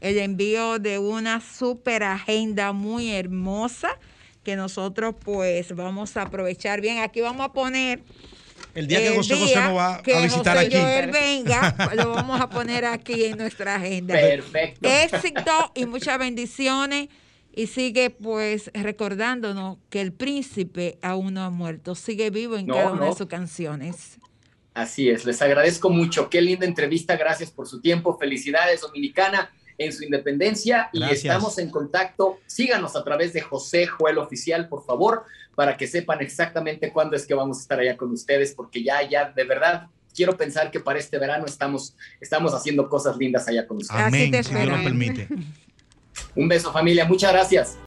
el 0.00 0.18
envío 0.18 0.78
de 0.78 0.98
una 0.98 1.40
super 1.40 2.02
agenda 2.02 2.72
muy 2.72 3.10
hermosa 3.10 3.88
que 4.44 4.54
nosotros 4.54 5.14
pues 5.24 5.74
vamos 5.74 6.16
a 6.16 6.22
aprovechar 6.22 6.80
bien. 6.82 6.98
Aquí 6.98 7.20
vamos 7.22 7.46
a 7.46 7.52
poner 7.52 8.02
El 8.74 8.88
día 8.88 8.98
que 8.98 9.08
el 9.08 9.14
José 9.14 9.34
José 9.36 9.46
día 9.46 9.68
nos 9.68 9.76
va 9.78 10.02
que 10.02 10.14
a 10.14 10.20
visitar 10.20 10.56
José 10.56 10.66
aquí. 10.66 10.76
Joel 10.76 11.10
venga, 11.10 11.74
pues, 11.84 11.96
lo 11.96 12.10
vamos 12.10 12.40
a 12.40 12.48
poner 12.48 12.84
aquí 12.84 13.24
en 13.24 13.38
nuestra 13.38 13.76
agenda. 13.76 14.14
Perfecto. 14.14 14.88
Éxito 14.88 15.72
y 15.74 15.86
muchas 15.86 16.18
bendiciones. 16.18 17.08
Y 17.56 17.68
sigue 17.68 18.10
pues 18.10 18.68
recordándonos 18.74 19.78
que 19.88 20.00
el 20.00 20.12
príncipe 20.12 20.98
aún 21.02 21.34
no 21.34 21.44
ha 21.44 21.50
muerto, 21.50 21.94
sigue 21.94 22.30
vivo 22.30 22.56
en 22.56 22.66
No, 22.66 22.74
cada 22.74 22.90
una 22.92 23.00
no. 23.02 23.10
de 23.10 23.14
sus 23.16 23.28
canciones. 23.28 24.18
Así 24.74 25.08
es, 25.08 25.24
les 25.24 25.40
agradezco 25.40 25.88
mucho. 25.88 26.28
Qué 26.28 26.42
linda 26.42 26.66
entrevista, 26.66 27.16
gracias 27.16 27.52
por 27.52 27.68
su 27.68 27.80
tiempo. 27.80 28.18
Felicidades, 28.18 28.80
Dominicana, 28.80 29.52
en 29.78 29.92
su 29.92 30.02
independencia. 30.02 30.90
Y 30.92 31.04
estamos 31.04 31.58
en 31.58 31.70
contacto. 31.70 32.40
Síganos 32.46 32.96
a 32.96 33.04
través 33.04 33.32
de 33.32 33.40
José 33.40 33.86
Joel 33.86 34.18
Oficial, 34.18 34.68
por 34.68 34.84
favor, 34.84 35.22
para 35.54 35.76
que 35.76 35.86
sepan 35.86 36.20
exactamente 36.20 36.92
cuándo 36.92 37.16
es 37.16 37.26
que 37.26 37.34
vamos 37.34 37.58
a 37.58 37.60
estar 37.60 37.78
allá 37.78 37.96
con 37.96 38.10
ustedes, 38.12 38.54
porque 38.54 38.82
ya, 38.82 39.08
ya, 39.08 39.30
de 39.30 39.44
verdad, 39.44 39.88
quiero 40.14 40.36
pensar 40.36 40.70
que 40.70 40.80
para 40.80 40.98
este 40.98 41.18
verano 41.18 41.44
estamos, 41.46 41.96
estamos 42.20 42.54
haciendo 42.54 42.88
cosas 42.88 43.16
lindas 43.16 43.46
allá 43.48 43.66
con 43.66 43.78
ustedes. 43.78 44.00
Amén, 44.00 44.44
si 44.44 44.54
Dios 44.54 44.68
lo 44.68 44.82
permite. 44.82 45.28
Un 46.36 46.48
beso, 46.48 46.72
familia. 46.72 47.04
Muchas 47.04 47.32
gracias. 47.32 47.78